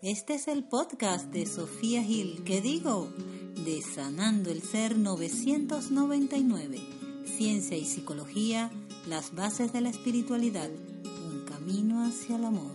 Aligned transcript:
Este 0.00 0.36
es 0.36 0.46
el 0.46 0.62
podcast 0.62 1.26
de 1.32 1.44
Sofía 1.44 2.04
Gil, 2.04 2.44
que 2.44 2.60
digo, 2.60 3.08
de 3.64 3.82
Sanando 3.82 4.48
el 4.48 4.62
Ser 4.62 4.96
999, 4.96 6.78
Ciencia 7.24 7.76
y 7.76 7.84
Psicología, 7.84 8.70
las 9.08 9.34
bases 9.34 9.72
de 9.72 9.80
la 9.80 9.88
espiritualidad, 9.88 10.70
un 10.70 11.44
camino 11.46 12.04
hacia 12.06 12.36
el 12.36 12.44
amor. 12.44 12.70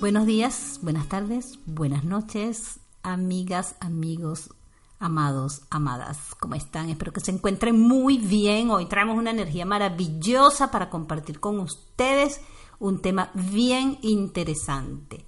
Buenos 0.00 0.26
días, 0.26 0.80
buenas 0.82 1.08
tardes, 1.08 1.60
buenas 1.64 2.02
noches, 2.02 2.80
amigas, 3.04 3.76
amigos, 3.78 4.50
amados, 4.98 5.62
amadas. 5.70 6.34
¿Cómo 6.40 6.56
están? 6.56 6.90
Espero 6.90 7.12
que 7.12 7.20
se 7.20 7.30
encuentren 7.30 7.80
muy 7.80 8.18
bien. 8.18 8.70
Hoy 8.70 8.86
traemos 8.86 9.16
una 9.16 9.30
energía 9.30 9.64
maravillosa 9.64 10.72
para 10.72 10.90
compartir 10.90 11.38
con 11.38 11.60
ustedes 11.60 12.40
un 12.78 13.00
tema 13.00 13.30
bien 13.34 13.98
interesante. 14.02 15.24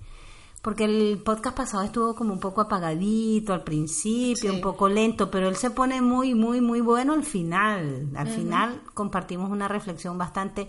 Porque 0.61 0.85
el 0.85 1.19
podcast 1.25 1.57
pasado 1.57 1.85
estuvo 1.85 2.15
como 2.15 2.33
un 2.33 2.41
poco 2.41 2.61
apagadito 2.61 3.53
al 3.53 3.63
principio, 3.63 4.51
Sí. 4.51 4.57
un 4.57 4.61
poco 4.61 4.89
lento, 4.89 5.31
pero 5.31 5.49
él 5.49 5.57
se 5.57 5.71
pone 5.71 6.03
muy, 6.03 6.35
muy, 6.35 6.61
muy 6.61 6.81
bueno 6.81 7.13
al 7.13 7.23
final. 7.25 8.11
Al 8.17 8.29
final 8.29 8.83
compartimos 8.93 9.51
una 9.51 9.69
reflexión 9.69 10.19
bastante 10.19 10.69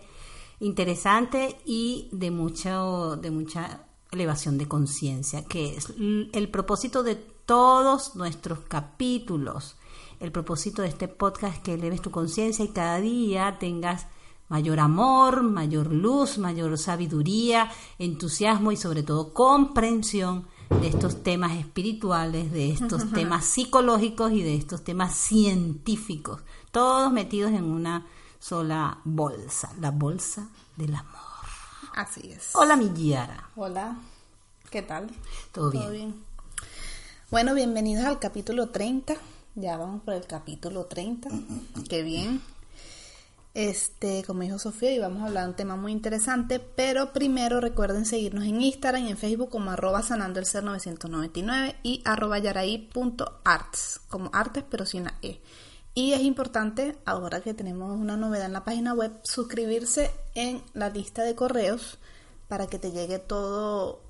interesante 0.59 1.57
y 1.65 2.09
de 2.11 2.31
mucho, 2.31 3.15
de 3.17 3.31
mucha 3.31 3.85
elevación 4.11 4.57
de 4.57 4.67
conciencia, 4.67 5.43
que 5.45 5.75
es 5.75 5.93
el 5.97 6.49
propósito 6.49 7.03
de 7.03 7.15
todos 7.15 8.15
nuestros 8.15 8.59
capítulos. 8.59 9.75
El 10.19 10.31
propósito 10.31 10.81
de 10.81 10.89
este 10.89 11.07
podcast 11.07 11.55
es 11.55 11.59
que 11.61 11.73
eleves 11.73 12.01
tu 12.01 12.11
conciencia 12.11 12.63
y 12.65 12.69
cada 12.69 12.99
día 12.99 13.57
tengas 13.59 14.05
mayor 14.49 14.79
amor, 14.79 15.43
mayor 15.43 15.93
luz, 15.93 16.37
mayor 16.37 16.77
sabiduría, 16.77 17.71
entusiasmo 17.97 18.71
y 18.71 18.77
sobre 18.77 19.03
todo 19.03 19.33
comprensión 19.33 20.47
de 20.81 20.87
estos 20.87 21.23
temas 21.23 21.57
espirituales, 21.57 22.51
de 22.51 22.71
estos 22.71 23.11
temas 23.11 23.45
psicológicos 23.45 24.31
y 24.31 24.43
de 24.43 24.55
estos 24.55 24.83
temas 24.83 25.15
científicos, 25.15 26.41
todos 26.71 27.11
metidos 27.11 27.51
en 27.51 27.63
una 27.63 28.05
sola 28.39 28.99
bolsa, 29.03 29.73
la 29.79 29.91
bolsa 29.91 30.49
del 30.75 30.95
amor. 30.95 31.19
Así 31.95 32.31
es. 32.31 32.51
Hola, 32.53 32.75
mi 32.75 32.91
Yara. 32.93 33.49
Hola, 33.55 33.97
¿qué 34.69 34.81
tal? 34.81 35.09
¿Todo 35.51 35.71
bien? 35.71 36.23
Bueno, 37.31 37.53
bienvenidos 37.53 38.05
al 38.05 38.19
capítulo 38.19 38.69
30. 38.69 39.15
Ya 39.55 39.77
vamos 39.77 40.01
por 40.03 40.13
el 40.13 40.25
capítulo 40.25 40.85
30. 40.85 41.29
Qué 41.89 42.03
bien. 42.03 42.41
Este, 43.55 44.23
como 44.25 44.43
dijo 44.43 44.59
Sofía, 44.59 44.91
y 44.91 44.99
vamos 44.99 45.23
a 45.23 45.27
hablar 45.27 45.45
de 45.45 45.49
un 45.49 45.55
tema 45.55 45.75
muy 45.75 45.91
interesante, 45.91 46.59
pero 46.59 47.13
primero 47.13 47.59
recuerden 47.59 48.05
seguirnos 48.05 48.45
en 48.45 48.61
Instagram 48.61 49.05
y 49.05 49.09
en 49.09 49.17
Facebook 49.17 49.49
como 49.49 49.71
arroba 49.71 50.03
sanando 50.03 50.39
el 50.39 50.45
ser 50.45 50.63
999 50.63 51.75
y 51.81 52.01
arroba 52.05 52.37
yaraí.arts, 52.37 54.01
como 54.07 54.29
artes 54.33 54.63
pero 54.69 54.85
sin 54.85 55.05
la 55.05 55.15
E. 55.23 55.41
Y 55.95 56.13
es 56.13 56.21
importante, 56.21 56.95
ahora 57.05 57.41
que 57.41 57.55
tenemos 57.55 57.99
una 57.99 58.15
novedad 58.15 58.45
en 58.45 58.53
la 58.53 58.63
página 58.63 58.93
web, 58.93 59.11
suscribirse 59.23 60.11
en 60.35 60.63
la 60.73 60.89
lista 60.89 61.23
de 61.23 61.35
correos 61.35 61.97
para 62.47 62.67
que 62.67 62.77
te 62.77 62.91
llegue 62.91 63.17
todo 63.17 64.01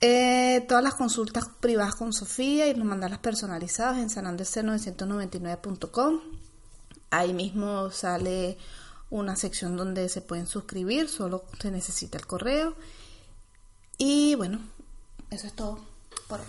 Eh, 0.00 0.64
todas 0.68 0.84
las 0.84 0.94
consultas 0.94 1.48
privadas 1.60 1.94
con 1.94 2.12
Sofía 2.12 2.68
y 2.68 2.74
los 2.74 2.84
mandarlas 2.84 3.20
personalizadas 3.20 3.96
en 3.98 4.10
sananderc999.com. 4.10 6.20
Ahí 7.10 7.32
mismo 7.32 7.90
sale 7.90 8.58
una 9.08 9.36
sección 9.36 9.76
donde 9.76 10.10
se 10.10 10.20
pueden 10.20 10.46
suscribir, 10.46 11.08
solo 11.08 11.44
se 11.60 11.70
necesita 11.70 12.18
el 12.18 12.26
correo. 12.26 12.74
Y 13.96 14.34
bueno, 14.34 14.60
eso 15.30 15.46
es 15.46 15.54
todo 15.54 15.78
por 16.28 16.40
hoy. 16.40 16.46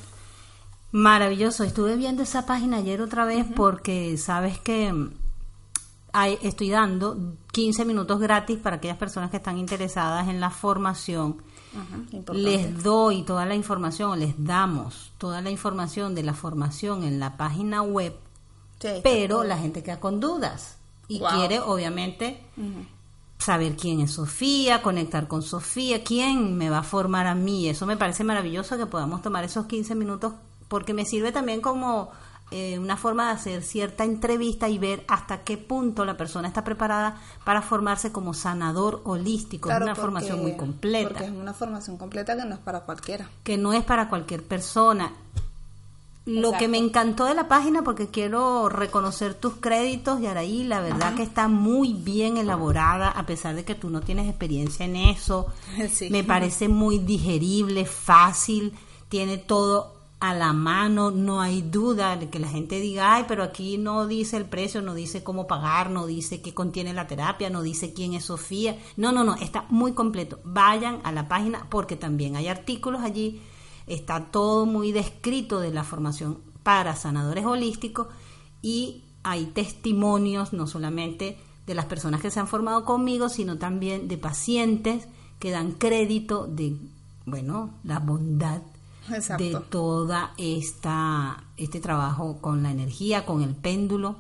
Maravilloso. 0.92 1.64
Estuve 1.64 1.96
viendo 1.96 2.24
esa 2.24 2.46
página 2.46 2.78
ayer 2.78 3.02
otra 3.02 3.26
vez 3.26 3.46
porque 3.56 4.18
sabes 4.18 4.58
que 4.60 4.92
mm, 4.94 5.12
hay- 6.14 6.38
estoy 6.42 6.70
dando 6.70 7.18
15 7.52 7.86
minutos 7.86 8.20
gratis 8.20 8.58
para 8.58 8.78
aquellas 8.78 8.98
personas 8.98 9.30
que 9.30 9.38
están 9.38 9.58
interesadas 9.58 10.28
en 10.30 10.40
la 10.40 10.50
formación. 10.50 11.38
Ajá. 11.76 12.34
Les 12.34 12.82
doy 12.82 13.24
toda 13.24 13.46
la 13.46 13.54
información, 13.56 14.20
les 14.20 14.34
damos 14.44 15.12
toda 15.18 15.42
la 15.42 15.52
información 15.52 16.16
de 16.16 16.24
la 16.24 16.34
formación 16.34 17.04
en 17.04 17.20
la 17.20 17.36
página 17.38 17.82
web, 17.82 18.16
Sí, 18.80 18.88
pero 19.04 19.44
la 19.44 19.58
gente 19.58 19.84
queda 19.84 20.00
con 20.00 20.20
dudas 20.20 20.78
y 21.08 21.20
Wow. 21.20 21.30
quiere 21.36 21.60
obviamente 21.60 22.42
saber 23.38 23.76
quién 23.76 24.00
es 24.00 24.12
Sofía, 24.12 24.82
conectar 24.82 25.28
con 25.28 25.42
Sofía, 25.44 26.04
quién 26.04 26.58
me 26.58 26.70
va 26.70 26.80
a 26.80 26.84
formar 26.84 27.28
a 27.28 27.36
mí. 27.36 27.68
Eso 27.68 27.86
me 27.86 27.98
parece 27.98 28.24
maravilloso 28.24 28.78
que 28.78 28.86
podamos 28.86 29.22
tomar 29.22 29.44
esos 29.44 29.66
15 29.68 29.94
minutos 29.94 30.34
porque 30.68 30.94
me 30.94 31.06
sirve 31.06 31.32
también 31.32 31.62
como 31.62 32.12
eh, 32.52 32.80
una 32.80 32.96
forma 32.96 33.26
de 33.28 33.32
hacer 33.34 33.62
cierta 33.64 34.06
entrevista 34.06 34.70
y 34.70 34.78
ver 34.78 35.04
hasta 35.10 35.44
qué 35.44 35.58
punto 35.58 36.06
la 36.06 36.16
persona 36.16 36.48
está 36.48 36.64
preparada 36.64 37.18
para 37.44 37.62
formarse 37.62 38.12
como 38.14 38.34
sanador 38.34 39.02
holístico. 39.04 39.68
Claro, 39.68 39.84
es 39.86 39.88
una 39.88 39.96
porque- 39.96 40.02
formación 40.06 40.42
muy 40.42 40.56
completa, 40.56 41.10
Porque 41.10 41.26
es 41.26 41.32
una 41.32 41.54
formación 41.54 41.98
completa 41.98 42.38
que 42.38 42.46
no 42.46 42.54
es 42.56 42.62
para 42.62 42.82
cualquiera. 42.82 43.28
que 43.44 43.58
no 43.58 43.74
es 43.74 43.84
para 43.84 44.08
cualquier 44.08 44.44
persona. 44.44 45.12
Lo 46.26 46.52
que 46.52 46.68
me 46.68 46.78
encantó 46.78 47.24
de 47.24 47.34
la 47.36 47.48
página, 47.48 47.84
porque 47.84 48.08
quiero 48.08 48.68
reconocer 48.68 49.34
tus 49.34 49.54
créditos, 49.56 50.20
Yaraí, 50.20 50.66
la 50.66 50.82
verdad 50.82 51.16
que 51.16 51.24
está 51.24 51.48
muy 51.48 51.94
bien 51.94 52.36
elaborada, 52.36 53.08
a 53.10 53.26
pesar 53.26 53.56
de 53.56 53.64
que 53.64 53.76
tú 53.76 53.90
no 53.90 54.02
tienes 54.02 54.28
experiencia 54.28 54.86
en 54.86 54.98
eso. 54.98 55.48
Sí. 55.90 56.10
Me 56.10 56.26
parece 56.26 56.68
muy 56.68 57.00
digerible, 57.00 57.86
fácil, 57.86 58.74
tiene 59.08 59.38
todo 59.38 59.94
a 60.20 60.34
la 60.34 60.52
mano, 60.52 61.12
no 61.12 61.42
hay 61.42 61.62
duda 61.62 62.18
de 62.18 62.30
que 62.30 62.40
la 62.40 62.48
gente 62.48 62.80
diga, 62.80 63.16
ay, 63.16 63.26
pero 63.28 63.44
aquí 63.44 63.78
no 63.78 64.08
dice 64.08 64.38
el 64.38 64.46
precio, 64.46 64.82
no 64.82 64.96
dice 64.96 65.24
cómo 65.24 65.46
pagar, 65.46 65.92
no 65.92 66.08
dice 66.08 66.42
qué 66.42 66.56
contiene 66.56 66.94
la 66.94 67.06
terapia, 67.06 67.52
no 67.52 67.62
dice 67.62 67.94
quién 67.94 68.14
es 68.14 68.26
Sofía. 68.26 68.80
No, 68.96 69.12
no, 69.12 69.24
no, 69.24 69.36
está 69.36 69.66
muy 69.70 69.94
completo. 69.94 70.40
Vayan 70.44 71.02
a 71.04 71.12
la 71.12 71.28
página 71.28 71.68
porque 71.70 71.96
también 71.96 72.36
hay 72.36 72.48
artículos 72.48 73.04
allí, 73.04 73.42
está 73.86 74.26
todo 74.32 74.66
muy 74.66 74.92
descrito 74.92 75.60
de 75.60 75.72
la 75.72 75.84
formación 75.84 76.40
para 76.64 76.96
sanadores 76.96 77.46
holísticos 77.46 78.08
y 78.64 79.04
hay 79.22 79.46
testimonios 79.46 80.52
no 80.52 80.66
solamente 80.66 81.38
de 81.68 81.76
las 81.76 81.86
personas 81.86 82.22
que 82.22 82.32
se 82.32 82.40
han 82.40 82.48
formado 82.48 82.86
conmigo, 82.86 83.30
sino 83.30 83.60
también 83.60 84.08
de 84.08 84.18
pacientes 84.18 85.08
que 85.38 85.52
dan 85.52 85.74
crédito 85.74 86.48
de 86.48 86.76
bueno, 87.26 87.72
la 87.84 88.00
bondad 88.00 88.62
Exacto. 89.12 89.44
de 89.44 89.56
toda 89.70 90.34
esta 90.38 91.44
este 91.58 91.80
trabajo 91.80 92.40
con 92.42 92.64
la 92.64 92.72
energía, 92.72 93.26
con 93.26 93.42
el 93.42 93.56
péndulo 93.56 94.18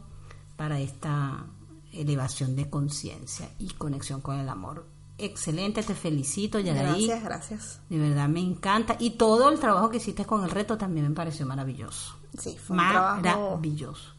para 0.55 0.79
esta 0.79 1.45
elevación 1.93 2.55
de 2.55 2.69
conciencia 2.69 3.49
y 3.59 3.69
conexión 3.69 4.21
con 4.21 4.37
el 4.37 4.49
amor. 4.49 4.85
Excelente, 5.19 5.81
te 5.81 5.95
felicito, 5.95 6.59
Yaraí. 6.59 7.07
Gracias, 7.07 7.23
gracias. 7.23 7.79
De 7.89 7.97
verdad 7.97 8.29
me 8.29 8.39
encanta. 8.39 8.95
Y 8.99 9.11
todo 9.11 9.49
el 9.49 9.59
trabajo 9.59 9.89
que 9.89 9.97
hiciste 9.97 10.25
con 10.25 10.43
el 10.43 10.51
reto 10.51 10.77
también 10.77 11.07
me 11.09 11.15
pareció 11.15 11.45
maravilloso. 11.45 12.15
Sí, 12.37 12.55
fue 12.57 12.77
un 12.77 12.87
trabajo, 12.87 13.21
Maravilloso. 13.21 14.16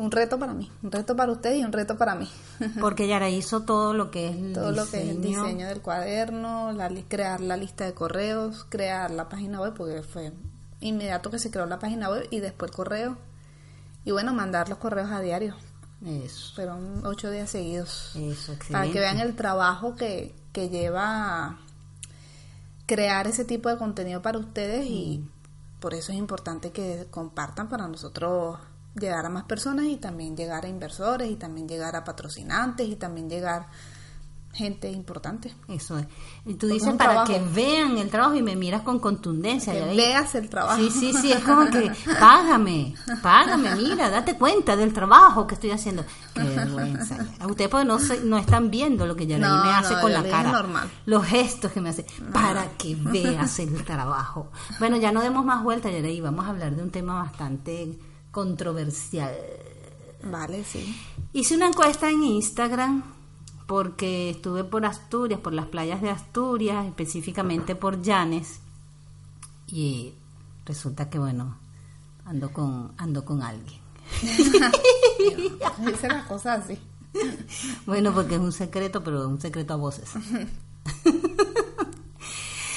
Un 0.00 0.10
reto 0.10 0.38
para 0.38 0.54
mí, 0.54 0.70
un 0.82 0.90
reto 0.90 1.14
para 1.14 1.30
usted 1.32 1.54
y 1.56 1.64
un 1.64 1.72
reto 1.72 1.96
para 1.96 2.14
mí. 2.14 2.28
Porque 2.80 3.06
Yara 3.06 3.28
hizo 3.28 3.60
todo 3.62 3.94
lo 3.94 4.10
que 4.10 4.28
es 4.28 4.36
el 4.36 4.52
Todo 4.52 4.72
lo 4.72 4.88
que 4.88 5.02
es 5.02 5.08
el 5.08 5.20
diseño. 5.20 5.44
diseño 5.44 5.66
del 5.68 5.80
cuaderno, 5.80 6.72
la, 6.72 6.90
crear 7.08 7.40
la 7.40 7.56
lista 7.56 7.84
de 7.84 7.94
correos, 7.94 8.66
crear 8.68 9.10
la 9.10 9.28
página 9.28 9.60
web, 9.60 9.74
porque 9.76 10.02
fue 10.02 10.32
inmediato 10.80 11.30
que 11.30 11.38
se 11.38 11.50
creó 11.50 11.66
la 11.66 11.78
página 11.78 12.08
web 12.08 12.26
y 12.30 12.40
después 12.40 12.70
el 12.70 12.76
correo. 12.76 13.16
Y 14.04 14.12
bueno, 14.12 14.32
mandar 14.32 14.68
los 14.68 14.78
correos 14.78 15.10
a 15.10 15.20
diario. 15.20 15.54
Eso, 16.04 16.54
Fueron 16.54 17.04
ocho 17.04 17.30
días 17.30 17.50
seguidos. 17.50 18.12
eso, 18.16 18.52
excelente. 18.52 18.72
Para 18.72 18.90
que 18.90 18.98
vean 18.98 19.20
el 19.20 19.36
trabajo 19.36 19.96
que, 19.96 20.34
que 20.52 20.70
lleva 20.70 21.58
crear 22.86 23.26
ese 23.26 23.44
tipo 23.44 23.68
de 23.68 23.76
contenido 23.76 24.22
para 24.22 24.38
ustedes 24.38 24.86
y 24.86 25.22
por 25.78 25.94
eso 25.94 26.10
es 26.12 26.18
importante 26.18 26.72
que 26.72 27.06
compartan 27.10 27.68
para 27.68 27.86
nosotros 27.86 28.58
llegar 28.94 29.24
a 29.26 29.28
más 29.28 29.44
personas 29.44 29.86
y 29.86 29.96
también 29.96 30.36
llegar 30.36 30.64
a 30.64 30.68
inversores 30.68 31.30
y 31.30 31.36
también 31.36 31.68
llegar 31.68 31.94
a 31.96 32.04
patrocinantes 32.04 32.88
y 32.88 32.96
también 32.96 33.28
llegar 33.30 33.66
gente 34.52 34.90
importante. 34.90 35.54
Eso 35.68 35.96
es. 35.96 36.06
Y 36.44 36.54
tú 36.54 36.66
Porque 36.66 36.74
dices 36.74 36.94
para 36.94 37.24
trabajo. 37.24 37.32
que 37.32 37.38
vean 37.54 37.96
el 37.98 38.10
trabajo 38.10 38.34
y 38.34 38.42
me 38.42 38.56
miras 38.56 38.82
con 38.82 38.98
contundencia. 38.98 39.72
Que 39.72 39.94
veas 39.94 40.34
el 40.34 40.48
trabajo. 40.50 40.76
Sí, 40.82 40.90
sí, 40.90 41.12
sí, 41.12 41.30
es 41.30 41.38
como 41.44 41.70
que 41.70 41.92
págame, 42.18 42.94
págame, 43.22 43.76
mira, 43.76 44.10
date 44.10 44.34
cuenta 44.36 44.74
del 44.74 44.92
trabajo 44.92 45.46
que 45.46 45.54
estoy 45.54 45.70
haciendo. 45.70 46.04
Qué 46.34 46.42
vergüenza. 46.42 47.16
Ustedes 47.48 47.70
pues 47.70 47.86
no, 47.86 47.98
no 48.24 48.38
están 48.38 48.72
viendo 48.72 49.06
lo 49.06 49.14
que 49.14 49.28
Yaraí 49.28 49.48
No, 49.48 49.64
me 49.64 49.70
hace 49.70 49.94
no, 49.94 50.00
con 50.00 50.12
la 50.12 50.24
cara. 50.24 50.50
normal. 50.50 50.90
Los 51.06 51.24
gestos 51.26 51.70
que 51.70 51.80
me 51.80 51.90
hace 51.90 52.04
para 52.32 52.72
que 52.76 52.96
veas 52.96 53.56
el 53.60 53.84
trabajo. 53.84 54.50
Bueno, 54.80 54.96
ya 54.96 55.12
no 55.12 55.20
demos 55.22 55.44
más 55.44 55.62
vueltas, 55.62 55.92
Yaraí, 55.92 56.20
vamos 56.20 56.44
a 56.46 56.48
hablar 56.48 56.74
de 56.74 56.82
un 56.82 56.90
tema 56.90 57.14
bastante 57.22 57.96
controversial. 58.30 59.34
Vale, 60.22 60.64
sí. 60.64 60.96
Hice 61.32 61.56
una 61.56 61.68
encuesta 61.68 62.10
en 62.10 62.22
Instagram 62.22 63.02
porque 63.66 64.30
estuve 64.30 64.64
por 64.64 64.84
Asturias, 64.84 65.40
por 65.40 65.52
las 65.52 65.66
playas 65.66 66.02
de 66.02 66.10
Asturias, 66.10 66.86
específicamente 66.86 67.76
por 67.76 68.02
Llanes, 68.02 68.60
y 69.68 70.12
resulta 70.66 71.08
que 71.08 71.18
bueno, 71.18 71.56
ando 72.24 72.52
con 72.52 72.92
ando 72.96 73.24
con 73.24 73.42
alguien. 73.42 73.80
Hice 75.88 76.08
las 76.08 76.26
cosas 76.26 76.64
así. 76.64 76.78
Bueno, 77.86 78.12
porque 78.12 78.34
es 78.34 78.40
un 78.40 78.52
secreto, 78.52 79.02
pero 79.02 79.20
es 79.20 79.26
un 79.26 79.40
secreto 79.40 79.74
a 79.74 79.76
voces. 79.76 80.10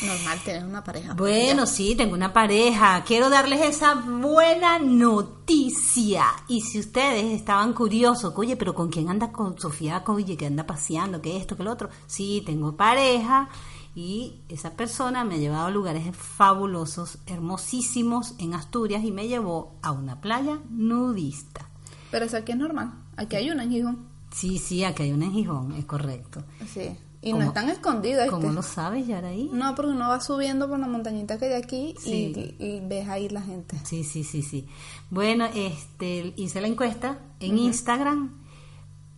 Normal, 0.03 0.39
tienes 0.44 0.63
una 0.63 0.83
pareja. 0.83 1.13
Bueno, 1.13 1.65
sí, 1.65 1.95
tengo 1.95 2.13
una 2.13 2.33
pareja. 2.33 3.03
Quiero 3.05 3.29
darles 3.29 3.61
esa 3.61 3.95
buena 3.95 4.77
noticia. 4.79 6.25
Y 6.47 6.61
si 6.61 6.79
ustedes 6.79 7.33
estaban 7.33 7.73
curiosos, 7.73 8.33
oye, 8.35 8.57
pero 8.57 8.75
¿con 8.75 8.89
quién 8.89 9.09
anda 9.09 9.31
con 9.31 9.57
Sofía? 9.57 10.03
Oye, 10.07 10.35
que 10.35 10.47
anda 10.47 10.65
paseando, 10.65 11.21
que 11.21 11.38
esto, 11.38 11.55
que 11.55 11.63
lo 11.63 11.71
otro. 11.71 11.89
Sí, 12.05 12.44
tengo 12.45 12.75
pareja. 12.75 13.50
Y 13.95 14.41
esa 14.50 14.71
persona 14.71 15.23
me 15.23 15.35
ha 15.35 15.38
llevado 15.38 15.67
a 15.67 15.71
lugares 15.71 16.15
fabulosos, 16.15 17.19
hermosísimos 17.27 18.33
en 18.39 18.55
Asturias 18.55 19.03
y 19.03 19.11
me 19.11 19.27
llevó 19.27 19.75
a 19.81 19.91
una 19.91 20.19
playa 20.19 20.59
nudista. 20.69 21.69
Pero 22.09 22.25
eso 22.25 22.38
aquí 22.38 22.51
es 22.51 22.57
normal. 22.57 22.94
Aquí 23.15 23.35
hay 23.35 23.51
una 23.51 23.63
en 23.63 23.71
Gijón. 23.71 24.07
Sí, 24.31 24.57
sí, 24.57 24.83
aquí 24.83 25.03
hay 25.03 25.11
una 25.11 25.25
en 25.25 25.33
Gijón, 25.33 25.73
es 25.73 25.85
correcto. 25.85 26.44
Sí. 26.73 26.97
Y 27.24 27.31
¿Cómo? 27.31 27.44
no 27.44 27.48
están 27.50 27.70
escondidas. 27.70 28.30
¿Cómo 28.30 28.42
¿viste? 28.42 28.56
lo 28.56 28.62
sabes, 28.62 29.08
Yaraí? 29.08 29.50
No, 29.54 29.74
porque 29.75 29.92
uno 29.92 30.10
va 30.10 30.20
subiendo 30.20 30.68
por 30.68 30.78
la 30.78 30.88
montañita 30.88 31.38
que 31.40 31.46
hay 31.46 31.54
aquí 31.54 31.96
Sí. 31.98 32.56
y, 32.60 32.64
y 32.66 32.80
ves 32.86 33.08
ahí 33.08 33.30
la 33.30 33.42
gente. 33.42 33.78
Sí, 33.86 34.04
sí, 34.04 34.24
sí, 34.25 34.42
sí. 34.42 34.68
Bueno, 35.10 35.46
este, 35.56 36.34
hice 36.36 36.60
la 36.60 36.68
encuesta 36.68 37.20
en 37.40 37.58
Instagram. 37.58 38.42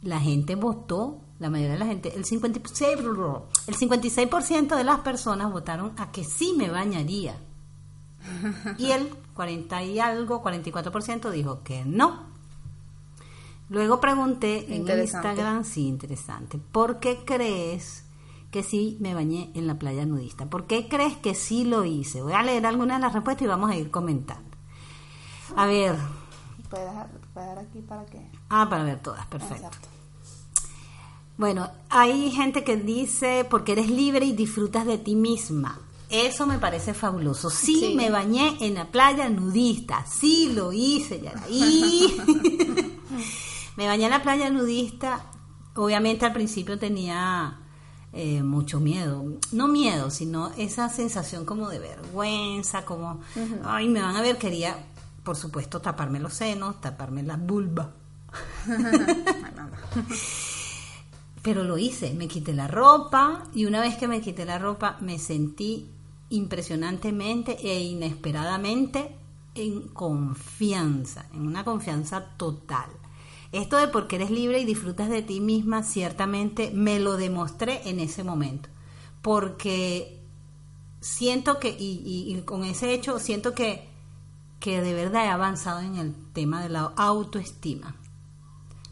La 0.04 0.19
gente 0.19 0.54
votó, 0.56 1.22
la 1.40 1.50
mayoría 1.50 1.74
de 1.74 1.80
la 1.80 1.88
gente, 1.88 2.13
el 2.16 2.25
56, 2.25 2.98
el 3.68 3.75
56% 3.75 4.75
de 4.78 4.84
las 4.84 5.00
personas 5.00 5.52
votaron 5.52 5.94
a 5.98 6.12
que 6.12 6.24
sí 6.24 6.54
me 6.56 6.69
bañaría. 6.69 7.36
Y 8.78 8.92
el 8.92 9.07
40 9.34 9.84
y 9.84 10.00
algo, 10.00 10.44
44% 10.44 11.30
dijo 11.31 11.63
que 11.63 11.84
no. 11.86 12.34
Luego 13.69 14.00
pregunté 14.00 14.73
en. 14.75 14.88
Instagram, 14.88 15.63
sí, 15.63 15.88
interesante, 15.88 16.59
¿por 16.59 17.00
qué 17.00 17.23
crees 17.25 18.03
que 18.51 18.62
sí 18.63 18.97
me 19.01 19.13
bañé 19.13 19.51
en 19.56 19.65
la 19.67 19.79
playa 19.79 20.06
nudista? 20.06 20.45
¿Por 20.45 20.65
qué 20.67 20.88
crees 20.88 21.15
que 21.17 21.33
sí 21.35 21.63
lo 21.65 21.83
hice? 21.83 22.21
Voy 22.21 22.33
a 22.33 22.44
leer 22.44 22.65
algunas 22.65 22.97
de 22.97 23.01
las 23.01 23.13
respuestas 23.13 23.44
y 23.45 23.47
vamos 23.47 23.71
a 23.71 23.75
ir 23.75 23.89
comentando. 23.91 24.56
A 25.56 25.65
ver, 25.65 25.95
Puedes 26.69 26.88
dejar 27.35 27.59
aquí 27.59 27.79
para 27.81 28.06
que. 28.06 28.19
ah, 28.50 28.67
para 28.69 28.83
ver 28.83 29.00
todas, 29.01 29.25
perfecto. 29.27 29.56
Exacto. 29.68 29.88
Bueno, 31.38 31.69
hay 31.89 32.31
gente 32.31 32.63
que 32.63 32.77
dice 32.77 33.45
porque 33.50 33.73
eres 33.73 33.89
libre 33.89 34.25
y 34.25 34.33
disfrutas 34.33 34.85
de 34.85 34.97
ti 34.97 35.15
misma. 35.15 35.79
Eso 36.09 36.45
me 36.47 36.59
parece 36.59 36.94
fabuloso. 36.94 37.50
Sí, 37.50 37.79
Sí. 37.79 37.95
me 37.95 38.09
bañé 38.09 38.56
en 38.61 38.75
la 38.75 38.85
playa 38.89 39.27
nudista. 39.27 40.06
Sí, 40.06 40.51
lo 40.53 40.71
hice, 40.71 41.19
Yaraí. 41.19 42.15
me 43.75 43.88
bañé 43.88 44.06
en 44.06 44.12
la 44.12 44.22
playa 44.22 44.50
nudista. 44.50 45.25
Obviamente 45.75 46.25
al 46.25 46.33
principio 46.33 46.80
tenía 46.80 47.60
eh, 48.13 48.42
mucho 48.44 48.80
miedo. 48.80 49.25
No 49.51 49.68
miedo, 49.68 50.10
sino 50.10 50.51
esa 50.57 50.88
sensación 50.89 51.44
como 51.45 51.68
de 51.69 51.80
vergüenza, 51.80 52.86
como, 52.86 53.19
ay, 53.63 53.89
me 53.89 54.01
van 54.01 54.16
a 54.16 54.22
ver. 54.22 54.38
Quería, 54.38 54.77
por 55.24 55.36
supuesto, 55.36 55.81
taparme 55.81 56.19
los 56.19 56.33
senos, 56.33 56.80
taparme 56.80 57.24
la 57.24 57.36
vulva. 57.36 57.92
Pero 61.42 61.63
lo 61.63 61.78
hice, 61.78 62.13
me 62.13 62.28
quité 62.28 62.54
la 62.54 62.68
ropa 62.68 63.44
y 63.54 63.66
una 63.66 63.81
vez 63.81 63.98
que 63.98 64.07
me 64.07 64.21
quité 64.21 64.45
la 64.45 64.57
ropa 64.57 64.98
me 65.01 65.19
sentí 65.19 65.92
impresionantemente 66.30 67.56
e 67.62 67.83
inesperadamente 67.83 69.16
en 69.54 69.90
confianza, 69.90 71.28
en 71.33 71.45
una 71.45 71.64
confianza 71.64 72.23
total. 72.38 72.90
Esto 73.56 73.78
de 73.78 73.88
porque 73.88 74.18
eres 74.18 74.31
libre 74.31 74.59
y 74.59 74.66
disfrutas 74.66 75.09
de 75.09 75.21
ti 75.21 75.40
misma, 75.40 75.83
ciertamente 75.83 76.71
me 76.74 77.00
lo 77.00 77.16
demostré 77.18 77.88
en 77.90 78.00
ese 78.00 78.24
momento, 78.24 78.69
porque 79.21 80.21
siento 81.02 81.59
que, 81.59 81.69
y, 81.69 82.02
y- 82.06 82.35
y 82.35 82.42
con 82.42 82.64
ese 82.64 82.94
hecho, 82.94 83.19
siento 83.19 83.54
que, 83.54 83.88
que 84.59 84.81
de 84.81 84.94
verdad 84.94 85.26
he 85.26 85.30
avanzado 85.30 85.80
en 85.81 85.95
el 85.95 86.14
tema 86.33 86.62
de 86.64 86.69
la 86.69 86.92
autoestima. 86.95 87.95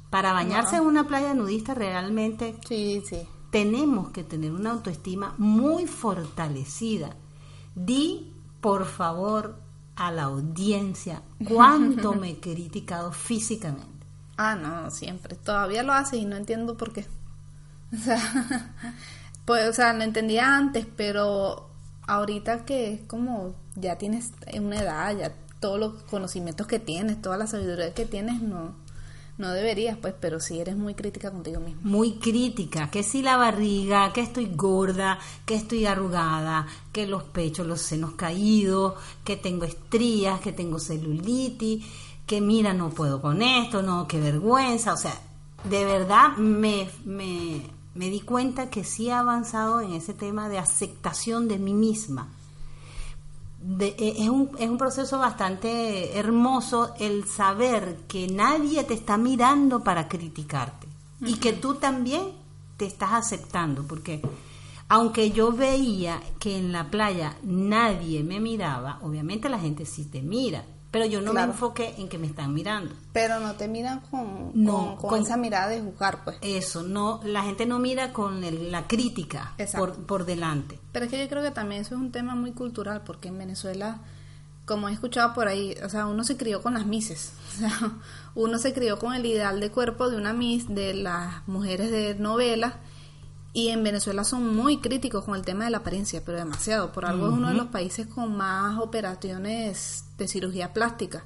Para 0.10 0.32
bañarse 0.34 0.76
en 0.78 0.84
una 0.84 1.08
playa 1.08 1.34
nudista 1.34 1.74
realmente 1.74 2.56
Sí, 2.68 3.02
sí. 3.10 3.18
tenemos 3.52 4.10
que 4.10 4.24
tener 4.24 4.52
una 4.52 4.72
autoestima 4.72 5.34
muy 5.40 5.88
fortalecida. 5.88 7.16
Di, 7.76 8.32
por 8.62 8.86
favor, 8.86 9.58
a 9.96 10.12
la 10.12 10.24
audiencia 10.24 11.24
cuánto 11.48 12.14
me 12.22 12.32
he 12.32 12.40
criticado 12.40 13.12
físicamente. 13.12 13.93
Ah, 14.38 14.56
no, 14.56 14.90
siempre. 14.92 15.36
Todavía 15.36 15.84
lo 15.84 15.94
hace 15.94 16.18
y 16.18 16.26
no 16.26 16.36
entiendo 16.36 16.78
por 16.78 16.94
qué. 16.94 17.06
O 17.94 17.98
sea, 17.98 18.18
pues, 19.46 19.70
o 19.70 19.74
sea, 19.74 19.94
lo 19.94 20.04
entendía 20.04 20.58
antes, 20.58 20.88
pero 20.98 21.70
ahorita 22.08 22.66
que 22.66 22.94
es 22.94 23.02
como 23.02 23.54
ya 23.76 24.00
tienes 24.00 24.32
una 24.60 24.82
edad, 24.82 25.16
ya 25.16 25.34
todos 25.60 25.80
los 25.80 26.04
conocimientos 26.04 26.66
que 26.66 26.80
tienes, 26.80 27.22
toda 27.22 27.38
la 27.38 27.46
sabiduría 27.46 27.94
que 27.94 28.06
tienes, 28.06 28.42
no, 28.42 28.76
no 29.38 29.52
deberías, 29.52 29.98
pues, 29.98 30.14
pero 30.20 30.40
sí 30.40 30.60
eres 30.60 30.76
muy 30.76 30.94
crítica 30.94 31.32
contigo 31.32 31.60
mismo. 31.60 31.82
Muy 31.84 32.20
crítica, 32.20 32.92
que 32.92 33.02
si 33.02 33.22
la 33.22 33.38
barriga, 33.38 34.14
que 34.14 34.22
estoy 34.22 34.48
gorda, 34.54 35.18
que 35.46 35.56
estoy 35.56 35.86
arrugada, 35.86 36.68
que 36.92 37.08
los 37.08 37.24
pechos, 37.24 37.66
los 37.66 37.82
senos 37.82 38.14
caídos, 38.14 38.96
que 39.24 39.38
tengo 39.38 39.66
estrías, 39.66 40.40
que 40.40 40.52
tengo 40.52 40.80
celulitis, 40.80 41.86
que 42.26 42.42
mira, 42.42 42.74
no 42.74 42.90
puedo 42.90 43.22
con 43.22 43.42
esto, 43.42 43.82
no, 43.82 44.08
qué 44.08 44.20
vergüenza, 44.20 44.94
o 44.94 44.98
sea, 44.98 45.14
de 45.70 45.86
verdad 45.86 46.38
me, 46.38 46.90
me, 47.06 47.62
me 47.96 48.10
di 48.10 48.22
cuenta 48.22 48.70
que 48.70 48.84
sí 48.84 49.08
he 49.10 49.14
avanzado 49.14 49.82
en 49.82 49.94
ese 49.94 50.14
tema 50.14 50.50
de 50.50 50.60
aceptación 50.60 51.48
de 51.48 51.58
mí 51.60 51.74
misma. 51.74 52.30
De- 53.62 53.96
eh, 53.98 54.16
es, 54.20 54.30
un, 54.30 54.52
es 54.60 54.70
un 54.70 54.78
proceso 54.78 55.18
bastante 55.20 56.18
hermoso 56.18 56.94
el 57.00 57.26
saber 57.26 57.98
que 58.08 58.28
nadie 58.28 58.84
te 58.84 58.94
está 58.94 59.18
mirando 59.18 59.84
para 59.84 60.08
criticarte 60.10 60.88
y 61.22 61.36
que 61.36 61.54
tú 61.54 61.76
también 61.76 62.24
te 62.78 62.86
estás 62.86 63.14
aceptando, 63.14 63.84
porque 63.88 64.22
aunque 64.90 65.32
yo 65.32 65.54
veía 65.54 66.22
que 66.40 66.58
en 66.58 66.74
la 66.74 66.90
playa 66.92 67.38
nadie 67.44 68.22
me 68.24 68.42
miraba, 68.42 69.00
obviamente 69.02 69.48
la 69.48 69.60
gente 69.60 69.86
sí 69.86 70.06
te 70.06 70.22
mira, 70.22 70.66
pero 70.94 71.08
yo 71.08 71.22
no 71.22 71.34
me 71.34 71.42
enfoqué 71.42 71.96
en 71.98 72.08
que 72.08 72.20
me 72.20 72.28
están 72.28 72.54
mirando. 72.54 72.94
Pero 73.14 73.40
no 73.40 73.56
te 73.56 73.68
miran 73.68 74.02
con, 74.12 74.54
con, 74.98 75.20
esa 75.20 75.38
mirada 75.38 75.70
de 75.70 75.82
juzgar, 75.82 76.24
pues. 76.24 76.38
Eso, 76.44 76.84
no, 76.84 77.20
la 77.24 77.42
gente 77.42 77.66
no 77.66 77.80
mira 77.80 78.14
con 78.14 78.42
la 78.72 78.86
crítica 78.86 79.56
por, 79.76 79.96
por 80.06 80.24
delante. 80.24 80.80
Pero 80.92 81.06
es 81.06 81.12
que 81.12 81.20
yo 81.20 81.28
creo 81.28 81.42
que 81.42 81.50
también 81.50 81.82
eso 81.82 81.96
es 81.96 82.00
un 82.00 82.12
tema 82.12 82.36
muy 82.36 82.52
cultural, 82.52 83.02
porque 83.04 83.30
en 83.30 83.40
Venezuela 83.40 84.02
como 84.66 84.88
he 84.88 84.94
escuchado 84.94 85.34
por 85.34 85.48
ahí, 85.48 85.76
o 85.84 85.90
sea, 85.90 86.06
uno 86.06 86.24
se 86.24 86.38
crió 86.38 86.62
con 86.62 86.76
las 86.76 86.86
mises, 86.86 87.34
o 87.56 87.58
sea, 87.58 87.92
uno 88.36 88.60
se 88.60 88.72
crió 88.72 89.00
con 89.00 89.16
el 89.16 89.26
ideal 89.26 89.60
de 89.60 89.72
cuerpo 89.72 90.12
de 90.12 90.18
una 90.18 90.32
mis, 90.32 90.70
de 90.70 90.94
las 90.94 91.48
mujeres 91.48 91.90
de 91.90 92.14
novela, 92.14 92.76
y 93.54 93.70
en 93.70 93.84
Venezuela 93.84 94.24
son 94.24 94.56
muy 94.56 94.78
críticos 94.78 95.24
con 95.26 95.36
el 95.36 95.44
tema 95.44 95.66
de 95.66 95.70
la 95.70 95.78
apariencia, 95.78 96.24
pero 96.26 96.40
demasiado. 96.40 96.92
Por 96.92 97.06
algo 97.06 97.28
es 97.28 97.34
uno 97.34 97.50
de 97.50 97.54
los 97.54 97.68
países 97.68 98.08
con 98.08 98.36
más 98.36 98.80
operaciones 98.80 100.06
de 100.18 100.28
cirugía 100.28 100.74
plástica, 100.74 101.24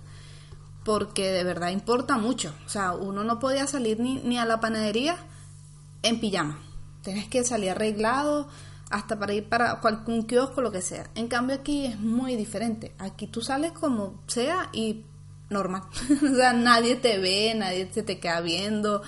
porque 0.84 1.32
de 1.32 1.46
verdad 1.46 1.70
importa 1.70 2.18
mucho. 2.18 2.54
O 2.66 2.70
sea, 2.70 2.92
uno 2.92 3.24
no 3.24 3.40
podía 3.40 3.66
salir 3.66 4.02
ni, 4.02 4.18
ni 4.18 4.38
a 4.38 4.46
la 4.46 4.60
panadería 4.60 5.16
en 6.04 6.20
pijama. 6.20 6.60
Tienes 7.02 7.30
que 7.30 7.46
salir 7.46 7.72
arreglado 7.72 8.50
hasta 8.90 9.18
para 9.18 9.34
ir 9.34 9.48
para 9.48 9.80
cualquier 9.80 10.26
kiosco, 10.26 10.62
lo 10.62 10.72
que 10.72 10.82
sea. 10.82 11.10
En 11.16 11.30
cambio 11.30 11.56
aquí 11.56 11.86
es 11.86 11.98
muy 11.98 12.36
diferente. 12.36 12.94
Aquí 13.00 13.28
tú 13.28 13.42
sales 13.42 13.72
como 13.72 14.22
sea 14.28 14.70
y 14.74 15.06
normal. 15.50 15.84
o 16.34 16.36
sea, 16.36 16.52
nadie 16.52 16.98
te 16.98 17.20
ve, 17.20 17.54
nadie 17.56 17.90
se 17.94 18.04
te 18.04 18.20
queda 18.20 18.42
viendo. 18.42 19.02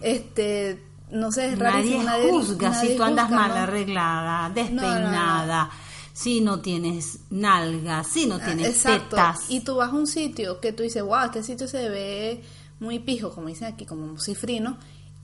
Este, 0.00 0.84
no 1.10 1.32
sé, 1.32 1.52
es 1.52 1.58
nadie, 1.58 2.02
nadie 2.02 2.30
juzga 2.30 2.74
si 2.74 2.96
tú 2.96 3.02
andas 3.02 3.30
mal 3.30 3.56
arreglada, 3.56 4.50
despeinada, 4.50 5.70
si 6.12 6.40
no 6.40 6.60
tienes 6.60 7.20
nalgas, 7.30 8.08
si 8.08 8.26
no 8.26 8.36
ah, 8.36 8.44
tienes 8.44 8.68
Exacto. 8.68 9.16
tetas. 9.16 9.50
Y 9.50 9.60
tú 9.60 9.76
vas 9.76 9.90
a 9.90 9.94
un 9.94 10.06
sitio 10.06 10.60
que 10.60 10.72
tú 10.72 10.82
dices, 10.82 11.02
wow, 11.02 11.24
este 11.26 11.42
sitio 11.42 11.68
se 11.68 11.88
ve 11.88 12.42
muy 12.80 12.98
pijo, 12.98 13.30
como 13.30 13.48
dicen 13.48 13.72
aquí, 13.72 13.86
como 13.86 14.18
cifrino, 14.18 14.78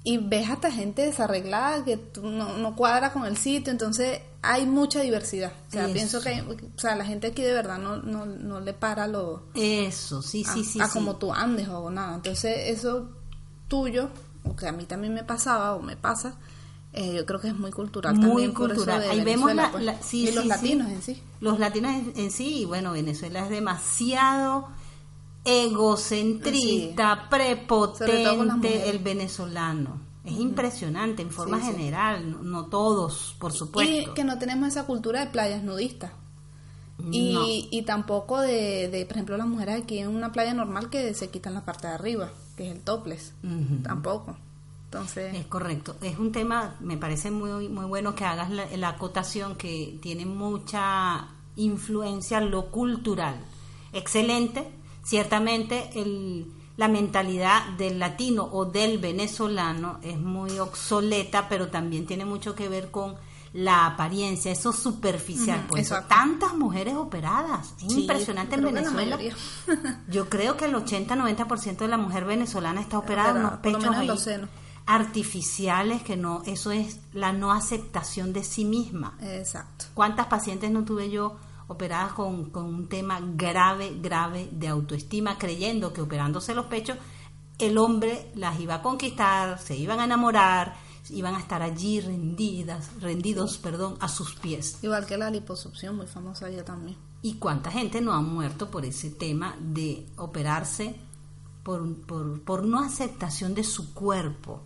y 0.07 0.19
ves 0.19 0.51
a 0.51 0.55
esta 0.55 0.71
gente 0.71 1.03
desarreglada 1.03 1.85
que 1.85 1.99
no, 2.23 2.59
no 2.59 2.77
cuadra 2.77 3.13
con 3.13 3.25
el 3.25 3.37
sitio, 3.39 3.73
entonces 3.73 4.21
hay 4.43 4.67
mucha 4.67 5.01
diversidad. 5.01 5.53
O 5.69 5.71
sea, 5.71 5.89
pienso 5.89 6.21
que 6.21 6.43
o 6.43 6.79
sea, 6.79 6.95
la 6.95 7.07
gente 7.07 7.29
aquí 7.29 7.43
de 7.43 7.55
verdad 7.55 7.79
no, 7.79 7.97
no, 7.97 8.27
no 8.27 8.61
le 8.61 8.75
para 8.75 9.07
lo... 9.07 9.49
Eso, 9.55 10.21
sí, 10.21 10.45
sí, 10.45 10.63
sí. 10.63 10.79
A 10.81 10.89
como 10.89 11.17
tú 11.17 11.33
andes 11.33 11.69
o 11.69 11.91
nada. 11.91 12.17
Entonces 12.17 12.55
eso 12.67 13.09
tuyo 13.67 14.11
que 14.53 14.69
a 14.69 14.73
mí 14.73 14.85
también 14.85 15.15
me 15.15 15.25
pasaba 15.25 15.75
o 15.75 15.83
me 15.83 15.97
pasa, 15.97 16.35
eh, 16.93 17.15
yo 17.17 17.27
creo 17.27 17.41
que 17.41 17.49
es 17.49 17.59
muy 17.59 17.73
cultural 17.73 18.15
muy 18.15 18.29
también 18.29 18.53
cultural. 18.53 19.03
Ahí 19.11 19.25
vemos 19.25 19.51
pues. 19.73 20.15
y 20.15 20.31
los 20.31 20.47
latinos 20.47 20.91
en 20.91 21.03
sí. 21.03 21.21
Los 21.41 21.59
latinos 21.59 21.93
en, 22.15 22.31
sí, 22.31 22.61
y 22.61 22.65
bueno, 22.67 22.93
Venezuela 22.93 23.41
es 23.41 23.51
demasiado 23.51 24.69
egocentrista, 25.45 27.29
prepotente 27.29 28.89
el 28.89 29.01
venezolano. 29.01 30.01
Es 30.25 30.39
impresionante 30.39 31.21
en 31.21 31.31
forma 31.31 31.61
general, 31.61 32.39
no 32.49 32.67
todos, 32.67 33.37
por 33.39 33.53
supuesto. 33.53 34.11
Y 34.11 34.15
que 34.15 34.25
no 34.25 34.39
tenemos 34.39 34.69
esa 34.69 34.87
cultura 34.87 35.21
de 35.21 35.27
playas 35.31 35.63
nudistas. 35.63 36.13
Y, 37.11 37.69
y 37.73 37.83
tampoco 37.83 38.41
de, 38.41 38.89
de, 38.89 39.05
por 39.05 39.17
ejemplo, 39.17 39.37
las 39.37 39.49
mujeres 39.49 39.83
aquí 39.83 39.99
en 39.99 40.09
una 40.09 40.31
playa 40.31 40.55
normal 40.55 40.91
que 40.91 41.13
se 41.13 41.29
quitan 41.29 41.55
la 41.55 41.65
parte 41.65 41.89
de 41.89 41.95
arriba 41.95 42.31
que 42.57 42.67
es 42.67 42.73
el 42.73 42.81
topless. 42.81 43.33
Tampoco. 43.83 44.37
Entonces... 44.87 45.35
Es 45.35 45.47
correcto. 45.47 45.97
Es 46.03 46.19
un 46.19 46.31
tema, 46.31 46.77
me 46.81 46.97
parece 46.97 47.31
muy, 47.31 47.69
muy 47.69 47.85
bueno 47.85 48.15
que 48.15 48.25
hagas 48.25 48.51
la, 48.51 48.89
acotación 48.89 49.57
que 49.57 49.99
tiene 50.01 50.25
mucha 50.25 51.29
influencia 51.57 52.41
lo 52.41 52.67
cultural. 52.67 53.37
Excelente. 53.93 54.69
Ciertamente 55.03 55.91
el, 55.95 56.47
la 56.77 56.89
mentalidad 56.89 57.71
del 57.77 57.99
latino 57.99 58.49
o 58.53 58.65
del 58.65 58.99
venezolano 58.99 59.99
es 60.03 60.19
muy 60.19 60.59
obsoleta, 60.59 61.49
pero 61.49 61.69
también 61.69 62.07
tiene 62.07 62.25
mucho 62.25 62.55
que 62.55 62.69
ver 62.69 62.91
con 62.91 63.17
la 63.55 63.87
apariencia, 63.87 64.51
eso 64.51 64.73
superficial. 64.73 65.67
Por 65.69 65.79
eso 65.79 65.97
tantas 66.09 66.55
mujeres 66.55 66.97
operadas. 66.97 67.75
Es 67.79 67.97
impresionante 67.97 68.57
en 68.57 68.65
Venezuela. 68.65 69.19
yo 70.09 70.29
creo 70.29 70.57
que 70.57 70.67
el 70.67 70.75
80-90% 70.75 71.77
de 71.77 71.89
la 71.89 71.97
mujer 71.97 72.25
venezolana 72.25 72.81
está 72.81 72.99
operada 72.99 73.31
en 73.31 73.37
unos 73.39 73.59
pechos 73.61 74.29
artificiales 74.87 76.03
que 76.03 76.17
no, 76.17 76.43
eso 76.45 76.71
es 76.71 76.99
la 77.13 77.33
no 77.33 77.53
aceptación 77.53 78.33
de 78.33 78.43
sí 78.43 78.65
misma. 78.65 79.17
Exacto. 79.23 79.87
¿Cuántas 79.95 80.27
pacientes 80.27 80.71
no 80.71 80.85
tuve 80.85 81.09
yo 81.09 81.37
operadas 81.69 82.13
con, 82.13 82.51
con 82.51 82.67
un 82.67 82.89
tema 82.89 83.21
grave, 83.23 83.97
grave 83.99 84.51
de 84.53 84.69
autoestima, 84.69 85.39
creyendo 85.39 85.93
que 85.93 86.03
operándose 86.03 86.55
los 86.55 86.67
pechos 86.67 86.99
el 87.59 87.79
hombre 87.79 88.31
las 88.35 88.59
iba 88.61 88.75
a 88.75 88.83
conquistar, 88.83 89.59
se 89.59 89.77
iban 89.77 90.01
a 90.01 90.05
enamorar, 90.05 90.75
iban 91.11 91.35
a 91.35 91.39
estar 91.39 91.63
allí 91.63 92.01
rendidas, 92.01 92.91
rendidos, 93.01 93.59
perdón, 93.59 93.97
a 94.01 94.09
sus 94.09 94.35
pies. 94.35 94.79
Igual 94.83 95.07
que 95.07 95.19
la 95.19 95.31
liposucción, 95.31 95.97
muy 95.97 96.07
famosa 96.07 96.51
ya 96.51 96.65
también. 96.65 96.97
¿Y 97.23 97.35
cuánta 97.35 97.71
gente 97.71 98.01
no 98.01 98.13
ha 98.13 98.21
muerto 98.21 98.71
por 98.71 98.85
ese 98.85 99.11
tema 99.11 99.57
de 99.61 100.07
operarse 100.17 100.95
por, 101.63 101.97
por, 102.03 102.43
por 102.43 102.65
no 102.65 102.81
aceptación 102.81 103.55
de 103.55 103.65
su 103.65 103.95
cuerpo? 103.95 104.63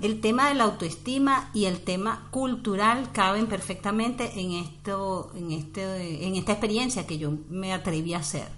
El 0.00 0.20
tema 0.20 0.48
de 0.48 0.56
la 0.56 0.64
autoestima 0.64 1.48
y 1.54 1.66
el 1.66 1.82
tema 1.82 2.26
cultural 2.32 3.12
caben 3.12 3.46
perfectamente 3.46 4.40
en 4.40 4.50
esto, 4.50 5.30
en 5.36 5.52
este, 5.52 6.26
en 6.26 6.34
esta 6.34 6.52
experiencia 6.52 7.06
que 7.06 7.18
yo 7.18 7.32
me 7.48 7.72
atreví 7.72 8.14
a 8.14 8.18
hacer. 8.18 8.48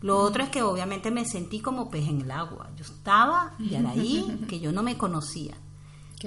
Lo 0.00 0.16
otro 0.16 0.42
es 0.42 0.48
que 0.48 0.62
obviamente 0.62 1.10
me 1.10 1.26
sentí 1.26 1.60
como 1.60 1.90
pez 1.90 2.08
en 2.08 2.22
el 2.22 2.30
agua. 2.30 2.70
Yo 2.74 2.84
estaba 2.84 3.54
ya 3.58 3.86
ahí 3.86 4.24
que 4.48 4.58
yo 4.58 4.72
no 4.72 4.82
me 4.82 4.96
conocía 4.96 5.58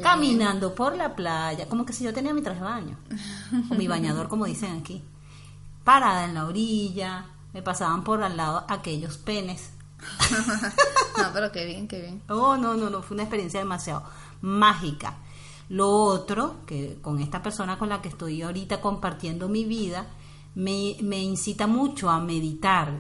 caminando 0.01 0.75
por 0.75 0.95
la 0.95 1.15
playa, 1.15 1.67
como 1.67 1.85
que 1.85 1.93
si 1.93 2.03
yo 2.03 2.13
tenía 2.13 2.33
mi 2.33 2.41
traje 2.41 2.59
de 2.59 2.65
baño, 2.65 2.97
o 3.69 3.75
mi 3.75 3.87
bañador, 3.87 4.29
como 4.29 4.45
dicen 4.45 4.77
aquí, 4.79 5.03
parada 5.83 6.25
en 6.25 6.33
la 6.33 6.45
orilla, 6.45 7.25
me 7.53 7.61
pasaban 7.61 8.03
por 8.03 8.23
al 8.23 8.37
lado 8.37 8.65
aquellos 8.67 9.17
penes. 9.17 9.71
no, 11.17 11.23
pero 11.33 11.51
qué 11.51 11.65
bien, 11.65 11.87
qué 11.87 12.01
bien. 12.01 12.21
Oh, 12.29 12.55
no, 12.57 12.75
no, 12.75 12.89
no, 12.89 13.01
fue 13.01 13.15
una 13.15 13.23
experiencia 13.23 13.59
demasiado 13.59 14.03
mágica. 14.41 15.17
Lo 15.69 15.89
otro, 15.89 16.65
que 16.65 16.99
con 17.01 17.19
esta 17.19 17.43
persona 17.43 17.77
con 17.77 17.89
la 17.89 18.01
que 18.01 18.09
estoy 18.09 18.41
ahorita 18.41 18.81
compartiendo 18.81 19.49
mi 19.49 19.65
vida, 19.65 20.07
me, 20.55 20.97
me 21.01 21.21
incita 21.21 21.67
mucho 21.67 22.09
a 22.09 22.19
meditar, 22.19 22.99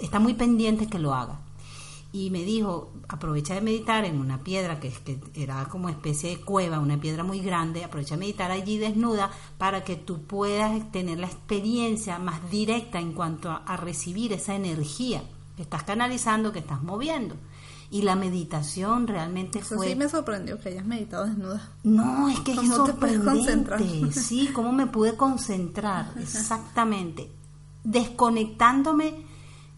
está 0.00 0.18
muy 0.18 0.34
pendiente 0.34 0.88
que 0.88 0.98
lo 0.98 1.14
haga 1.14 1.40
y 2.10 2.30
me 2.30 2.42
dijo, 2.42 2.92
aprovecha 3.06 3.54
de 3.54 3.60
meditar 3.60 4.04
en 4.06 4.18
una 4.18 4.42
piedra 4.42 4.80
que, 4.80 4.90
que 4.90 5.42
era 5.42 5.66
como 5.66 5.90
especie 5.90 6.30
de 6.30 6.40
cueva, 6.42 6.78
una 6.78 6.98
piedra 6.98 7.22
muy 7.22 7.40
grande, 7.40 7.84
aprovecha 7.84 8.14
de 8.14 8.20
meditar 8.20 8.50
allí 8.50 8.78
desnuda 8.78 9.30
para 9.58 9.84
que 9.84 9.96
tú 9.96 10.22
puedas 10.22 10.90
tener 10.90 11.18
la 11.18 11.26
experiencia 11.26 12.18
más 12.18 12.50
directa 12.50 12.98
en 12.98 13.12
cuanto 13.12 13.50
a, 13.50 13.76
recibir 13.76 14.32
esa 14.32 14.54
energía 14.54 15.22
que 15.56 15.62
estás 15.62 15.82
canalizando, 15.82 16.50
que 16.50 16.60
estás 16.60 16.82
moviendo. 16.82 17.36
Y 17.90 18.02
la 18.02 18.16
meditación 18.16 19.06
realmente 19.06 19.60
Eso 19.60 19.76
fue... 19.76 19.88
sí 19.88 19.94
me 19.94 20.08
sorprendió 20.08 20.58
que 20.58 20.70
hayas 20.70 20.84
meditado 20.84 21.26
desnuda. 21.26 21.70
No, 21.84 22.28
es 22.28 22.40
que 22.40 22.52
es 22.52 22.68
sorprendente. 22.68 24.12
Sí, 24.12 24.50
cómo 24.52 24.72
me 24.72 24.86
pude 24.86 25.16
concentrar, 25.16 26.12
exactamente. 26.18 27.30
Desconectándome 27.84 29.27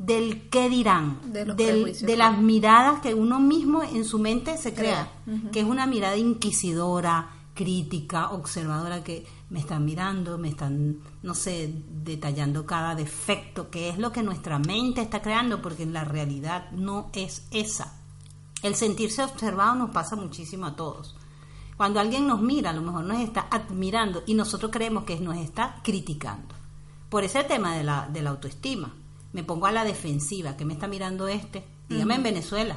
del 0.00 0.48
qué 0.48 0.70
dirán, 0.70 1.20
de, 1.30 2.16
las 2.16 2.38
miradas 2.38 3.02
que 3.02 3.12
uno 3.12 3.38
mismo 3.38 3.82
en 3.82 4.06
su 4.06 4.18
mente 4.18 4.56
se 4.56 4.72
crea, 4.72 5.12
que 5.52 5.60
es 5.60 5.66
una 5.66 5.86
mirada 5.86 6.16
inquisidora, 6.16 7.28
crítica, 7.52 8.30
observadora, 8.30 9.04
que 9.04 9.26
me 9.50 9.60
están 9.60 9.84
mirando, 9.84 10.38
me 10.38 10.48
están, 10.48 11.00
no 11.22 11.34
sé, 11.34 11.70
detallando 12.02 12.64
cada 12.64 12.94
defecto, 12.94 13.68
que 13.68 13.90
es 13.90 13.98
lo 13.98 14.10
que 14.10 14.22
nuestra 14.22 14.58
mente 14.58 15.02
está 15.02 15.20
creando, 15.20 15.60
porque 15.60 15.82
en 15.82 15.92
la 15.92 16.04
realidad 16.04 16.70
no 16.70 17.10
es 17.12 17.46
esa. 17.50 18.00
El 18.62 18.76
sentirse 18.76 19.22
observado 19.22 19.74
nos 19.74 19.90
pasa 19.90 20.16
muchísimo 20.16 20.64
a 20.64 20.76
todos. 20.76 21.14
Cuando 21.76 22.00
alguien 22.00 22.26
nos 22.26 22.40
mira, 22.40 22.70
a 22.70 22.74
lo 22.74 22.80
mejor 22.80 23.04
nos 23.04 23.18
está 23.18 23.48
admirando 23.50 24.22
y 24.26 24.32
nosotros 24.32 24.70
creemos 24.72 25.04
que 25.04 25.20
nos 25.20 25.36
está 25.36 25.76
criticando. 25.84 26.54
Por 27.10 27.22
ese 27.22 27.44
tema 27.44 27.76
de 27.76 27.84
la, 27.84 28.08
de 28.10 28.22
la 28.22 28.30
autoestima 28.30 28.94
me 29.32 29.44
pongo 29.44 29.66
a 29.66 29.72
la 29.72 29.84
defensiva, 29.84 30.56
que 30.56 30.64
me 30.64 30.74
está 30.74 30.88
mirando 30.88 31.28
este? 31.28 31.64
Dígame 31.88 32.16
en 32.16 32.22
Venezuela. 32.22 32.76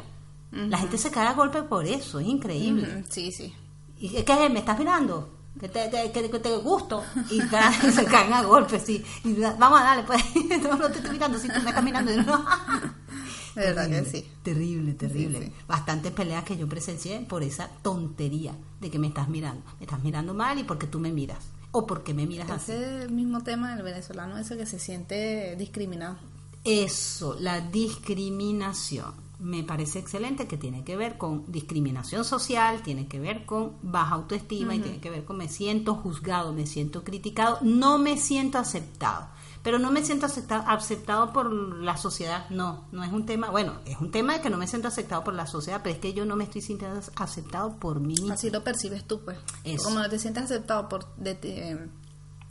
La 0.52 0.78
gente 0.78 1.00
se 1.00 1.10
cae 1.10 1.28
a 1.28 1.34
golpe 1.34 1.64
por 1.64 1.86
eso, 1.86 2.20
es 2.20 2.28
increíble. 2.28 3.04
Sí, 3.10 3.32
sí. 3.32 3.54
¿Y 3.98 4.16
es 4.16 4.24
que 4.24 4.50
me 4.50 4.60
estás 4.60 4.78
mirando? 4.78 5.30
Que 5.60 5.70
te, 5.70 5.90
que, 6.12 6.40
te 6.40 6.58
gusto. 6.58 7.04
Y 7.30 7.40
se 7.92 8.06
caen 8.06 8.34
a 8.34 8.44
golpe, 8.44 8.80
sí. 8.80 9.04
Y 9.24 9.34
vamos 9.34 9.82
a 9.82 9.84
darle, 9.84 10.04
pues. 10.04 10.24
no, 10.64 10.78
te 10.90 10.98
estoy 10.98 11.12
mirando, 11.12 11.40
si 11.40 11.48
tú 11.48 11.60
me 11.62 11.70
estás 11.70 11.84
mirando. 11.84 12.12
De 13.56 13.62
verdad 13.62 13.84
terrible, 13.84 14.12
que 14.12 14.18
sí. 14.18 14.32
Terrible, 14.42 14.94
terrible. 14.94 15.40
Sí, 15.40 15.46
sí. 15.46 15.54
Bastantes 15.68 16.12
peleas 16.12 16.44
que 16.44 16.58
yo 16.58 16.68
presencié 16.68 17.20
por 17.22 17.44
esa 17.44 17.70
tontería 17.82 18.56
de 18.82 18.90
que 18.90 18.98
me 18.98 19.08
estás 19.08 19.30
mirando. 19.30 19.64
Me 19.80 19.86
estás 19.86 20.04
mirando 20.04 20.34
mal 20.34 20.58
y 20.58 20.64
porque 20.64 20.88
tú 20.88 21.00
me 21.00 21.12
miras. 21.12 21.40
O 21.72 21.86
porque 21.86 22.14
me 22.14 22.26
miras 22.26 22.50
así. 22.50 22.72
Ese 22.72 23.08
mismo 23.10 23.42
tema 23.42 23.76
del 23.76 23.84
venezolano, 23.84 24.38
ese 24.38 24.58
que 24.58 24.66
se 24.66 24.80
siente 24.80 25.56
discriminado. 25.56 26.18
Eso, 26.64 27.36
la 27.40 27.62
discriminación. 27.62 29.24
Me 29.40 29.64
parece 29.64 30.00
excelente 30.00 30.48
que 30.48 30.56
tiene 30.56 30.86
que 30.86 30.96
ver 30.96 31.18
con 31.18 31.52
discriminación 31.52 32.24
social, 32.24 32.82
tiene 32.82 33.08
que 33.08 33.20
ver 33.20 33.46
con 33.46 33.74
baja 33.82 34.16
autoestima 34.16 34.74
y 34.74 34.80
tiene 34.80 35.02
que 35.02 35.10
ver 35.10 35.26
con 35.26 35.36
me 35.36 35.50
siento 35.50 35.96
juzgado, 35.96 36.54
me 36.54 36.66
siento 36.66 37.04
criticado, 37.04 37.58
no 37.62 37.98
me 37.98 38.18
siento 38.18 38.58
aceptado. 38.58 39.28
Pero 39.62 39.80
no 39.80 39.92
me 39.92 40.04
siento 40.04 40.28
aceptado, 40.28 40.64
aceptado 40.68 41.34
por 41.34 41.52
la 41.52 41.98
sociedad, 41.98 42.50
no, 42.50 42.86
no 42.94 43.04
es 43.04 43.12
un 43.12 43.26
tema, 43.26 43.50
bueno, 43.50 43.74
es 43.86 43.98
un 44.00 44.12
tema 44.12 44.34
de 44.34 44.42
que 44.42 44.50
no 44.50 44.58
me 44.58 44.68
siento 44.68 44.88
aceptado 44.88 45.24
por 45.26 45.34
la 45.34 45.48
sociedad, 45.48 45.82
pero 45.84 45.96
es 45.96 46.02
que 46.02 46.14
yo 46.14 46.26
no 46.26 46.36
me 46.38 46.46
estoy 46.46 46.62
sintiendo 46.62 47.02
aceptado 47.16 47.78
por 47.78 48.00
mí 48.00 48.14
mismo, 48.14 48.34
Así 48.34 48.50
lo 48.50 48.64
percibes 48.64 49.06
tú, 49.06 49.20
pues. 49.22 49.38
Eso. 49.66 49.84
Como 49.84 50.00
no 50.00 50.10
te 50.10 50.20
sientes 50.20 50.44
aceptado 50.44 50.88
por, 50.88 51.14
de 51.16 51.38
eh, 51.44 51.90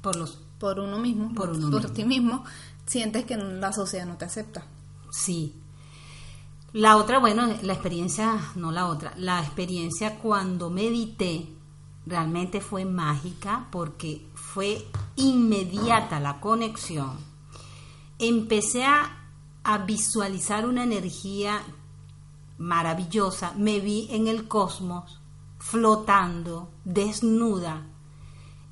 por 0.02 0.16
los 0.16 0.40
por 0.62 0.78
uno 0.78 0.96
mismo, 0.96 1.34
Por 1.34 1.48
por, 1.48 1.56
uno 1.56 1.70
mismo. 1.70 1.92
ti 1.92 2.04
mismo, 2.04 2.44
sientes 2.86 3.24
que 3.24 3.36
la 3.36 3.72
sociedad 3.72 4.06
no 4.06 4.16
te 4.16 4.24
acepta. 4.24 4.64
Sí. 5.10 5.54
La 6.72 6.96
otra, 6.96 7.18
bueno, 7.18 7.46
la 7.62 7.72
experiencia, 7.74 8.38
no 8.54 8.72
la 8.72 8.86
otra, 8.86 9.12
la 9.16 9.40
experiencia 9.40 10.18
cuando 10.18 10.70
medité 10.70 11.46
realmente 12.06 12.60
fue 12.60 12.84
mágica 12.84 13.68
porque 13.70 14.26
fue 14.34 14.86
inmediata 15.16 16.18
la 16.18 16.40
conexión. 16.40 17.18
Empecé 18.18 18.84
a, 18.84 19.28
a 19.64 19.78
visualizar 19.78 20.66
una 20.66 20.84
energía 20.84 21.62
maravillosa, 22.58 23.52
me 23.56 23.80
vi 23.80 24.08
en 24.10 24.28
el 24.28 24.48
cosmos 24.48 25.20
flotando, 25.58 26.70
desnuda, 26.84 27.86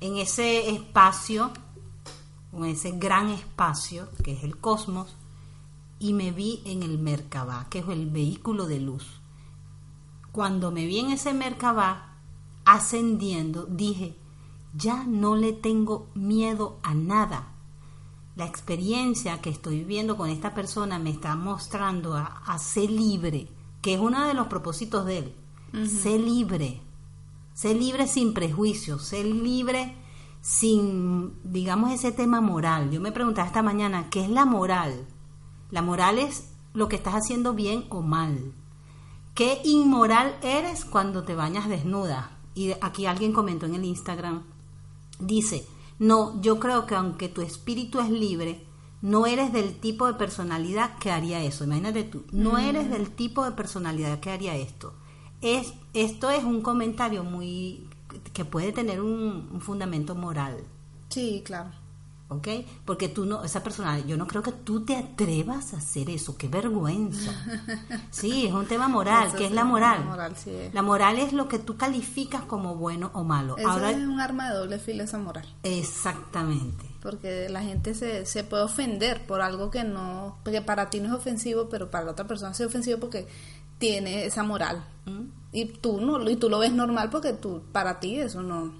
en 0.01 0.17
ese 0.17 0.69
espacio, 0.71 1.51
en 2.53 2.65
ese 2.65 2.91
gran 2.91 3.29
espacio 3.29 4.09
que 4.23 4.33
es 4.33 4.43
el 4.43 4.57
cosmos, 4.57 5.15
y 5.99 6.13
me 6.13 6.31
vi 6.31 6.61
en 6.65 6.81
el 6.83 6.97
Merkabah, 6.97 7.69
que 7.69 7.79
es 7.79 7.87
el 7.87 8.09
vehículo 8.09 8.65
de 8.65 8.79
luz. 8.79 9.21
Cuando 10.31 10.71
me 10.71 10.85
vi 10.85 10.99
en 10.99 11.11
ese 11.11 11.33
Merkabah 11.33 12.17
ascendiendo, 12.65 13.65
dije, 13.65 14.17
ya 14.73 15.05
no 15.05 15.35
le 15.35 15.53
tengo 15.53 16.09
miedo 16.15 16.79
a 16.81 16.95
nada. 16.95 17.49
La 18.35 18.45
experiencia 18.45 19.41
que 19.41 19.51
estoy 19.51 19.79
viviendo 19.79 20.17
con 20.17 20.29
esta 20.29 20.55
persona 20.55 20.97
me 20.97 21.11
está 21.11 21.35
mostrando 21.35 22.15
a, 22.15 22.41
a 22.45 22.57
ser 22.57 22.89
libre, 22.89 23.47
que 23.81 23.93
es 23.93 23.99
uno 23.99 24.25
de 24.25 24.33
los 24.33 24.47
propósitos 24.47 25.05
de 25.05 25.17
él. 25.19 25.35
Ser 25.87 26.19
libre, 26.19 26.81
ser 27.53 27.77
libre 27.77 28.07
sin 28.07 28.33
prejuicios, 28.33 29.03
ser 29.03 29.25
libre 29.25 30.00
sin, 30.41 31.33
digamos, 31.43 31.91
ese 31.91 32.11
tema 32.11 32.41
moral. 32.41 32.91
Yo 32.91 32.99
me 32.99 33.11
preguntaba 33.11 33.47
esta 33.47 33.61
mañana, 33.61 34.09
¿qué 34.09 34.23
es 34.23 34.29
la 34.29 34.45
moral? 34.45 35.05
La 35.69 35.81
moral 35.81 36.19
es 36.19 36.49
lo 36.73 36.89
que 36.89 36.95
estás 36.95 37.13
haciendo 37.13 37.53
bien 37.53 37.85
o 37.89 38.01
mal. 38.01 38.53
¿Qué 39.35 39.61
inmoral 39.63 40.35
eres 40.41 40.83
cuando 40.83 41.23
te 41.23 41.35
bañas 41.35 41.69
desnuda? 41.69 42.37
Y 42.53 42.73
aquí 42.81 43.05
alguien 43.05 43.31
comentó 43.31 43.65
en 43.65 43.75
el 43.75 43.85
Instagram, 43.85 44.43
dice, 45.19 45.65
no, 45.99 46.41
yo 46.41 46.59
creo 46.59 46.85
que 46.85 46.95
aunque 46.95 47.29
tu 47.29 47.41
espíritu 47.41 47.99
es 47.99 48.09
libre, 48.09 48.65
no 49.01 49.25
eres 49.25 49.53
del 49.53 49.79
tipo 49.79 50.05
de 50.07 50.15
personalidad 50.15 50.97
que 50.97 51.11
haría 51.11 51.41
eso. 51.41 51.63
Imagínate 51.63 52.03
tú, 52.03 52.25
no 52.31 52.57
eres 52.57 52.89
del 52.89 53.11
tipo 53.11 53.45
de 53.45 53.51
personalidad 53.51 54.19
que 54.19 54.31
haría 54.31 54.55
esto. 54.55 54.93
Es, 55.41 55.73
esto 55.93 56.29
es 56.29 56.43
un 56.43 56.61
comentario 56.61 57.23
muy 57.23 57.87
que 58.33 58.45
puede 58.45 58.71
tener 58.71 59.01
un, 59.01 59.49
un 59.51 59.61
fundamento 59.61 60.15
moral. 60.15 60.57
Sí, 61.09 61.41
claro. 61.45 61.69
¿ok? 62.29 62.47
Porque 62.85 63.09
tú 63.09 63.25
no, 63.25 63.43
esa 63.43 63.61
persona, 63.61 63.99
yo 63.99 64.15
no 64.15 64.25
creo 64.25 64.41
que 64.41 64.53
tú 64.53 64.85
te 64.85 64.95
atrevas 64.95 65.73
a 65.73 65.77
hacer 65.77 66.09
eso, 66.09 66.37
qué 66.37 66.47
vergüenza. 66.47 67.31
Sí, 68.09 68.45
es 68.45 68.53
un 68.53 68.65
tema 68.67 68.87
moral, 68.87 69.27
Eso 69.27 69.37
¿qué 69.37 69.45
es 69.47 69.51
la 69.51 69.65
moral? 69.65 69.99
la 69.99 70.05
moral, 70.05 70.35
sí 70.37 70.49
es. 70.49 70.73
La 70.73 70.81
moral 70.81 71.17
es 71.19 71.33
lo 71.33 71.47
que 71.49 71.59
tú 71.59 71.75
calificas 71.75 72.43
como 72.43 72.75
bueno 72.75 73.11
o 73.13 73.23
malo. 73.25 73.57
Eso 73.57 73.69
Ahora, 73.69 73.91
es 73.91 73.97
un 73.97 74.19
arma 74.21 74.49
de 74.49 74.57
doble 74.57 74.79
filo 74.79 75.03
esa 75.03 75.17
moral. 75.17 75.45
exactamente. 75.63 76.85
Porque 77.01 77.49
la 77.49 77.61
gente 77.61 77.93
se, 77.95 78.25
se 78.25 78.43
puede 78.43 78.63
ofender 78.63 79.25
por 79.25 79.41
algo 79.41 79.71
que 79.71 79.83
no, 79.83 80.37
porque 80.43 80.61
para 80.61 80.89
ti 80.89 80.99
no 80.99 81.07
es 81.07 81.13
ofensivo, 81.13 81.67
pero 81.67 81.89
para 81.89 82.05
la 82.05 82.11
otra 82.11 82.27
persona 82.27 82.51
es 82.51 82.61
ofensivo 82.61 82.99
porque 82.99 83.27
tiene 83.79 84.25
esa 84.25 84.43
moral. 84.43 84.85
¿Mm? 85.05 85.40
Y 85.51 85.65
tú 85.65 85.99
no, 85.99 86.29
y 86.29 86.35
tú 86.37 86.49
lo 86.49 86.59
ves 86.59 86.71
normal 86.73 87.09
porque 87.09 87.33
tú, 87.33 87.61
para 87.71 87.99
ti 87.99 88.17
eso 88.19 88.41
no 88.41 88.71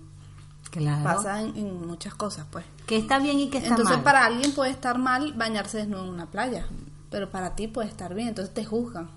Claro. 0.69 1.03
pasa 1.03 1.41
en, 1.41 1.55
en 1.57 1.85
muchas 1.87 2.13
cosas, 2.15 2.45
pues. 2.49 2.63
Que 2.85 2.95
está 2.97 3.19
bien 3.19 3.39
y 3.39 3.49
que 3.49 3.57
está 3.57 3.71
Entonces 3.71 3.97
mal. 3.97 4.03
para 4.03 4.25
alguien 4.25 4.53
puede 4.53 4.71
estar 4.71 4.97
mal 4.97 5.33
bañarse 5.33 5.79
desnudo 5.79 6.03
en 6.05 6.09
una 6.11 6.27
playa, 6.31 6.65
pero 7.09 7.29
para 7.29 7.55
ti 7.55 7.67
puede 7.67 7.89
estar 7.89 8.13
bien, 8.13 8.29
entonces 8.29 8.53
te 8.53 8.63
juzgan. 8.63 9.09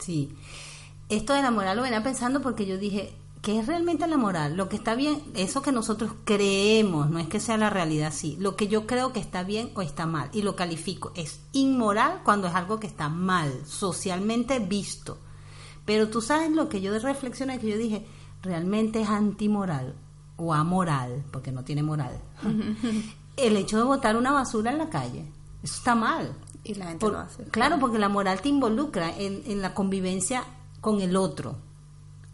Sí. 0.00 0.34
Esto 1.08 1.32
de 1.34 1.42
la 1.42 1.50
moral 1.52 1.76
lo 1.76 1.82
venía 1.84 2.02
pensando 2.02 2.40
porque 2.40 2.66
yo 2.66 2.76
dije, 2.76 3.14
¿qué 3.40 3.60
es 3.60 3.66
realmente 3.68 4.06
la 4.08 4.16
moral? 4.16 4.56
Lo 4.56 4.68
que 4.68 4.74
está 4.76 4.96
bien, 4.96 5.22
eso 5.36 5.62
que 5.62 5.70
nosotros 5.70 6.10
creemos, 6.24 7.08
no 7.10 7.20
es 7.20 7.28
que 7.28 7.38
sea 7.38 7.56
la 7.56 7.70
realidad 7.70 8.08
así. 8.08 8.36
Lo 8.40 8.56
que 8.56 8.66
yo 8.66 8.86
creo 8.86 9.12
que 9.12 9.20
está 9.20 9.44
bien 9.44 9.70
o 9.76 9.82
está 9.82 10.06
mal, 10.06 10.28
y 10.32 10.42
lo 10.42 10.56
califico, 10.56 11.12
es 11.14 11.40
inmoral 11.52 12.22
cuando 12.24 12.48
es 12.48 12.54
algo 12.54 12.80
que 12.80 12.88
está 12.88 13.08
mal, 13.08 13.52
socialmente 13.66 14.58
visto. 14.58 15.18
Pero 15.84 16.08
tú 16.08 16.20
sabes 16.20 16.50
lo 16.50 16.68
que 16.68 16.80
yo 16.80 16.98
reflexioné, 16.98 17.58
que 17.58 17.68
yo 17.68 17.76
dije, 17.78 18.06
realmente 18.42 19.00
es 19.02 19.08
antimoral 19.08 19.94
o 20.36 20.54
amoral, 20.54 21.24
porque 21.30 21.52
no 21.52 21.62
tiene 21.64 21.82
moral. 21.82 22.18
El 23.36 23.56
hecho 23.56 23.78
de 23.78 23.84
botar 23.84 24.16
una 24.16 24.32
basura 24.32 24.70
en 24.70 24.78
la 24.78 24.88
calle, 24.90 25.24
eso 25.62 25.74
está 25.76 25.94
mal. 25.94 26.34
Y 26.62 26.74
la 26.74 26.86
gente 26.86 27.00
Por- 27.00 27.12
lo 27.12 27.18
hace. 27.18 27.44
Claro, 27.44 27.78
porque 27.78 27.98
la 27.98 28.08
moral 28.08 28.40
te 28.40 28.48
involucra 28.48 29.14
en, 29.16 29.42
en 29.46 29.60
la 29.60 29.74
convivencia 29.74 30.44
con 30.80 31.00
el 31.00 31.16
otro. 31.16 31.56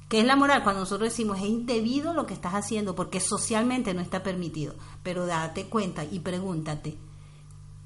¿Qué 0.09 0.21
es 0.21 0.27
la 0.27 0.37
moral? 0.37 0.63
Cuando 0.63 0.81
nosotros 0.81 1.09
decimos 1.11 1.39
es 1.39 1.45
indebido 1.45 2.15
lo 2.15 2.27
que 2.27 2.35
estás 2.35 2.55
haciendo 2.55 2.95
porque 2.95 3.21
socialmente 3.21 3.95
no 3.95 4.01
está 4.01 4.23
permitido. 4.23 4.75
Pero 5.03 5.25
date 5.27 5.67
cuenta 5.67 6.05
y 6.05 6.19
pregúntate, 6.21 6.97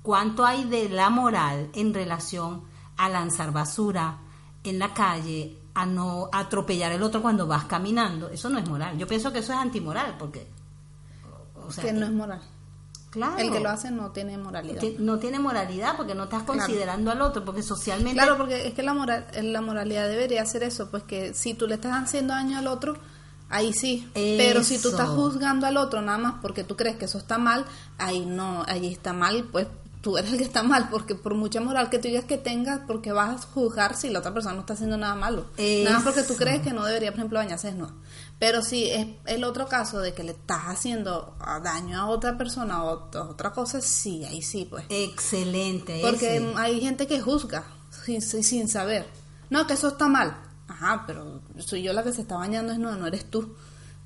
¿cuánto 0.02 0.44
hay 0.44 0.64
de 0.64 0.88
la 0.88 1.10
moral 1.10 1.70
en 1.74 1.92
relación 1.94 2.62
a 2.96 3.08
lanzar 3.08 3.52
basura 3.52 4.18
en 4.64 4.78
la 4.78 4.92
calle, 4.92 5.56
a 5.74 5.86
no 5.86 6.28
atropellar 6.32 6.92
el 6.92 7.02
otro 7.02 7.20
cuando 7.20 7.46
vas 7.46 7.64
caminando? 7.64 8.28
Eso 8.28 8.48
no 8.48 8.58
es 8.58 8.68
moral. 8.68 8.96
Yo 8.96 9.06
pienso 9.06 9.32
que 9.32 9.40
eso 9.40 9.52
es 9.52 9.58
antimoral 9.58 10.16
porque... 10.18 10.46
o 11.66 11.70
sea, 11.70 11.84
que 11.84 11.92
no 11.92 12.06
es 12.06 12.12
moral. 12.12 12.40
claro, 13.10 13.38
El 13.38 13.52
que 13.52 13.60
lo 13.60 13.70
hace 13.70 13.90
no 13.90 14.10
tiene 14.12 14.38
moralidad. 14.38 14.80
que 14.80 14.96
no 14.98 15.18
tiene 15.18 15.38
moralidad 15.38 15.96
porque 15.96 16.14
no 16.14 16.24
estás 16.24 16.44
considerando 16.44 17.10
al 17.10 17.20
otro, 17.20 17.44
porque 17.44 17.62
socialmente 17.62 18.14
Claro, 18.14 18.36
porque 18.36 18.66
es 18.66 18.74
que 18.74 18.82
la 18.82 18.94
moral, 18.94 19.26
la 19.40 19.60
moralidad 19.60 20.08
debería 20.08 20.44
ser 20.46 20.62
eso, 20.62 20.90
pues 20.90 21.02
que 21.02 21.34
si 21.34 21.54
tú 21.54 21.66
le 21.66 21.74
estás 21.74 21.92
haciendo 21.92 22.34
daño 22.34 22.58
al 22.58 22.68
otro, 22.68 22.96
ahí 23.50 23.72
sí. 23.72 24.08
Pero 24.14 24.62
si 24.62 24.80
tú 24.80 24.88
estás 24.88 25.08
juzgando 25.08 25.66
al 25.66 25.76
otro 25.76 26.02
nada 26.02 26.18
más 26.18 26.34
porque 26.40 26.64
tú 26.64 26.76
crees 26.76 26.96
que 26.96 27.06
eso 27.06 27.18
está 27.18 27.38
mal, 27.38 27.64
ahí 27.98 28.24
no, 28.24 28.64
ahí 28.66 28.92
está 28.92 29.12
mal, 29.12 29.48
pues 29.50 29.66
tú 30.04 30.18
eres 30.18 30.32
el 30.32 30.38
que 30.38 30.44
está 30.44 30.62
mal, 30.62 30.90
porque 30.90 31.14
por 31.14 31.34
mucha 31.34 31.62
moral 31.62 31.88
que 31.88 31.98
tú 31.98 32.08
digas 32.08 32.26
que 32.26 32.36
tengas, 32.36 32.80
porque 32.86 33.10
vas 33.10 33.42
a 33.42 33.46
juzgar 33.48 33.96
si 33.96 34.10
la 34.10 34.18
otra 34.18 34.34
persona 34.34 34.54
no 34.54 34.60
está 34.60 34.74
haciendo 34.74 34.98
nada 34.98 35.14
malo. 35.14 35.46
Nada 35.56 35.96
más 35.96 36.04
porque 36.04 36.22
tú 36.22 36.36
crees 36.36 36.60
que 36.60 36.74
no 36.74 36.84
debería, 36.84 37.10
por 37.10 37.20
ejemplo, 37.20 37.38
bañarse 37.38 37.68
desnudo. 37.68 37.94
Pero 38.38 38.60
si 38.60 38.90
es 38.90 39.06
el 39.24 39.44
otro 39.44 39.66
caso 39.66 40.00
de 40.00 40.12
que 40.12 40.22
le 40.22 40.32
estás 40.32 40.64
haciendo 40.64 41.34
daño 41.62 41.98
a 41.98 42.06
otra 42.06 42.36
persona 42.36 42.84
o 42.84 43.08
a 43.14 43.22
otra 43.22 43.52
cosa, 43.52 43.80
sí, 43.80 44.26
ahí 44.26 44.42
sí, 44.42 44.66
pues. 44.68 44.84
excelente. 44.90 46.00
Porque 46.02 46.36
ese. 46.36 46.52
hay 46.56 46.82
gente 46.82 47.06
que 47.06 47.22
juzga 47.22 47.64
sin, 48.04 48.20
sin 48.20 48.44
sin 48.44 48.68
saber. 48.68 49.06
No, 49.48 49.66
que 49.66 49.72
eso 49.72 49.88
está 49.88 50.06
mal. 50.06 50.36
Ajá, 50.68 51.04
pero 51.06 51.40
soy 51.60 51.82
yo 51.82 51.94
la 51.94 52.02
que 52.02 52.12
se 52.12 52.20
está 52.20 52.36
bañando 52.36 52.74
es 52.74 52.78
no, 52.78 52.94
no 52.94 53.06
eres 53.06 53.30
tú. 53.30 53.54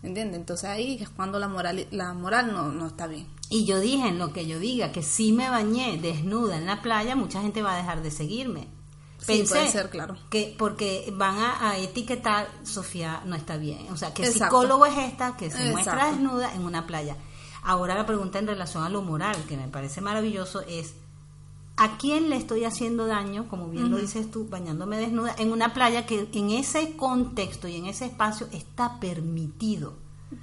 ¿Entiendes? 0.04 0.38
Entonces 0.38 0.70
ahí 0.70 0.98
es 1.00 1.08
cuando 1.08 1.40
la 1.40 1.48
moral, 1.48 1.88
la 1.90 2.14
moral 2.14 2.52
no, 2.52 2.70
no 2.70 2.86
está 2.86 3.08
bien. 3.08 3.26
Y 3.50 3.64
yo 3.64 3.80
dije 3.80 4.08
en 4.08 4.18
lo 4.18 4.32
que 4.32 4.46
yo 4.46 4.58
diga 4.58 4.92
que 4.92 5.02
si 5.02 5.32
me 5.32 5.48
bañé 5.48 5.98
desnuda 6.00 6.56
en 6.56 6.66
la 6.66 6.82
playa, 6.82 7.16
mucha 7.16 7.40
gente 7.40 7.62
va 7.62 7.74
a 7.74 7.76
dejar 7.78 8.02
de 8.02 8.10
seguirme. 8.10 8.68
Sí, 9.18 9.44
puede 9.48 9.70
ser, 9.70 9.90
claro. 9.90 10.16
Que 10.30 10.54
porque 10.56 11.12
van 11.16 11.38
a, 11.38 11.70
a 11.70 11.78
etiquetar, 11.78 12.48
Sofía 12.62 13.22
no 13.26 13.36
está 13.36 13.56
bien. 13.56 13.86
O 13.90 13.96
sea, 13.96 14.14
que 14.14 14.22
Exacto. 14.22 14.44
psicólogo 14.44 14.86
es 14.86 14.96
esta 14.98 15.36
que 15.36 15.50
se 15.50 15.70
muestra 15.70 16.12
desnuda 16.12 16.54
en 16.54 16.64
una 16.64 16.86
playa. 16.86 17.16
Ahora 17.62 17.94
la 17.94 18.06
pregunta 18.06 18.38
en 18.38 18.46
relación 18.46 18.84
a 18.84 18.88
lo 18.88 19.02
moral, 19.02 19.36
que 19.48 19.56
me 19.56 19.68
parece 19.68 20.00
maravilloso, 20.00 20.60
es 20.60 20.94
¿a 21.76 21.96
quién 21.96 22.30
le 22.30 22.36
estoy 22.36 22.64
haciendo 22.64 23.06
daño, 23.06 23.48
como 23.48 23.68
bien 23.68 23.90
lo 23.90 23.98
dices 23.98 24.30
tú, 24.30 24.48
bañándome 24.48 24.98
desnuda 24.98 25.34
en 25.38 25.52
una 25.52 25.74
playa 25.74 26.06
que 26.06 26.28
en 26.32 26.50
ese 26.50 26.96
contexto 26.96 27.68
y 27.68 27.76
en 27.76 27.86
ese 27.86 28.06
espacio 28.06 28.48
está 28.52 29.00
permitido? 29.00 29.94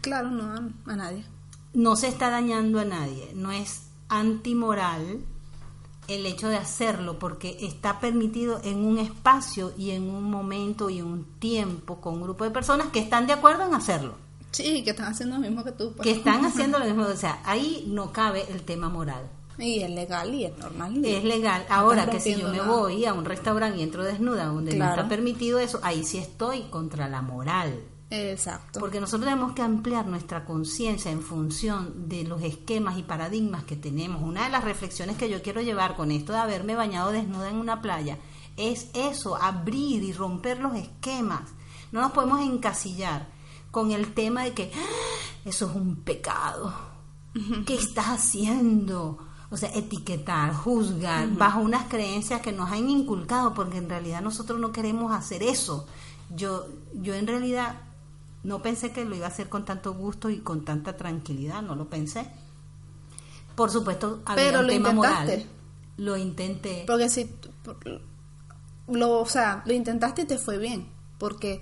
Claro, 0.01 0.31
no 0.31 0.71
a 0.85 0.95
nadie. 0.95 1.25
No 1.75 1.95
se 1.95 2.07
está 2.07 2.29
dañando 2.29 2.79
a 2.79 2.85
nadie, 2.85 3.31
no 3.35 3.51
es 3.51 3.83
antimoral 4.09 5.19
el 6.07 6.25
hecho 6.25 6.47
de 6.47 6.57
hacerlo 6.57 7.17
porque 7.19 7.57
está 7.61 7.99
permitido 7.99 8.59
en 8.63 8.85
un 8.85 8.97
espacio 8.99 9.73
y 9.77 9.91
en 9.91 10.09
un 10.09 10.23
momento 10.23 10.89
y 10.89 11.01
un 11.01 11.25
tiempo 11.39 11.99
con 11.99 12.15
un 12.15 12.23
grupo 12.23 12.43
de 12.43 12.51
personas 12.51 12.87
que 12.87 12.99
están 12.99 13.27
de 13.27 13.33
acuerdo 13.33 13.65
en 13.65 13.73
hacerlo. 13.73 14.15
Sí, 14.51 14.83
que 14.83 14.91
están 14.91 15.07
haciendo 15.07 15.35
lo 15.35 15.41
mismo 15.41 15.63
que 15.63 15.71
tú. 15.71 15.93
pues. 15.95 16.07
Que 16.07 16.11
están 16.11 16.45
haciendo 16.45 16.79
lo 16.79 16.85
mismo, 16.85 17.03
o 17.03 17.15
sea, 17.15 17.41
ahí 17.43 17.85
no 17.87 18.11
cabe 18.11 18.45
el 18.49 18.61
tema 18.61 18.89
moral. 18.89 19.29
Y 19.57 19.81
es 19.81 19.89
legal 19.89 20.33
y 20.33 20.45
es 20.45 20.57
normal. 20.57 21.03
Es 21.05 21.23
legal. 21.23 21.65
Ahora 21.69 22.07
que 22.07 22.19
si 22.19 22.35
yo 22.35 22.49
me 22.49 22.61
voy 22.61 23.05
a 23.05 23.13
un 23.13 23.25
restaurante 23.25 23.79
y 23.79 23.83
entro 23.83 24.03
desnuda 24.03 24.45
donde 24.45 24.75
no 24.75 24.89
está 24.89 25.07
permitido 25.07 25.59
eso, 25.59 25.79
ahí 25.81 26.03
sí 26.03 26.17
estoy 26.17 26.63
contra 26.63 27.07
la 27.07 27.21
moral. 27.21 27.81
Exacto. 28.15 28.79
Porque 28.79 28.99
nosotros 28.99 29.29
tenemos 29.29 29.53
que 29.53 29.61
ampliar 29.61 30.07
nuestra 30.07 30.45
conciencia 30.45 31.11
en 31.11 31.21
función 31.21 32.07
de 32.07 32.23
los 32.23 32.41
esquemas 32.41 32.97
y 32.97 33.03
paradigmas 33.03 33.63
que 33.63 33.75
tenemos. 33.75 34.21
Una 34.21 34.45
de 34.45 34.49
las 34.49 34.63
reflexiones 34.63 35.17
que 35.17 35.29
yo 35.29 35.41
quiero 35.41 35.61
llevar 35.61 35.95
con 35.95 36.11
esto 36.11 36.33
de 36.33 36.39
haberme 36.39 36.75
bañado 36.75 37.11
desnuda 37.11 37.49
en 37.49 37.57
una 37.57 37.81
playa 37.81 38.17
es 38.57 38.87
eso, 38.93 39.35
abrir 39.35 40.03
y 40.03 40.13
romper 40.13 40.59
los 40.59 40.75
esquemas. 40.75 41.49
No 41.91 42.01
nos 42.01 42.11
podemos 42.11 42.41
encasillar 42.41 43.27
con 43.71 43.91
el 43.91 44.13
tema 44.13 44.43
de 44.43 44.53
que 44.53 44.71
¡Ah! 44.73 45.45
eso 45.45 45.69
es 45.69 45.75
un 45.75 45.97
pecado. 45.97 46.73
¿Qué 47.65 47.75
estás 47.75 48.05
haciendo? 48.05 49.17
O 49.49 49.57
sea, 49.57 49.69
etiquetar, 49.73 50.53
juzgar, 50.53 51.29
bajo 51.35 51.59
unas 51.59 51.85
creencias 51.85 52.41
que 52.41 52.53
nos 52.53 52.71
han 52.71 52.89
inculcado, 52.89 53.53
porque 53.53 53.77
en 53.77 53.89
realidad 53.89 54.21
nosotros 54.21 54.59
no 54.59 54.71
queremos 54.71 55.11
hacer 55.13 55.43
eso. 55.43 55.85
Yo, 56.33 56.65
yo 56.93 57.13
en 57.13 57.27
realidad 57.27 57.75
no 58.45 58.61
pensé 58.61 58.91
que 58.91 59.03
lo 59.05 59.15
iba 59.15 59.25
a 59.25 59.29
hacer 59.29 59.49
con 59.49 59.65
tanto 59.65 59.93
gusto 59.93 60.29
y 60.29 60.37
con 60.39 60.63
tanta 60.63 60.95
tranquilidad, 60.95 61.61
no 61.63 61.75
lo 61.75 61.89
pensé. 61.89 62.27
Por 63.55 63.71
supuesto, 63.71 64.21
había 64.25 64.45
Pero 64.45 64.59
un 64.59 64.67
lo 64.67 64.73
tema 64.73 64.89
intentaste. 64.89 65.37
moral. 65.37 65.49
Lo 65.97 66.17
intenté. 66.17 66.83
Porque 66.85 67.09
si 67.09 67.29
lo, 68.87 69.19
o 69.21 69.25
sea, 69.25 69.63
lo 69.65 69.73
intentaste 69.73 70.23
y 70.23 70.25
te 70.25 70.37
fue 70.37 70.57
bien, 70.57 70.87
porque 71.17 71.61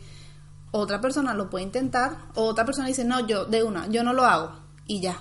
otra 0.71 0.99
persona 0.99 1.33
lo 1.33 1.49
puede 1.49 1.63
intentar, 1.65 2.17
o 2.35 2.43
otra 2.45 2.65
persona 2.65 2.87
dice, 2.87 3.05
"No, 3.05 3.25
yo 3.25 3.45
de 3.45 3.63
una, 3.63 3.87
yo 3.87 4.03
no 4.03 4.11
lo 4.11 4.25
hago" 4.25 4.51
y 4.85 4.99
ya. 5.01 5.19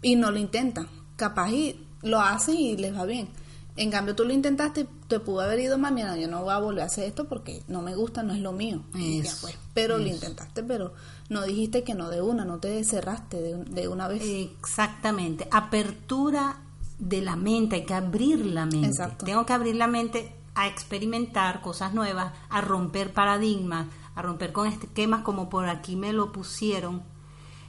Y 0.00 0.16
no 0.16 0.30
lo 0.30 0.38
intentan. 0.38 0.88
Capaz 1.16 1.50
y 1.50 1.86
lo 2.02 2.20
hacen 2.20 2.56
y 2.56 2.76
les 2.76 2.96
va 2.96 3.04
bien. 3.04 3.28
En 3.76 3.90
cambio, 3.90 4.14
tú 4.14 4.24
lo 4.24 4.32
intentaste, 4.32 4.86
te 5.08 5.18
pudo 5.18 5.40
haber 5.40 5.60
ido 5.60 5.78
más, 5.78 5.92
mira, 5.92 6.16
yo 6.16 6.28
no 6.28 6.42
voy 6.42 6.52
a 6.52 6.58
volver 6.58 6.82
a 6.82 6.86
hacer 6.86 7.04
esto 7.04 7.26
porque 7.26 7.62
no 7.68 7.80
me 7.80 7.94
gusta, 7.94 8.22
no 8.22 8.34
es 8.34 8.40
lo 8.40 8.52
mío. 8.52 8.82
Ya. 8.94 9.32
Pero 9.72 9.96
lo 9.96 10.06
intentaste, 10.06 10.62
pero 10.62 10.92
no 11.30 11.42
dijiste 11.42 11.82
que 11.82 11.94
no 11.94 12.10
de 12.10 12.20
una, 12.20 12.44
no 12.44 12.58
te 12.58 12.84
cerraste 12.84 13.40
de, 13.40 13.64
de 13.64 13.88
una 13.88 14.08
vez. 14.08 14.22
Exactamente. 14.22 15.48
Apertura 15.50 16.58
de 16.98 17.22
la 17.22 17.36
mente, 17.36 17.76
hay 17.76 17.84
que 17.84 17.94
abrir 17.94 18.44
la 18.44 18.66
mente. 18.66 18.88
Exacto. 18.88 19.24
Tengo 19.24 19.46
que 19.46 19.52
abrir 19.54 19.76
la 19.76 19.86
mente 19.86 20.34
a 20.54 20.68
experimentar 20.68 21.62
cosas 21.62 21.94
nuevas, 21.94 22.32
a 22.50 22.60
romper 22.60 23.12
paradigmas, 23.12 23.86
a 24.14 24.22
romper 24.22 24.52
con 24.52 24.66
esquemas 24.66 25.22
como 25.22 25.48
por 25.48 25.68
aquí 25.68 25.96
me 25.96 26.12
lo 26.12 26.30
pusieron, 26.32 27.02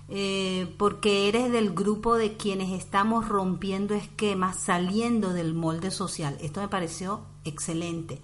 eh, 0.10 0.74
porque 0.78 1.30
eres 1.30 1.52
del 1.52 1.74
grupo 1.74 2.16
de 2.16 2.36
quienes 2.36 2.72
estamos 2.72 3.28
rompiendo 3.28 3.94
esquemas, 3.94 4.60
saliendo 4.60 5.34
del 5.34 5.54
molde 5.54 5.92
social. 5.92 6.38
Esto 6.42 6.62
me 6.62 6.68
pareció 6.68 7.22
excelente. 7.46 8.22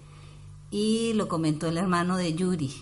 Y 0.70 1.14
lo 1.14 1.26
comentó 1.28 1.66
el 1.66 1.78
hermano 1.78 2.16
de 2.16 2.34
Yuri, 2.34 2.72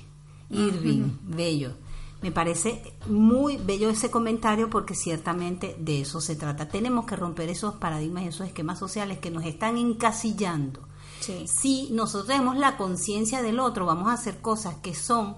Irving, 0.51 1.11
bello. 1.23 1.73
Me 2.21 2.33
parece 2.33 2.95
muy 3.07 3.57
bello 3.57 3.89
ese 3.89 4.11
comentario 4.11 4.69
porque 4.69 4.95
ciertamente 4.95 5.77
de 5.79 6.01
eso 6.01 6.21
se 6.21 6.35
trata. 6.35 6.69
Tenemos 6.69 7.07
que 7.07 7.17
romper 7.17 7.49
esos 7.49 7.77
paradigmas 7.77 8.25
y 8.25 8.29
esos 8.29 8.47
esquemas 8.49 8.79
sociales 8.79 9.19
que 9.19 9.31
nos 9.31 9.45
están 9.45 9.79
encasillando. 9.79 10.81
Sí. 11.21 11.47
Si 11.47 11.89
nosotros 11.93 12.27
tenemos 12.27 12.57
la 12.57 12.77
conciencia 12.77 13.41
del 13.41 13.61
otro, 13.61 13.87
vamos 13.87 14.09
a 14.09 14.15
hacer 14.15 14.41
cosas 14.41 14.77
que 14.77 14.95
son 14.95 15.37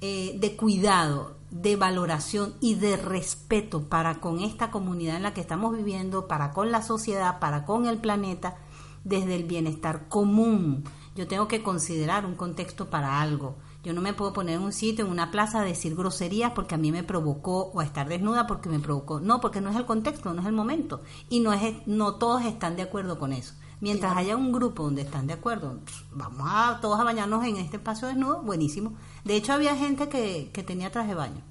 eh, 0.00 0.36
de 0.38 0.56
cuidado, 0.56 1.36
de 1.54 1.76
valoración 1.76 2.54
y 2.60 2.74
de 2.74 2.96
respeto 2.96 3.88
para 3.88 4.16
con 4.16 4.40
esta 4.40 4.72
comunidad 4.72 5.16
en 5.16 5.22
la 5.22 5.32
que 5.34 5.40
estamos 5.40 5.74
viviendo, 5.76 6.26
para 6.26 6.50
con 6.50 6.72
la 6.72 6.82
sociedad, 6.82 7.38
para 7.38 7.64
con 7.64 7.86
el 7.86 7.98
planeta, 7.98 8.56
desde 9.04 9.36
el 9.36 9.44
bienestar 9.44 10.08
común. 10.08 10.82
Yo 11.14 11.28
tengo 11.28 11.46
que 11.46 11.62
considerar 11.62 12.26
un 12.26 12.34
contexto 12.34 12.90
para 12.90 13.20
algo. 13.20 13.54
Yo 13.84 13.92
no 13.92 14.00
me 14.00 14.14
puedo 14.14 14.32
poner 14.32 14.56
en 14.56 14.62
un 14.62 14.72
sitio, 14.72 15.04
en 15.04 15.12
una 15.12 15.30
plaza, 15.30 15.60
a 15.60 15.64
decir 15.64 15.94
groserías 15.94 16.50
porque 16.52 16.74
a 16.74 16.78
mí 16.78 16.90
me 16.90 17.04
provocó 17.04 17.70
o 17.72 17.78
a 17.78 17.84
estar 17.84 18.08
desnuda 18.08 18.48
porque 18.48 18.68
me 18.68 18.80
provocó. 18.80 19.20
No, 19.20 19.40
porque 19.40 19.60
no 19.60 19.70
es 19.70 19.76
el 19.76 19.86
contexto, 19.86 20.34
no 20.34 20.40
es 20.40 20.48
el 20.48 20.54
momento. 20.54 21.02
Y 21.28 21.38
no, 21.38 21.52
es, 21.52 21.86
no 21.86 22.16
todos 22.16 22.44
están 22.44 22.74
de 22.74 22.82
acuerdo 22.82 23.16
con 23.20 23.32
eso. 23.32 23.54
Mientras 23.80 24.16
haya 24.16 24.36
un 24.36 24.52
grupo 24.52 24.84
donde 24.84 25.02
están 25.02 25.26
de 25.26 25.34
acuerdo, 25.34 25.78
vamos 26.12 26.46
a 26.50 26.78
todos 26.80 26.98
a 26.98 27.04
bañarnos 27.04 27.44
en 27.44 27.56
este 27.56 27.76
espacio 27.76 28.08
desnudo, 28.08 28.42
buenísimo. 28.42 28.94
De 29.24 29.36
hecho, 29.36 29.52
había 29.52 29.76
gente 29.76 30.08
que, 30.08 30.50
que 30.52 30.62
tenía 30.62 30.90
traje 30.90 31.08
de 31.08 31.14
baño. 31.14 31.42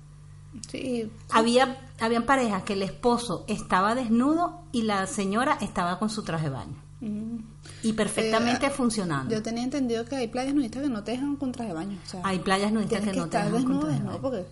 Sí, 0.70 1.12
Había 1.32 1.80
habían 2.00 2.24
parejas 2.26 2.64
que 2.64 2.74
el 2.74 2.84
esposo 2.84 3.44
estaba 3.48 3.96
desnudo 3.96 4.62
y 4.72 4.84
la 4.84 5.08
señora 5.08 5.58
estaba 5.62 5.98
con 6.00 6.10
su 6.10 6.24
traje 6.24 6.46
de 6.46 6.50
baño. 6.52 6.76
Y 7.82 7.94
perfectamente 7.94 8.68
Eh, 8.68 8.70
funcionando. 8.70 9.34
Yo 9.34 9.42
tenía 9.44 9.64
entendido 9.64 10.06
que 10.06 10.16
hay 10.16 10.28
playas 10.28 10.54
nudistas 10.54 10.84
que 10.84 10.90
no 10.90 11.04
te 11.04 11.12
dejan 11.12 11.36
con 11.36 11.52
traje 11.52 11.70
de 11.70 11.76
baño. 11.76 11.98
O 12.06 12.10
sea, 12.10 12.22
Hay 12.24 12.40
playas 12.40 12.72
nudistas 12.72 13.02
que 13.02 13.14
no 13.14 13.28
te 13.28 13.38
dejan 13.38 13.52
con 13.52 13.62
desnudo, 13.64 13.80
traje 13.82 14.00
de 14.00 14.06
baño. 14.08 14.22
porque, 14.22 14.46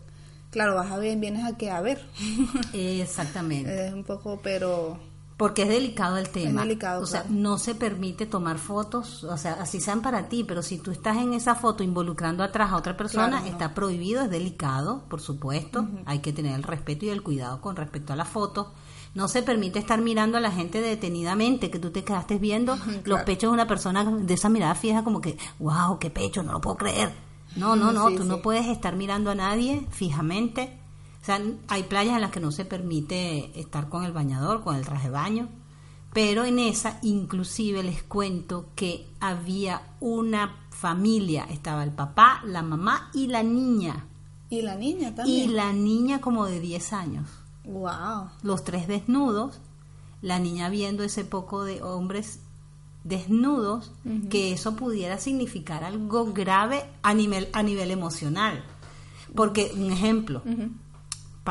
claro, 0.49 0.75
vas 0.75 0.91
a 0.91 0.97
ver, 0.97 1.17
vienes 1.17 1.45
aquí 1.45 1.67
a 1.67 1.79
ver. 1.81 2.05
Exactamente. 2.73 3.87
es 3.87 3.93
un 3.93 4.03
poco, 4.03 4.39
pero 4.43 4.97
Porque 5.41 5.63
es 5.63 5.69
delicado 5.69 6.17
el 6.17 6.29
tema. 6.29 6.61
delicado, 6.61 7.01
o 7.01 7.05
sea, 7.07 7.25
no 7.29 7.57
se 7.57 7.73
permite 7.73 8.27
tomar 8.27 8.59
fotos, 8.59 9.23
o 9.23 9.35
sea, 9.37 9.53
así 9.53 9.81
sean 9.81 10.01
para 10.03 10.29
ti, 10.29 10.43
pero 10.43 10.61
si 10.61 10.77
tú 10.77 10.91
estás 10.91 11.17
en 11.17 11.33
esa 11.33 11.55
foto 11.55 11.83
involucrando 11.83 12.43
atrás 12.43 12.71
a 12.71 12.77
otra 12.77 12.95
persona, 12.95 13.27
Claro, 13.29 13.45
no. 13.45 13.51
está 13.51 13.73
prohibido, 13.73 14.21
es 14.21 14.29
delicado, 14.29 15.03
por 15.09 15.19
supuesto. 15.19 15.87
Hay 16.05 16.19
que 16.19 16.31
tener 16.31 16.53
el 16.53 16.61
respeto 16.61 17.05
y 17.05 17.09
el 17.09 17.23
cuidado 17.23 17.59
con 17.59 17.75
respecto 17.75 18.13
a 18.13 18.15
la 18.15 18.25
foto. 18.25 18.71
No 19.15 19.27
se 19.27 19.41
permite 19.41 19.79
estar 19.79 19.99
mirando 19.99 20.37
a 20.37 20.41
la 20.41 20.51
gente 20.51 20.79
detenidamente, 20.79 21.71
que 21.71 21.79
tú 21.79 21.89
te 21.89 22.03
quedaste 22.03 22.37
viendo 22.37 22.75
los 22.85 22.97
claro. 23.03 23.25
pechos 23.25 23.49
de 23.49 23.53
una 23.55 23.67
persona 23.67 24.03
de 24.05 24.33
esa 24.35 24.47
mirada 24.47 24.75
fija 24.75 25.03
como 25.03 25.21
que, 25.21 25.37
wow, 25.57 25.97
qué 25.99 26.11
pecho, 26.11 26.43
no 26.43 26.51
lo 26.53 26.61
puedo 26.61 26.77
creer. 26.77 27.11
No, 27.55 27.75
no, 27.75 27.91
no, 27.93 28.09
Sí, 28.09 28.15
tú 28.17 28.23
sí. 28.23 28.29
no 28.29 28.43
puedes 28.43 28.67
estar 28.67 28.95
mirando 28.95 29.31
a 29.31 29.35
nadie 29.35 29.87
fijamente. 29.89 30.77
O 31.21 31.25
sea, 31.25 31.39
hay 31.67 31.83
playas 31.83 32.15
en 32.15 32.21
las 32.21 32.31
que 32.31 32.39
no 32.39 32.51
se 32.51 32.65
permite 32.65 33.51
estar 33.59 33.89
con 33.89 34.03
el 34.03 34.11
bañador, 34.11 34.63
con 34.63 34.75
el 34.75 34.85
traje 34.85 35.07
de 35.07 35.13
baño. 35.13 35.49
Pero 36.13 36.43
en 36.43 36.59
esa, 36.59 36.99
inclusive 37.03 37.83
les 37.83 38.03
cuento 38.03 38.65
que 38.75 39.07
había 39.19 39.81
una 39.99 40.57
familia, 40.71 41.45
estaba 41.49 41.83
el 41.83 41.91
papá, 41.91 42.41
la 42.45 42.61
mamá 42.63 43.09
y 43.13 43.27
la 43.27 43.43
niña. 43.43 44.07
y 44.49 44.61
la 44.63 44.75
niña 44.75 45.09
Y 45.09 45.11
también. 45.13 45.55
la 45.55 45.71
niña 45.71 46.19
como 46.19 46.45
de 46.47 46.59
10 46.59 46.91
años. 46.93 47.29
Wow. 47.63 48.29
Los 48.43 48.63
tres 48.65 48.87
desnudos, 48.87 49.61
la 50.21 50.39
niña 50.39 50.67
viendo 50.69 51.03
ese 51.03 51.23
poco 51.23 51.63
de 51.63 51.81
hombres 51.81 52.39
desnudos, 53.05 53.91
que 54.29 54.51
eso 54.51 54.75
pudiera 54.75 55.17
significar 55.19 55.83
algo 55.83 56.33
grave 56.33 56.83
a 57.03 57.13
nivel, 57.13 57.47
a 57.53 57.63
nivel 57.63 57.91
emocional. 57.91 58.63
Porque, 59.35 59.71
un 59.75 59.91
ejemplo, 59.91 60.41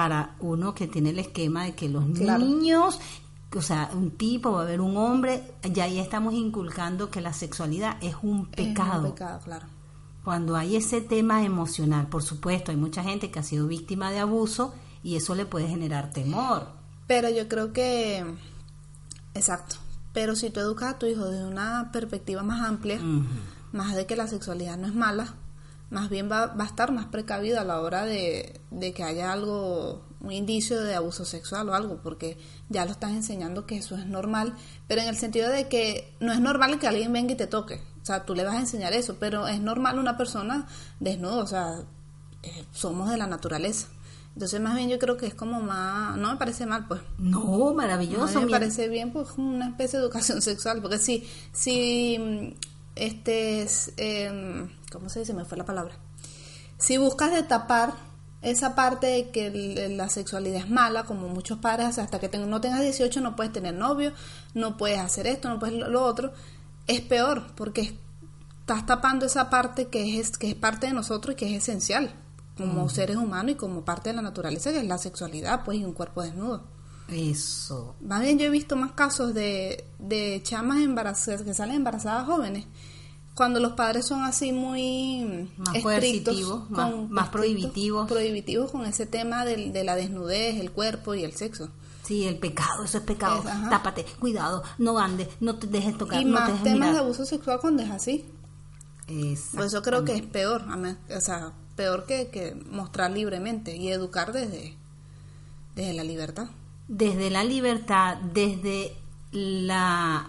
para 0.00 0.34
uno 0.40 0.74
que 0.74 0.86
tiene 0.86 1.10
el 1.10 1.18
esquema 1.18 1.64
de 1.64 1.74
que 1.74 1.86
los 1.86 2.06
Claro. 2.16 2.42
niños, 2.42 2.98
o 3.54 3.60
sea, 3.60 3.90
un 3.92 4.12
tipo 4.12 4.50
va 4.52 4.60
a 4.60 4.62
haber 4.62 4.80
un 4.80 4.96
hombre, 4.96 5.42
ya 5.74 5.84
ahí 5.84 5.98
estamos 5.98 6.32
inculcando 6.32 7.10
que 7.10 7.20
la 7.20 7.34
sexualidad 7.34 7.98
es 8.00 8.16
un 8.22 8.46
pecado. 8.46 9.04
Es 9.04 9.10
un 9.10 9.12
pecado, 9.12 9.40
claro. 9.44 9.66
Cuando 10.24 10.56
hay 10.56 10.76
ese 10.76 11.02
tema 11.02 11.44
emocional, 11.44 12.06
por 12.06 12.22
supuesto, 12.22 12.70
hay 12.70 12.78
mucha 12.78 13.02
gente 13.04 13.30
que 13.30 13.40
ha 13.40 13.42
sido 13.42 13.66
víctima 13.66 14.10
de 14.10 14.20
abuso 14.20 14.72
y 15.02 15.16
eso 15.16 15.34
le 15.34 15.44
puede 15.44 15.68
generar 15.68 16.12
temor. 16.12 16.68
Pero 17.06 17.28
yo 17.28 17.46
creo 17.46 17.74
que, 17.74 18.24
exacto. 19.34 19.76
Pero 20.14 20.34
si 20.34 20.48
tú 20.48 20.60
educas 20.60 20.94
a 20.94 20.98
tu 20.98 21.04
hijo 21.04 21.26
desde 21.26 21.44
una 21.46 21.90
perspectiva 21.92 22.42
más 22.42 22.66
amplia, 22.66 22.98
más 23.72 23.94
de 23.94 24.06
que 24.06 24.16
la 24.16 24.28
sexualidad 24.28 24.78
no 24.78 24.86
es 24.86 24.94
mala, 24.94 25.34
más 25.90 26.08
bien 26.08 26.30
va, 26.30 26.46
va 26.46 26.64
a 26.64 26.66
estar 26.68 26.92
más 26.92 27.06
precavido 27.06 27.60
a 27.60 27.64
la 27.64 27.80
hora 27.80 28.04
de, 28.04 28.60
de 28.70 28.92
que 28.92 29.02
haya 29.02 29.32
algo, 29.32 30.04
un 30.20 30.32
indicio 30.32 30.80
de 30.82 30.94
abuso 30.94 31.24
sexual 31.24 31.68
o 31.68 31.74
algo, 31.74 32.00
porque 32.02 32.38
ya 32.68 32.84
lo 32.84 32.92
estás 32.92 33.10
enseñando 33.10 33.66
que 33.66 33.76
eso 33.78 33.96
es 33.96 34.06
normal, 34.06 34.54
pero 34.86 35.00
en 35.02 35.08
el 35.08 35.16
sentido 35.16 35.50
de 35.50 35.68
que 35.68 36.14
no 36.20 36.32
es 36.32 36.40
normal 36.40 36.78
que 36.78 36.86
alguien 36.86 37.12
venga 37.12 37.32
y 37.32 37.36
te 37.36 37.46
toque, 37.46 37.80
o 38.02 38.06
sea, 38.06 38.24
tú 38.24 38.34
le 38.34 38.44
vas 38.44 38.54
a 38.54 38.60
enseñar 38.60 38.92
eso, 38.92 39.16
pero 39.18 39.46
es 39.48 39.60
normal 39.60 39.98
una 39.98 40.16
persona 40.16 40.66
desnuda, 41.00 41.42
o 41.42 41.46
sea, 41.46 41.82
eh, 42.42 42.64
somos 42.72 43.10
de 43.10 43.16
la 43.18 43.26
naturaleza. 43.26 43.88
Entonces, 44.32 44.60
más 44.60 44.76
bien 44.76 44.88
yo 44.88 44.98
creo 45.00 45.16
que 45.16 45.26
es 45.26 45.34
como 45.34 45.60
más, 45.60 46.16
no 46.16 46.30
me 46.30 46.36
parece 46.36 46.64
mal, 46.64 46.86
pues. 46.86 47.00
No, 47.18 47.74
No, 47.74 47.74
maravilloso. 47.74 48.38
me 48.38 48.46
mira. 48.46 48.58
parece 48.60 48.88
bien, 48.88 49.12
pues, 49.12 49.28
una 49.36 49.68
especie 49.70 49.98
de 49.98 50.04
educación 50.04 50.40
sexual, 50.50 50.80
porque 50.80 50.98
si, 50.98 51.26
si, 51.52 52.56
este, 52.96 53.62
es, 53.62 53.92
em, 53.96 54.70
¿cómo 54.92 55.08
se 55.08 55.20
dice? 55.20 55.34
Me 55.34 55.44
fue 55.44 55.58
la 55.58 55.64
palabra. 55.64 55.94
Si 56.78 56.98
buscas 56.98 57.32
de 57.32 57.42
tapar 57.42 57.94
esa 58.42 58.74
parte 58.74 59.06
de 59.06 59.30
que 59.30 59.88
la 59.90 60.08
sexualidad 60.08 60.62
es 60.62 60.70
mala, 60.70 61.04
como 61.04 61.28
muchos 61.28 61.58
padres, 61.58 61.98
hasta 61.98 62.18
que 62.18 62.28
no 62.38 62.60
tengas 62.60 62.80
18 62.80 63.20
no 63.20 63.36
puedes 63.36 63.52
tener 63.52 63.74
novio, 63.74 64.12
no 64.54 64.76
puedes 64.76 64.98
hacer 64.98 65.26
esto, 65.26 65.48
no 65.48 65.58
puedes 65.58 65.76
lo, 65.76 65.88
lo 65.88 66.02
otro, 66.04 66.32
es 66.86 67.00
peor 67.02 67.52
porque 67.54 67.98
estás 68.60 68.86
tapando 68.86 69.26
esa 69.26 69.50
parte 69.50 69.88
que 69.88 70.18
es, 70.18 70.38
que 70.38 70.50
es 70.50 70.54
parte 70.54 70.86
de 70.86 70.94
nosotros 70.94 71.34
y 71.34 71.36
que 71.36 71.54
es 71.54 71.62
esencial 71.62 72.14
como 72.56 72.88
seres 72.88 73.16
humanos 73.16 73.52
y 73.52 73.54
como 73.56 73.84
parte 73.84 74.10
de 74.10 74.16
la 74.16 74.22
naturaleza, 74.22 74.70
que 74.70 74.78
es 74.78 74.86
la 74.86 74.98
sexualidad, 74.98 75.64
pues, 75.64 75.78
y 75.78 75.84
un 75.84 75.92
cuerpo 75.92 76.22
desnudo. 76.22 76.64
Eso. 77.10 77.96
Más 78.00 78.22
bien 78.22 78.38
yo 78.38 78.46
he 78.46 78.50
visto 78.50 78.76
más 78.76 78.92
casos 78.92 79.34
de, 79.34 79.84
de 79.98 80.40
chamas 80.44 80.78
embarazadas 80.80 81.42
que 81.42 81.54
salen 81.54 81.76
embarazadas 81.76 82.26
jóvenes 82.26 82.66
cuando 83.34 83.58
los 83.60 83.72
padres 83.72 84.06
son 84.06 84.22
así 84.22 84.52
muy 84.52 85.48
Más 85.56 85.74
estrictos, 85.76 85.82
coercitivos, 85.82 86.70
más- 86.70 86.92
más 87.08 87.28
prohibitivos. 87.30 88.08
prohibitivos 88.08 88.70
con 88.70 88.84
ese 88.84 89.06
tema 89.06 89.44
del- 89.44 89.72
de 89.72 89.82
la 89.84 89.96
desnudez, 89.96 90.60
el 90.60 90.70
cuerpo 90.72 91.14
y 91.14 91.24
el 91.24 91.32
sexo. 91.34 91.70
Sí, 92.04 92.26
el 92.26 92.38
pecado, 92.38 92.84
eso 92.84 92.98
es 92.98 93.04
pecado. 93.04 93.38
Es. 93.38 93.70
Tápate, 93.70 94.04
cuidado, 94.18 94.62
no 94.78 94.98
andes, 94.98 95.28
no 95.40 95.56
te 95.56 95.68
dejes 95.68 95.96
tocar, 95.96 96.20
y 96.20 96.24
no 96.24 96.32
te 96.34 96.40
más 96.40 96.48
dejes 96.48 96.62
temas 96.64 96.78
mirar. 96.80 96.92
de 96.94 96.98
abuso 97.00 97.24
sexual 97.24 97.60
cuando 97.60 97.82
es 97.82 97.90
así. 97.90 98.24
Por 99.54 99.64
eso 99.64 99.82
creo 99.82 100.04
que 100.04 100.14
es 100.16 100.22
peor, 100.22 100.62
o 101.16 101.20
sea, 101.20 101.52
peor 101.76 102.06
que, 102.06 102.28
que 102.28 102.54
mostrar 102.54 103.10
libremente 103.10 103.74
y 103.76 103.88
educar 103.88 104.32
desde, 104.32 104.76
desde 105.74 105.94
la 105.94 106.04
libertad. 106.04 106.48
Desde 106.92 107.30
la 107.30 107.44
libertad, 107.44 108.16
desde 108.16 108.96
la 109.30 110.28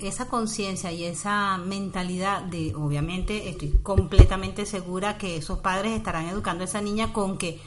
esa 0.00 0.26
conciencia 0.26 0.90
y 0.90 1.04
esa 1.04 1.56
mentalidad 1.58 2.42
de, 2.42 2.74
obviamente, 2.74 3.48
estoy 3.48 3.78
completamente 3.82 4.66
segura 4.66 5.18
que 5.18 5.36
esos 5.36 5.58
padres 5.58 5.92
estarán 5.92 6.26
educando 6.28 6.64
a 6.64 6.66
esa 6.66 6.80
niña 6.80 7.12
con 7.12 7.38
que 7.38 7.60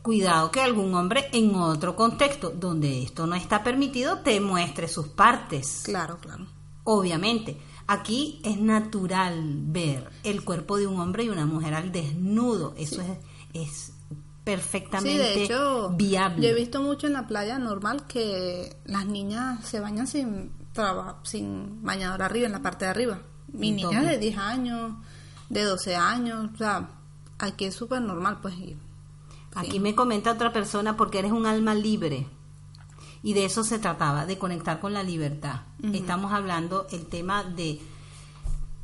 cuidado 0.00 0.50
que 0.50 0.62
algún 0.62 0.94
hombre 0.94 1.28
en 1.32 1.54
otro 1.54 1.94
contexto 1.94 2.50
donde 2.50 3.02
esto 3.02 3.26
no 3.26 3.34
está 3.34 3.62
permitido 3.62 4.20
te 4.20 4.40
muestre 4.40 4.88
sus 4.88 5.08
partes. 5.08 5.82
Claro, 5.84 6.16
claro. 6.18 6.46
Obviamente, 6.84 7.58
aquí 7.86 8.40
es 8.44 8.58
natural 8.58 9.42
ver 9.66 10.10
el 10.24 10.42
cuerpo 10.42 10.78
de 10.78 10.86
un 10.86 11.00
hombre 11.00 11.24
y 11.24 11.28
una 11.28 11.44
mujer 11.44 11.74
al 11.74 11.92
desnudo. 11.92 12.74
Eso 12.78 13.02
es, 13.02 13.18
es 13.52 13.92
perfectamente 14.46 15.10
Sí, 15.10 15.18
de 15.18 15.42
hecho, 15.44 15.90
viable. 15.96 16.40
yo 16.46 16.48
he 16.50 16.54
visto 16.54 16.80
mucho 16.80 17.08
en 17.08 17.14
la 17.14 17.26
playa 17.26 17.58
normal 17.58 18.06
que 18.06 18.76
las 18.84 19.04
niñas 19.04 19.66
se 19.66 19.80
bañan 19.80 20.06
sin 20.06 20.52
traba- 20.72 21.18
sin 21.24 21.82
bañador 21.82 22.22
arriba, 22.22 22.46
en 22.46 22.52
la 22.52 22.62
parte 22.62 22.84
de 22.84 22.92
arriba. 22.92 23.18
Mi 23.52 23.70
Un 23.70 23.76
niña 23.76 24.00
toque. 24.02 24.12
de 24.12 24.18
10 24.18 24.38
años, 24.38 24.92
de 25.48 25.64
12 25.64 25.96
años, 25.96 26.48
o 26.54 26.56
sea, 26.56 26.88
aquí 27.40 27.64
es 27.64 27.74
súper 27.74 28.00
normal, 28.02 28.38
pues. 28.40 28.54
y- 28.56 28.78
Aquí 29.56 29.72
sí. 29.72 29.80
me 29.80 29.94
comenta 29.96 30.30
otra 30.32 30.52
persona 30.52 30.96
porque 30.96 31.18
eres 31.18 31.32
un 31.32 31.46
alma 31.46 31.74
libre. 31.74 32.28
Y 33.24 33.32
de 33.32 33.46
eso 33.46 33.64
se 33.64 33.78
trataba, 33.80 34.26
de 34.26 34.38
conectar 34.38 34.78
con 34.78 34.92
la 34.92 35.02
libertad. 35.02 35.62
Estamos 35.92 36.32
hablando 36.32 36.86
el 36.92 37.06
tema 37.06 37.42
de 37.42 37.80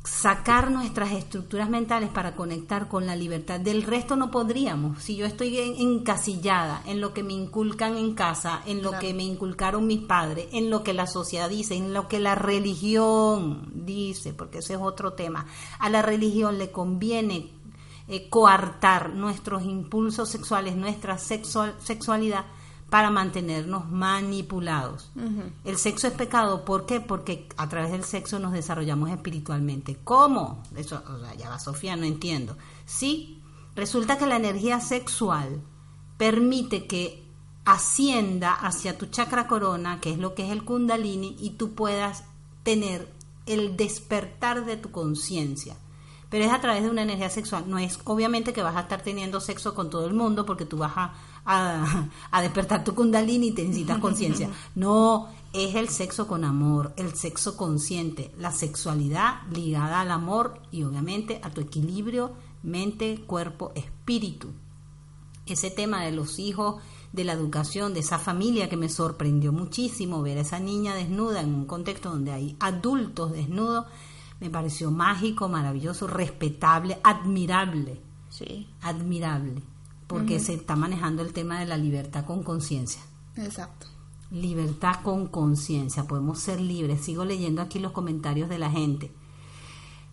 sacar 0.05 0.71
nuestras 0.73 1.13
estructuras 1.13 1.71
mentales 1.71 2.11
para 2.11 2.35
conectar 2.35 2.89
con 2.89 3.07
la 3.07 3.15
libertad. 3.15 3.61
Del 3.61 3.85
resto 3.85 4.17
no 4.17 4.33
podríamos. 4.33 5.01
Si 5.01 5.15
yo 5.15 5.27
estoy 5.27 5.57
en- 5.59 5.77
encasillada 5.77 6.83
en 6.87 7.01
lo 7.01 7.15
que 7.15 7.23
me 7.23 7.35
inculcan 7.35 7.97
en 7.97 8.15
casa, 8.15 8.63
en 8.67 8.83
lo 8.83 8.91
Claro. 8.91 9.07
que 9.07 9.15
me 9.15 9.23
inculcaron 9.23 9.87
mis 9.87 10.01
padres, 10.01 10.49
en 10.53 10.71
lo 10.71 10.83
que 10.83 10.93
la 10.93 11.07
sociedad 11.07 11.49
dice, 11.49 11.77
en 11.77 11.95
lo 11.95 12.09
que 12.09 12.19
la 12.19 12.35
religión 12.35 13.71
dice, 13.75 14.33
porque 14.33 14.59
ese 14.59 14.75
es 14.75 14.81
otro 14.83 15.13
tema. 15.13 15.47
A 15.79 15.89
la 15.89 16.03
religión 16.03 16.59
le 16.59 16.71
conviene 16.73 17.51
eh, 18.09 18.29
coartar 18.29 19.15
nuestros 19.15 19.63
impulsos 19.63 20.29
sexuales, 20.29 20.75
nuestra 20.75 21.19
sexual- 21.19 21.77
sexualidad 21.79 22.45
para 22.93 23.09
mantenernos 23.09 23.91
manipulados. 23.91 25.11
El 25.65 25.79
sexo 25.79 26.09
es 26.09 26.13
pecado, 26.13 26.67
¿por 26.67 26.85
qué? 26.85 27.01
Porque 27.01 27.49
a 27.57 27.67
través 27.67 27.91
del 27.91 28.05
sexo 28.05 28.39
nos 28.39 28.53
desarrollamos 28.53 29.09
espiritualmente. 29.09 29.97
¿Cómo? 30.05 30.63
Eso, 30.77 31.03
o 31.09 31.19
sea, 31.19 31.35
ya 31.35 31.49
va 31.49 31.59
Sofía, 31.59 31.97
no 31.97 32.05
entiendo. 32.05 32.55
Sí, 32.85 33.41
resulta 33.75 34.19
que 34.19 34.27
la 34.27 34.37
energía 34.37 34.79
sexual 34.79 35.63
permite 36.19 36.87
que 36.87 37.25
ascienda 37.65 38.53
hacia 38.53 38.99
tu 38.99 39.07
chakra 39.07 39.47
corona, 39.47 39.99
que 39.99 40.13
es 40.13 40.19
lo 40.19 40.35
que 40.35 40.45
es 40.45 40.53
el 40.53 40.63
kundalini, 40.63 41.35
y 41.41 41.53
tú 41.53 41.73
puedas 41.73 42.25
tener 42.63 43.11
el 43.47 43.75
despertar 43.75 44.67
de 44.67 44.77
tu 44.77 44.91
conciencia. 44.91 45.79
Pero 46.29 46.45
es 46.45 46.53
a 46.53 46.61
través 46.61 46.83
de 46.83 46.91
una 46.91 47.03
energía 47.03 47.31
sexual. 47.31 47.65
No 47.67 47.79
es 47.79 47.99
obviamente 48.05 48.53
que 48.53 48.63
vas 48.63 48.77
a 48.77 48.81
estar 48.81 49.01
teniendo 49.01 49.41
sexo 49.41 49.75
con 49.75 49.89
todo 49.89 50.07
el 50.07 50.13
mundo 50.13 50.45
porque 50.45 50.67
tú 50.67 50.77
vas 50.77 50.93
a, 50.97 51.15
a- 51.45 52.09
a 52.31 52.43
despertar 52.43 52.85
tu 52.85 52.95
kundalini 52.95 53.49
y 53.49 53.53
te 53.53 53.63
necesitas 53.65 53.99
conciencia. 53.99 54.49
No, 54.75 55.29
es 55.53 55.75
el 55.75 55.89
sexo 55.89 56.27
con 56.27 56.45
amor, 56.45 56.93
el 56.97 57.15
sexo 57.15 57.57
consciente, 57.57 58.33
la 58.39 58.53
sexualidad 58.53 59.43
ligada 59.51 60.01
al 60.01 60.11
amor 60.11 60.61
y 60.71 60.83
obviamente 60.85 61.41
a 61.43 61.51
tu 61.51 61.61
equilibrio 61.61 62.33
mente, 62.63 63.23
cuerpo, 63.27 63.73
espíritu. 63.75 64.49
Ese 65.47 65.71
tema 65.71 66.03
de 66.05 66.13
los 66.13 66.39
hijos, 66.39 66.81
de 67.13 67.25
la 67.25 67.33
educación, 67.33 67.93
de 67.93 68.01
esa 68.01 68.19
familia 68.19 68.69
que 68.71 68.77
me 68.77 68.89
sorprendió 68.89 69.53
muchísimo 69.53 70.23
ver 70.23 70.39
a 70.39 70.43
esa 70.43 70.61
niña 70.61 70.95
desnuda 70.95 71.41
en 71.41 71.53
un 71.55 71.67
contexto 71.67 72.11
donde 72.11 72.31
hay 72.33 72.57
adultos 72.61 73.33
desnudos, 73.33 73.87
me 74.41 74.49
pareció 74.49 74.91
mágico, 74.91 75.49
maravilloso, 75.49 76.07
respetable, 76.07 76.99
admirable, 77.03 78.01
Sí, 78.31 78.67
admirable, 78.81 79.63
porque 80.13 80.39
se 80.41 80.55
está 80.55 80.77
manejando 80.77 81.23
el 81.23 81.33
tema 81.33 81.59
de 81.59 81.67
la 81.67 81.77
libertad 81.77 82.25
con 82.25 82.43
conciencia. 82.43 83.01
exacto. 83.37 83.87
Libertad 84.31 85.03
con 85.03 85.27
conciencia, 85.27 86.05
podemos 86.05 86.39
ser 86.39 86.61
libres. 86.61 87.03
Sigo 87.03 87.25
leyendo 87.25 87.61
aquí 87.61 87.79
los 87.79 87.93
comentarios 87.93 88.49
de 88.49 88.59
la 88.59 88.71
gente. 88.71 89.13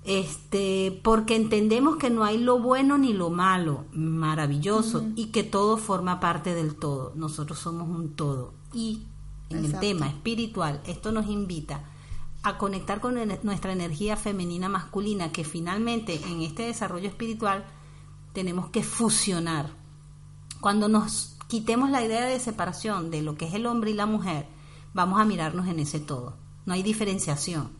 Este, 0.04 1.00
porque 1.04 1.36
entendemos 1.36 1.98
que 1.98 2.10
no 2.10 2.24
hay 2.24 2.38
lo 2.38 2.60
bueno 2.60 2.98
ni 2.98 3.14
lo 3.14 3.30
malo, 3.30 3.86
maravilloso, 3.94 5.06
y 5.16 5.28
que 5.28 5.44
todo 5.44 5.78
forma 5.78 6.20
parte 6.20 6.54
del 6.54 6.76
todo. 6.76 7.14
Nosotros 7.16 7.60
somos 7.60 7.88
un 7.88 8.16
todo. 8.16 8.54
Y 8.74 9.04
en 9.50 9.66
el 9.66 9.80
tema 9.80 10.08
espiritual, 10.08 10.82
esto 10.86 11.12
nos 11.12 11.28
invita 11.28 11.84
a 12.44 12.58
conectar 12.58 13.02
con 13.02 13.16
nuestra 13.44 13.72
energía 13.72 14.16
femenina 14.16 14.70
masculina, 14.70 15.32
que 15.32 15.44
finalmente 15.44 16.22
en 16.28 16.42
este 16.42 16.64
desarrollo 16.64 17.08
espiritual 17.08 17.66
tenemos 18.34 18.70
que 18.70 18.84
fusionar. 18.84 19.79
Cuando 20.62 20.90
nos 20.90 21.38
quitemos 21.48 21.90
la 21.90 22.04
idea 22.04 22.26
de 22.26 22.40
separación 22.40 23.12
de 23.12 23.22
lo 23.22 23.36
que 23.36 23.46
es 23.46 23.54
el 23.54 23.66
hombre 23.66 23.92
y 23.92 23.94
la 23.94 24.06
mujer, 24.06 24.46
vamos 24.94 25.20
a 25.20 25.26
mirarnos 25.26 25.68
en 25.68 25.80
ese 25.80 26.00
todo. 26.00 26.36
No 26.66 26.74
hay 26.74 26.84
diferenciación. 26.84 27.72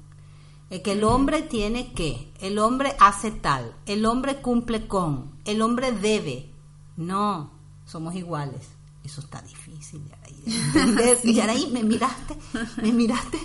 Es 0.70 0.82
que 0.82 0.94
el 0.94 1.04
hombre 1.04 1.42
tiene 1.42 1.94
que, 1.94 2.32
el 2.40 2.60
hombre 2.60 2.96
hace 3.00 3.32
tal, 3.32 3.76
el 3.86 4.06
hombre 4.06 4.42
cumple 4.42 4.88
con, 4.88 5.32
el 5.46 5.62
hombre 5.62 5.92
debe. 5.92 6.52
No, 6.96 7.52
somos 7.86 8.16
iguales. 8.16 8.68
Eso 9.04 9.22
está 9.22 9.42
difícil, 9.42 10.02
Yaraí. 10.08 11.24
Yaraí, 11.34 11.68
me 11.72 11.84
miraste, 11.84 12.38
me 12.82 12.92
miraste. 12.92 13.40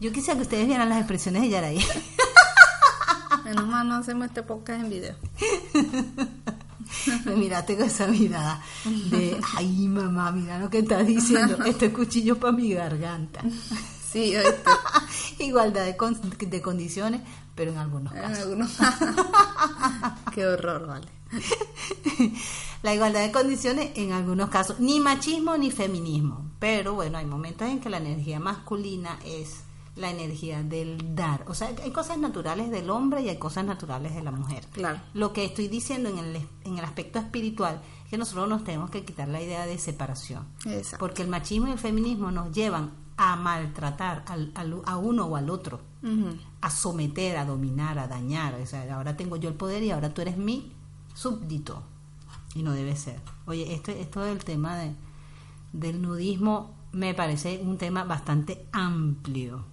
Yo 0.00 0.12
quisiera 0.12 0.36
que 0.36 0.42
ustedes 0.42 0.66
vieran 0.66 0.88
las 0.88 0.98
expresiones 0.98 1.42
de 1.42 1.48
Yaraí. 1.48 1.84
Menos 3.44 3.66
mal 3.66 3.88
no 3.88 3.96
hacemos 3.96 4.26
este 4.26 4.42
podcast 4.42 4.82
en 4.82 4.90
video. 4.90 5.16
Me 7.24 7.36
miraste 7.36 7.76
con 7.76 7.86
esa 7.86 8.06
mirada 8.06 8.60
de, 8.84 9.40
ay 9.56 9.88
mamá, 9.88 10.30
mira 10.32 10.58
lo 10.58 10.68
que 10.70 10.78
estás 10.80 11.06
diciendo, 11.06 11.64
este 11.64 11.86
es 11.86 11.92
cuchillo 11.92 12.38
para 12.38 12.52
mi 12.52 12.72
garganta. 12.72 13.42
Sí, 14.10 14.34
oíste. 14.34 14.62
Igualdad 15.44 15.84
de, 15.84 15.96
con- 15.96 16.18
de 16.36 16.60
condiciones, 16.60 17.20
pero 17.54 17.70
en 17.70 17.78
algunos 17.78 18.12
En 18.12 18.20
casos. 18.22 18.38
algunos- 18.40 18.72
Qué 20.34 20.44
horror, 20.46 20.88
vale. 20.88 21.06
La 22.82 22.92
igualdad 22.92 23.20
de 23.24 23.30
condiciones 23.30 23.90
en 23.94 24.10
algunos 24.12 24.48
casos, 24.48 24.80
ni 24.80 24.98
machismo 24.98 25.56
ni 25.56 25.70
feminismo, 25.70 26.50
pero 26.58 26.94
bueno, 26.94 27.18
hay 27.18 27.26
momentos 27.26 27.68
en 27.68 27.78
que 27.80 27.88
la 27.88 27.98
energía 27.98 28.40
masculina 28.40 29.16
es 29.24 29.60
la 29.96 30.10
energía 30.10 30.62
del 30.62 31.14
dar, 31.16 31.44
o 31.48 31.54
sea, 31.54 31.68
hay 31.82 31.90
cosas 31.90 32.16
naturales 32.18 32.70
del 32.70 32.88
hombre 32.90 33.22
y 33.22 33.28
hay 33.28 33.38
cosas 33.38 33.64
naturales 33.64 34.14
de 34.14 34.22
la 34.22 34.30
mujer. 34.30 34.64
Claro. 34.72 35.00
Lo 35.14 35.32
que 35.32 35.44
estoy 35.44 35.68
diciendo 35.68 36.08
en 36.08 36.18
el, 36.18 36.36
en 36.64 36.78
el 36.78 36.84
aspecto 36.84 37.18
espiritual 37.18 37.80
es 38.04 38.10
que 38.10 38.16
nosotros 38.18 38.48
nos 38.48 38.64
tenemos 38.64 38.90
que 38.90 39.04
quitar 39.04 39.28
la 39.28 39.42
idea 39.42 39.66
de 39.66 39.76
separación, 39.78 40.46
Exacto. 40.66 40.98
porque 41.04 41.22
el 41.22 41.28
machismo 41.28 41.68
y 41.68 41.72
el 41.72 41.78
feminismo 41.78 42.30
nos 42.30 42.52
llevan 42.52 42.92
a 43.16 43.36
maltratar 43.36 44.24
al- 44.28 44.52
al- 44.54 44.80
a 44.86 44.96
uno 44.96 45.26
o 45.26 45.36
al 45.36 45.50
otro, 45.50 45.80
a 46.62 46.70
someter, 46.70 47.36
a 47.36 47.44
dominar, 47.44 47.98
a 47.98 48.08
dañar. 48.08 48.54
O 48.54 48.64
sea, 48.66 48.94
ahora 48.94 49.16
tengo 49.16 49.36
yo 49.36 49.48
el 49.50 49.54
poder 49.56 49.82
y 49.82 49.90
ahora 49.90 50.14
tú 50.14 50.22
eres 50.22 50.38
mi 50.38 50.72
súbdito. 51.14 51.82
Y 52.54 52.62
no 52.62 52.72
debe 52.72 52.96
ser. 52.96 53.20
Oye, 53.46 53.74
esto, 53.74 53.90
esto 53.92 54.20
del 54.22 54.42
tema 54.44 54.76
de, 54.78 54.94
del 55.72 56.00
nudismo 56.00 56.74
me 56.92 57.12
parece 57.14 57.60
un 57.62 57.76
tema 57.76 58.04
bastante 58.04 58.66
amplio. 58.72 59.64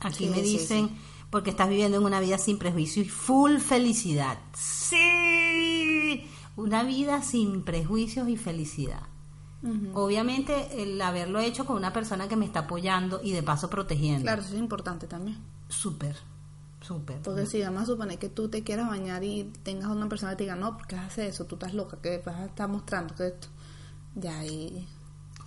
Aquí 0.00 0.26
me 0.26 0.42
dicen, 0.42 0.90
porque 1.30 1.50
estás 1.50 1.68
viviendo 1.68 1.98
en 1.98 2.04
una 2.04 2.20
vida 2.20 2.38
sin 2.38 2.58
prejuicio 2.58 3.02
y 3.02 3.08
full 3.08 3.58
felicidad. 3.58 4.38
Sí. 4.54 6.28
una 6.56 6.82
vida 6.82 7.22
sin 7.22 7.62
prejuicios 7.62 8.28
y 8.28 8.36
felicidad. 8.36 9.02
Obviamente 9.94 10.82
el 10.82 11.00
haberlo 11.02 11.40
hecho 11.40 11.66
con 11.66 11.76
una 11.76 11.92
persona 11.92 12.28
que 12.28 12.36
me 12.36 12.44
está 12.46 12.60
apoyando 12.60 13.20
y 13.22 13.32
de 13.32 13.42
paso 13.42 13.68
protegiendo. 13.68 14.22
Claro, 14.22 14.42
eso 14.42 14.54
es 14.54 14.60
importante 14.60 15.08
también. 15.08 15.38
Súper, 15.68 16.16
súper. 16.80 17.20
Porque 17.22 17.44
si 17.44 17.60
vamos 17.62 17.82
a 17.82 17.86
suponer 17.86 18.18
que 18.18 18.28
tú 18.28 18.48
te 18.48 18.62
quieras 18.62 18.88
bañar 18.88 19.24
y 19.24 19.50
tengas 19.64 19.90
una 19.90 20.08
persona 20.08 20.32
que 20.32 20.38
te 20.38 20.44
diga, 20.44 20.54
no, 20.54 20.76
porque 20.76 20.94
haces 20.94 21.34
eso? 21.34 21.44
Tú 21.44 21.56
estás 21.56 21.74
loca, 21.74 21.98
que 22.00 22.22
vas 22.24 22.36
a 22.36 22.46
estar 22.46 22.68
mostrando 22.68 23.14
que 23.16 23.26
esto. 23.26 23.48
Ya 24.14 24.38
ahí. 24.38 24.86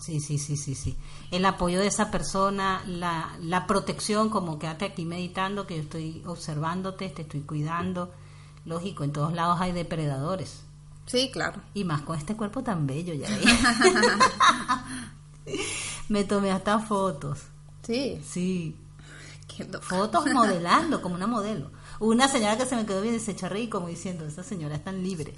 Sí, 0.01 0.19
sí, 0.19 0.39
sí, 0.39 0.57
sí, 0.57 0.73
sí. 0.73 0.97
El 1.29 1.45
apoyo 1.45 1.79
de 1.79 1.85
esa 1.85 2.09
persona, 2.09 2.83
la, 2.87 3.37
la 3.39 3.67
protección, 3.67 4.29
como 4.29 4.57
quédate 4.57 4.85
aquí 4.85 5.05
meditando, 5.05 5.67
que 5.67 5.75
yo 5.75 5.83
estoy 5.83 6.23
observándote, 6.25 7.07
te 7.09 7.21
estoy 7.21 7.41
cuidando. 7.41 8.11
Lógico, 8.65 9.03
en 9.03 9.11
todos 9.11 9.31
lados 9.31 9.61
hay 9.61 9.73
depredadores. 9.73 10.63
Sí, 11.05 11.29
claro. 11.31 11.61
Y 11.75 11.83
más 11.83 12.01
con 12.01 12.17
este 12.17 12.35
cuerpo 12.35 12.63
tan 12.63 12.87
bello, 12.87 13.13
ya 13.13 13.27
Me 16.09 16.23
tomé 16.23 16.51
hasta 16.51 16.79
fotos. 16.79 17.39
Sí. 17.83 18.19
Sí. 18.27 18.75
Fotos 19.81 20.25
modelando, 20.33 20.99
como 21.01 21.13
una 21.13 21.27
modelo. 21.27 21.69
Una 22.01 22.27
señora 22.27 22.57
que 22.57 22.65
se 22.65 22.75
me 22.75 22.87
quedó 22.87 22.99
bien 22.99 23.13
deshecha 23.13 23.47
reír 23.47 23.69
como 23.69 23.87
diciendo, 23.87 24.25
esa 24.25 24.43
señora 24.43 24.73
es 24.73 24.83
tan 24.83 25.03
libre. 25.03 25.35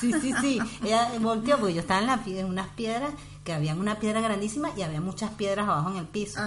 Sí, 0.00 0.12
sí, 0.20 0.32
sí. 0.40 0.60
Ella 0.84 1.10
volteó 1.20 1.58
porque 1.58 1.74
yo 1.74 1.80
estaba 1.80 2.00
en, 2.00 2.06
la, 2.06 2.22
en 2.24 2.46
unas 2.46 2.68
piedras, 2.68 3.10
que 3.42 3.52
habían 3.52 3.80
una 3.80 3.98
piedra 3.98 4.20
grandísima 4.20 4.70
y 4.76 4.82
había 4.82 5.00
muchas 5.00 5.32
piedras 5.32 5.66
abajo 5.66 5.90
en 5.90 5.96
el 5.96 6.06
piso. 6.06 6.40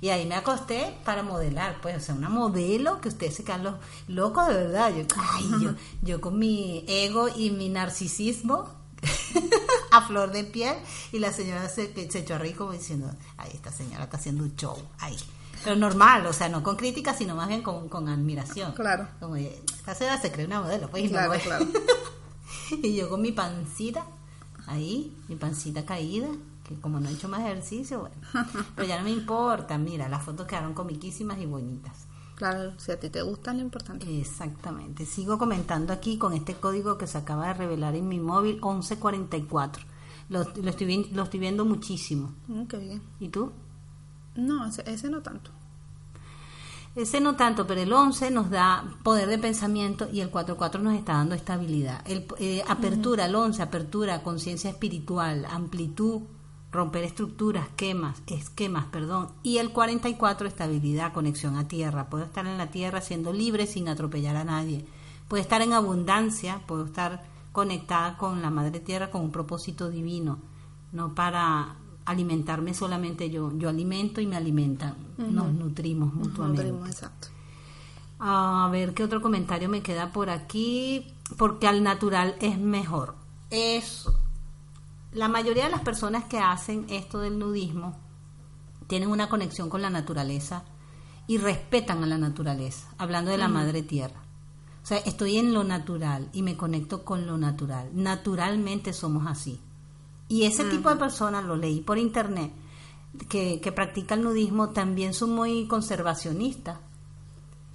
Y 0.00 0.08
ahí 0.08 0.26
me 0.26 0.34
acosté 0.34 0.96
para 1.04 1.22
modelar, 1.22 1.80
pues, 1.80 1.96
o 1.96 2.00
sea, 2.00 2.16
una 2.16 2.28
modelo 2.28 3.00
que 3.00 3.06
ustedes 3.06 3.36
se 3.36 3.44
quedan 3.44 3.62
los 3.62 3.76
locos 4.08 4.48
de 4.48 4.54
verdad. 4.54 4.92
Yo, 4.92 5.04
ay, 5.16 5.44
yo, 5.62 5.74
yo 6.02 6.20
con 6.20 6.36
mi 6.36 6.84
ego 6.88 7.28
y 7.28 7.52
mi 7.52 7.68
narcisismo 7.68 8.68
a 9.92 10.02
flor 10.08 10.32
de 10.32 10.42
piel 10.42 10.74
y 11.12 11.20
la 11.20 11.32
señora 11.32 11.68
se, 11.68 11.94
se 12.10 12.18
echó 12.18 12.34
a 12.34 12.38
reír 12.38 12.56
como 12.56 12.72
diciendo, 12.72 13.14
ay, 13.36 13.52
esta 13.54 13.70
señora 13.70 14.04
está 14.04 14.16
haciendo 14.16 14.42
un 14.42 14.56
show, 14.56 14.76
ay. 14.98 15.16
Pero 15.64 15.76
normal, 15.76 16.26
o 16.26 16.32
sea, 16.32 16.48
no 16.48 16.62
con 16.62 16.76
crítica, 16.76 17.14
sino 17.14 17.34
más 17.34 17.48
bien 17.48 17.62
con, 17.62 17.88
con 17.88 18.08
admiración. 18.08 18.72
Claro. 18.72 19.08
Como, 19.18 19.36
esta 19.36 19.94
señora 19.94 20.20
se 20.20 20.30
cree 20.30 20.46
una 20.46 20.60
modelo, 20.60 20.90
pues. 20.90 21.08
Claro, 21.08 21.34
y, 21.34 21.38
claro. 21.38 21.66
y 22.82 22.94
yo 22.94 23.08
con 23.08 23.22
mi 23.22 23.32
pancita, 23.32 24.04
ahí, 24.66 25.16
mi 25.28 25.36
pancita 25.36 25.86
caída, 25.86 26.28
que 26.68 26.78
como 26.80 27.00
no 27.00 27.08
he 27.08 27.12
hecho 27.12 27.28
más 27.28 27.40
ejercicio, 27.40 28.00
bueno. 28.00 28.16
Pero 28.76 28.86
ya 28.88 28.98
no 28.98 29.04
me 29.04 29.10
importa, 29.10 29.78
mira, 29.78 30.08
las 30.08 30.22
fotos 30.22 30.46
quedaron 30.46 30.74
comiquísimas 30.74 31.38
y 31.38 31.46
bonitas. 31.46 32.06
Claro, 32.34 32.72
si 32.78 32.90
a 32.90 32.98
ti 32.98 33.10
te 33.10 33.22
gusta, 33.22 33.54
lo 33.54 33.60
importante. 33.60 34.20
Exactamente. 34.20 35.06
Sigo 35.06 35.38
comentando 35.38 35.92
aquí 35.92 36.18
con 36.18 36.32
este 36.32 36.54
código 36.54 36.98
que 36.98 37.06
se 37.06 37.16
acaba 37.16 37.46
de 37.48 37.54
revelar 37.54 37.94
en 37.94 38.08
mi 38.08 38.18
móvil, 38.18 38.54
1144. 38.56 39.84
Lo, 40.30 40.42
lo, 40.42 40.70
estoy, 40.70 41.04
lo 41.12 41.22
estoy 41.22 41.40
viendo 41.40 41.64
muchísimo. 41.64 42.34
Mm, 42.48 42.64
qué 42.64 42.78
bien. 42.78 43.02
¿Y 43.20 43.28
tú? 43.28 43.52
No, 44.36 44.66
ese, 44.66 44.82
ese 44.90 45.08
no 45.08 45.22
tanto. 45.22 45.50
Ese 46.94 47.20
no 47.20 47.34
tanto, 47.34 47.66
pero 47.66 47.80
el 47.80 47.92
11 47.92 48.30
nos 48.30 48.50
da 48.50 48.84
poder 49.02 49.28
de 49.28 49.38
pensamiento 49.38 50.08
y 50.12 50.20
el 50.20 50.30
4-4 50.30 50.80
nos 50.80 50.94
está 50.94 51.14
dando 51.14 51.34
estabilidad. 51.34 52.02
El, 52.06 52.26
eh, 52.38 52.62
apertura, 52.68 53.26
el 53.26 53.34
11, 53.34 53.62
apertura, 53.62 54.22
conciencia 54.22 54.70
espiritual, 54.70 55.44
amplitud, 55.44 56.22
romper 56.70 57.02
estructuras, 57.02 57.66
esquemas, 57.66 58.22
esquemas, 58.28 58.86
perdón. 58.86 59.30
Y 59.42 59.58
el 59.58 59.70
44, 59.70 60.46
estabilidad, 60.46 61.12
conexión 61.12 61.56
a 61.56 61.66
tierra. 61.66 62.08
Puedo 62.08 62.24
estar 62.24 62.46
en 62.46 62.58
la 62.58 62.70
tierra 62.70 63.00
siendo 63.00 63.32
libre 63.32 63.66
sin 63.66 63.88
atropellar 63.88 64.36
a 64.36 64.44
nadie. 64.44 64.86
Puedo 65.26 65.42
estar 65.42 65.62
en 65.62 65.72
abundancia, 65.72 66.62
puedo 66.66 66.84
estar 66.84 67.24
conectada 67.50 68.16
con 68.16 68.40
la 68.40 68.50
madre 68.50 68.78
tierra 68.78 69.10
con 69.10 69.22
un 69.22 69.30
propósito 69.32 69.90
divino, 69.90 70.38
no 70.92 71.14
para 71.14 71.76
alimentarme 72.04 72.74
solamente 72.74 73.30
yo, 73.30 73.56
yo 73.56 73.68
alimento 73.68 74.20
y 74.20 74.26
me 74.26 74.36
alimentan, 74.36 74.94
nos 75.16 75.52
nutrimos 75.52 76.12
mutuamente. 76.12 76.64
Nos 76.64 76.72
nutrimos, 76.72 76.88
exacto. 76.90 77.28
A 78.18 78.68
ver 78.70 78.94
qué 78.94 79.04
otro 79.04 79.20
comentario 79.20 79.68
me 79.68 79.82
queda 79.82 80.12
por 80.12 80.30
aquí, 80.30 81.06
porque 81.36 81.66
al 81.66 81.82
natural 81.82 82.36
es 82.40 82.58
mejor. 82.58 83.16
Eso. 83.50 84.14
La 85.12 85.28
mayoría 85.28 85.64
de 85.64 85.70
las 85.70 85.82
personas 85.82 86.24
que 86.24 86.38
hacen 86.38 86.86
esto 86.88 87.20
del 87.20 87.38
nudismo 87.38 87.96
tienen 88.86 89.10
una 89.10 89.28
conexión 89.28 89.68
con 89.68 89.82
la 89.82 89.90
naturaleza 89.90 90.64
y 91.26 91.38
respetan 91.38 92.02
a 92.02 92.06
la 92.06 92.18
naturaleza, 92.18 92.88
hablando 92.98 93.30
de 93.30 93.38
la 93.38 93.48
madre 93.48 93.82
tierra. 93.82 94.20
O 94.82 94.86
sea, 94.86 94.98
estoy 94.98 95.38
en 95.38 95.54
lo 95.54 95.64
natural 95.64 96.28
y 96.34 96.42
me 96.42 96.56
conecto 96.56 97.04
con 97.04 97.26
lo 97.26 97.38
natural. 97.38 97.90
Naturalmente 97.94 98.92
somos 98.92 99.26
así. 99.26 99.60
Y 100.28 100.44
ese 100.44 100.64
tipo 100.64 100.88
de 100.90 100.96
personas, 100.96 101.44
lo 101.44 101.56
leí 101.56 101.80
por 101.80 101.98
internet, 101.98 102.50
que, 103.28 103.60
que 103.60 103.72
practican 103.72 104.22
nudismo, 104.22 104.70
también 104.70 105.14
son 105.14 105.30
muy 105.34 105.66
conservacionistas. 105.66 106.78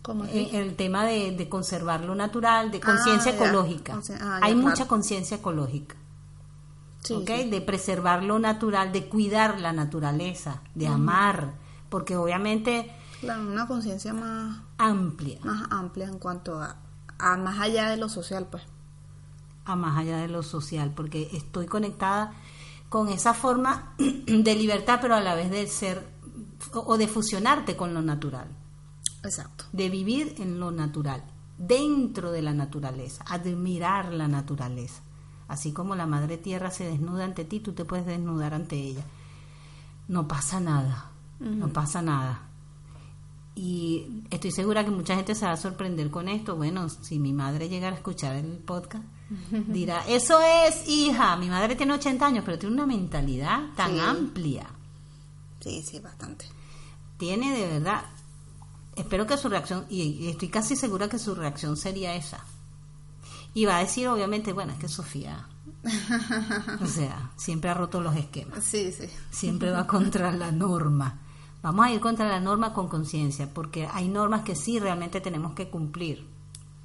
¿Cómo 0.02 0.26
En 0.26 0.56
el 0.56 0.76
tema 0.76 1.06
de, 1.06 1.32
de, 1.34 1.50
conservar 1.50 2.04
lo 2.06 2.16
natural, 2.16 2.72
de 2.72 2.80
conciencia 2.80 3.32
Ah, 3.34 3.36
ya. 3.36 3.46
ecológica. 3.46 3.98
O 3.98 4.02
sea, 4.02 4.16
ah, 4.20 4.40
ya, 4.40 4.46
Hay 4.46 4.54
claro. 4.54 4.70
mucha 4.70 4.88
conciencia 4.88 5.38
ecológica. 5.38 5.96
Sí, 7.04 7.14
¿ok? 7.14 7.30
sí. 7.44 7.50
De 7.50 7.62
preservar 7.62 8.24
lo 8.24 8.40
natural, 8.40 8.92
de 8.92 9.08
cuidar 9.08 9.60
la 9.60 9.72
naturaleza, 9.74 10.62
de 10.76 10.88
amar, 10.88 11.54
porque 11.90 12.16
obviamente 12.18 12.92
Claro, 13.22 13.42
una 13.42 13.68
conciencia 13.68 14.14
más, 14.14 14.62
amplia, 14.78 15.40
más 15.44 15.68
amplia 15.70 16.08
en 16.08 16.20
cuanto 16.20 16.60
a, 16.62 16.78
a 17.18 17.38
más 17.38 17.60
allá 17.60 17.90
de 17.90 17.98
lo 17.98 18.08
social, 18.10 18.48
pues. 18.50 18.64
A 19.70 19.76
más 19.76 19.98
allá 19.98 20.18
de 20.18 20.28
lo 20.28 20.44
social, 20.44 20.92
porque 20.96 21.30
estoy 21.34 21.66
conectada 21.66 22.34
con 22.90 23.10
esa 23.10 23.34
forma 23.34 23.94
de 23.98 24.56
libertad, 24.56 25.00
pero 25.02 25.16
a 25.16 25.22
la 25.22 25.36
vez 25.36 25.50
de 25.52 25.68
ser 25.68 26.20
o 26.74 26.80
o 26.80 26.98
de 26.98 27.08
fusionarte 27.08 27.76
con 27.76 27.94
lo 27.94 28.02
natural, 28.02 28.48
Exacto. 29.24 29.66
de 29.72 29.90
vivir 29.90 30.36
en 30.40 30.60
lo 30.60 30.72
natural, 30.72 31.24
dentro 31.58 32.32
de 32.32 32.42
la 32.42 32.54
naturaleza, 32.54 33.24
admirar 33.28 34.14
la 34.14 34.28
naturaleza. 34.28 35.02
Así 35.48 35.74
como 35.74 35.96
la 35.96 36.06
madre 36.06 36.38
tierra 36.38 36.70
se 36.70 36.84
desnuda 36.84 37.26
ante 37.26 37.44
ti, 37.44 37.60
tú 37.60 37.74
te 37.74 37.86
puedes 37.86 38.06
desnudar 38.06 38.54
ante 38.54 38.76
ella. 38.76 39.04
No 40.08 40.28
pasa 40.28 40.60
nada, 40.60 41.12
no 41.40 41.70
pasa 41.70 42.02
nada. 42.02 42.50
Y 43.56 44.24
estoy 44.30 44.52
segura 44.52 44.86
que 44.86 44.92
mucha 44.92 45.16
gente 45.16 45.36
se 45.36 45.46
va 45.46 45.54
a 45.54 45.58
sorprender 45.58 46.12
con 46.12 46.30
esto. 46.30 46.56
Bueno, 46.56 46.88
si 46.88 47.20
mi 47.20 47.34
madre 47.34 47.68
llegara 47.68 47.96
a 47.96 47.98
escuchar 47.98 48.36
el 48.36 48.58
podcast, 48.58 49.04
dirá, 49.68 50.04
eso 50.08 50.40
es, 50.42 50.88
hija, 50.88 51.36
mi 51.38 51.50
madre 51.50 51.76
tiene 51.76 51.94
80 51.94 52.26
años, 52.26 52.44
pero 52.46 52.58
tiene 52.60 52.76
una 52.76 52.86
mentalidad 52.86 53.62
tan 53.76 53.92
Sí. 53.94 54.00
amplia. 54.00 54.68
Sí, 55.60 55.84
sí, 55.84 56.00
bastante. 56.00 56.46
Tiene 57.18 57.52
de 57.58 57.68
verdad, 57.68 58.04
espero 58.96 59.28
que 59.28 59.38
su 59.38 59.50
reacción, 59.50 59.86
y 59.90 60.28
estoy 60.30 60.48
casi 60.50 60.76
segura 60.76 61.10
que 61.10 61.20
su 61.20 61.36
reacción 61.36 61.76
sería 61.78 62.16
esa. 62.16 62.44
Y 63.54 63.66
va 63.66 63.78
a 63.78 63.80
decir, 63.80 64.08
obviamente, 64.08 64.54
bueno, 64.54 64.74
es 64.74 64.80
que 64.80 64.88
Sofía, 64.88 65.48
o 66.82 66.86
sea, 66.88 67.32
siempre 67.36 67.70
ha 67.70 67.74
roto 67.74 68.00
los 68.02 68.16
esquemas 68.16 68.64
Sí, 68.64 68.92
sí. 68.92 69.06
siempre 69.32 69.72
va 69.72 69.88
contra 69.88 70.32
la 70.32 70.52
norma. 70.52 71.20
Vamos 71.62 71.86
a 71.86 71.92
ir 71.92 72.00
contra 72.00 72.28
la 72.30 72.40
norma 72.40 72.74
con 72.74 72.88
conciencia, 72.88 73.54
porque 73.54 73.88
hay 73.92 74.08
normas 74.08 74.44
que 74.44 74.56
sí 74.56 74.80
realmente 74.80 75.20
tenemos 75.20 75.54
que 75.54 75.70
cumplir, 75.70 76.26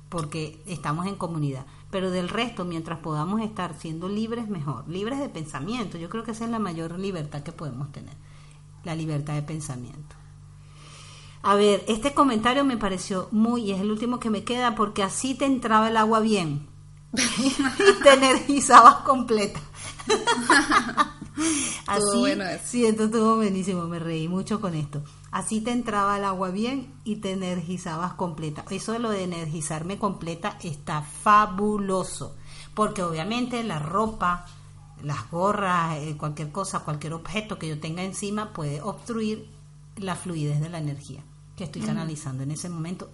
porque 0.09 0.61
estamos 0.67 1.07
en 1.07 1.15
comunidad. 1.17 1.65
Pero 1.95 2.11
del 2.11 2.29
resto, 2.29 2.65
mientras 2.65 2.99
podamos 2.99 3.41
estar 3.41 3.79
siendo 3.79 4.09
libres, 4.09 4.49
mejor. 4.49 4.89
Libres 4.89 5.21
de 5.21 5.29
pensamiento. 5.29 5.97
Yo 5.97 6.09
creo 6.09 6.25
que 6.25 6.33
esa 6.33 6.45
es 6.45 6.51
la 6.51 6.59
mayor 6.59 6.99
libertad 6.99 7.45
que 7.45 7.53
podemos 7.53 7.93
tener, 7.93 8.17
la 8.83 8.97
libertad 8.97 9.35
de 9.35 9.43
pensamiento. 9.43 10.17
A 11.43 11.55
ver, 11.55 11.85
este 11.87 12.13
comentario 12.13 12.65
me 12.65 12.77
pareció 12.77 13.29
muy, 13.31 13.67
y 13.67 13.71
es 13.71 13.81
el 13.81 13.93
último 13.93 14.19
que 14.19 14.29
me 14.29 14.43
queda, 14.43 14.75
porque 14.75 15.05
así 15.05 15.37
te 15.37 15.45
entraba 15.45 15.87
el 15.87 15.97
agua 15.97 16.19
bien 16.19 16.67
y 17.13 18.03
te 18.03 18.13
energizabas 18.13 18.97
completa. 19.05 19.61
Así, 21.87 22.19
bueno 22.19 22.45
esto 22.45 23.05
estuvo 23.05 23.37
buenísimo, 23.37 23.87
me 23.87 24.01
reí 24.01 24.27
mucho 24.27 24.61
con 24.61 24.75
esto. 24.75 25.01
Así 25.35 25.61
te 25.61 25.73
entraba 25.73 26.17
el 26.17 26.25
agua 26.25 26.51
bien 26.51 26.95
y 27.03 27.17
te 27.17 27.33
energizabas 27.33 28.13
completa. 28.15 28.65
Eso 28.71 28.93
de 28.93 29.01
lo 29.01 29.11
de 29.11 29.25
energizarme 29.25 29.99
completa 29.99 30.57
está 30.63 31.03
fabuloso, 31.03 32.37
porque 32.73 33.03
obviamente 33.03 33.65
la 33.65 33.81
ropa, 33.81 34.47
las 35.03 35.29
gorras, 35.33 35.97
eh, 35.99 36.17
cualquier 36.17 36.53
cosa, 36.53 36.81
cualquier 36.85 37.15
objeto 37.15 37.59
que 37.59 37.69
yo 37.69 37.81
tenga 37.81 38.05
encima 38.05 38.53
puede 38.53 38.81
obstruir 38.81 39.49
la 39.97 40.15
fluidez 40.15 40.61
de 40.61 40.69
la 40.69 40.79
energía 40.79 41.25
que 41.57 41.65
estoy 41.65 41.83
canalizando 41.83 42.45
en 42.45 42.53
ese 42.53 42.69
momento. 42.69 43.11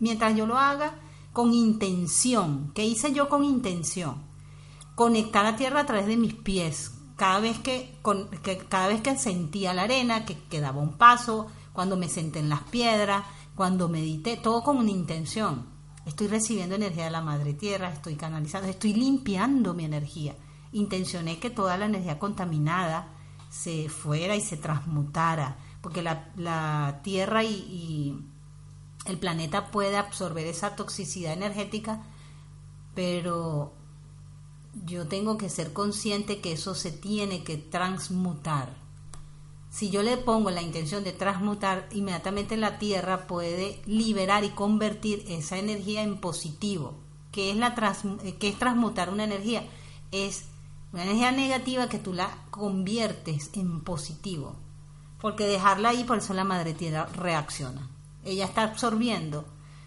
Mientras 0.00 0.34
yo 0.36 0.46
lo 0.46 0.58
haga 0.58 0.94
con 1.32 1.52
intención, 1.54 2.72
¿qué 2.74 2.84
hice 2.84 3.12
yo 3.12 3.28
con 3.28 3.44
intención? 3.44 4.16
Conectar 4.96 5.44
la 5.44 5.56
tierra 5.56 5.80
a 5.80 5.86
través 5.86 6.06
de 6.06 6.16
mis 6.16 6.34
pies. 6.34 6.94
Cada 7.16 7.38
vez 7.40 7.58
que, 7.60 7.96
con- 8.02 8.28
que- 8.42 8.58
cada 8.58 8.88
vez 8.88 9.02
que 9.02 9.16
sentía 9.16 9.72
la 9.72 9.82
arena, 9.82 10.24
que, 10.24 10.36
que 10.36 10.60
daba 10.60 10.80
un 10.80 10.94
paso, 10.94 11.46
cuando 11.72 11.96
me 11.96 12.08
senté 12.08 12.38
en 12.38 12.48
las 12.48 12.62
piedras, 12.64 13.24
cuando 13.54 13.88
medité, 13.88 14.36
todo 14.36 14.62
con 14.62 14.78
una 14.78 14.90
intención. 14.90 15.66
Estoy 16.06 16.28
recibiendo 16.28 16.74
energía 16.74 17.04
de 17.04 17.10
la 17.10 17.20
madre 17.20 17.54
tierra, 17.54 17.92
estoy 17.92 18.16
canalizando, 18.16 18.68
estoy 18.68 18.94
limpiando 18.94 19.74
mi 19.74 19.84
energía. 19.84 20.34
Intencioné 20.72 21.38
que 21.38 21.50
toda 21.50 21.76
la 21.76 21.86
energía 21.86 22.18
contaminada 22.18 23.08
se 23.50 23.88
fuera 23.88 24.36
y 24.36 24.40
se 24.40 24.56
transmutara, 24.56 25.58
porque 25.82 26.02
la, 26.02 27.00
tierra 27.02 27.44
y 27.44 28.18
el 29.06 29.18
planeta 29.18 29.70
puede 29.70 29.96
absorber 29.96 30.46
esa 30.46 30.76
toxicidad 30.76 31.32
energética, 31.32 32.02
pero 32.94 33.72
yo 34.84 35.06
tengo 35.06 35.36
que 35.36 35.48
ser 35.48 35.72
consciente 35.72 36.40
que 36.40 36.52
eso 36.52 36.74
se 36.74 36.92
tiene 36.92 37.42
que 37.44 37.56
transmutar. 37.56 38.79
Si 39.70 39.88
yo 39.88 40.02
le 40.02 40.16
pongo 40.16 40.50
la 40.50 40.62
intención 40.62 41.04
de 41.04 41.12
transmutar, 41.12 41.88
inmediatamente 41.92 42.56
la 42.56 42.78
Tierra 42.78 43.28
puede 43.28 43.80
liberar 43.86 44.42
y 44.42 44.50
convertir 44.50 45.24
esa 45.28 45.58
energía 45.58 46.02
en 46.02 46.18
positivo. 46.18 46.94
¿Qué 47.30 47.52
es, 47.52 47.56
la 47.56 47.68
eh, 48.24 48.36
es 48.40 48.58
transmutar 48.58 49.10
una 49.10 49.24
energía? 49.24 49.62
Es 50.10 50.46
una 50.92 51.04
energía 51.04 51.30
negativa 51.30 51.88
que 51.88 52.00
tú 52.00 52.12
la 52.12 52.30
conviertes 52.50 53.50
en 53.54 53.82
positivo. 53.82 54.56
Porque 55.20 55.44
dejarla 55.44 55.90
ahí, 55.90 56.02
por 56.02 56.18
eso 56.18 56.34
la 56.34 56.42
Madre 56.42 56.74
Tierra 56.74 57.06
reacciona. 57.06 57.88
Ella 58.24 58.46
está 58.46 58.64
absorbiendo 58.64 59.44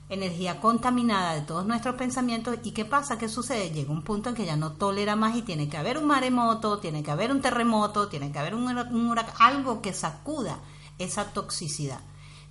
energía 0.10 0.60
contaminada 0.60 1.34
de 1.34 1.42
todos 1.42 1.66
nuestros 1.66 1.96
pensamientos 1.96 2.58
y 2.64 2.72
qué 2.72 2.86
pasa, 2.86 3.18
qué 3.18 3.30
sucede, 3.30 3.72
llega 3.72 3.92
un 3.92 4.04
punto 4.04 4.30
en 4.30 4.36
que 4.36 4.46
ya 4.46 4.56
no 4.56 4.74
tolera 4.74 5.16
más 5.16 5.36
y 5.36 5.42
tiene 5.42 5.70
que 5.70 5.78
haber 5.78 5.98
un 5.98 6.06
maremoto, 6.06 6.80
tiene 6.80 7.04
que 7.04 7.12
haber 7.12 7.32
un 7.32 7.42
terremoto, 7.42 8.08
tiene 8.10 8.32
que 8.32 8.40
haber 8.40 8.56
un, 8.56 8.68
huracán, 9.08 9.36
algo 9.40 9.82
que 9.82 9.94
sacuda 9.94 10.60
esa 11.00 11.32
toxicidad. 11.34 12.02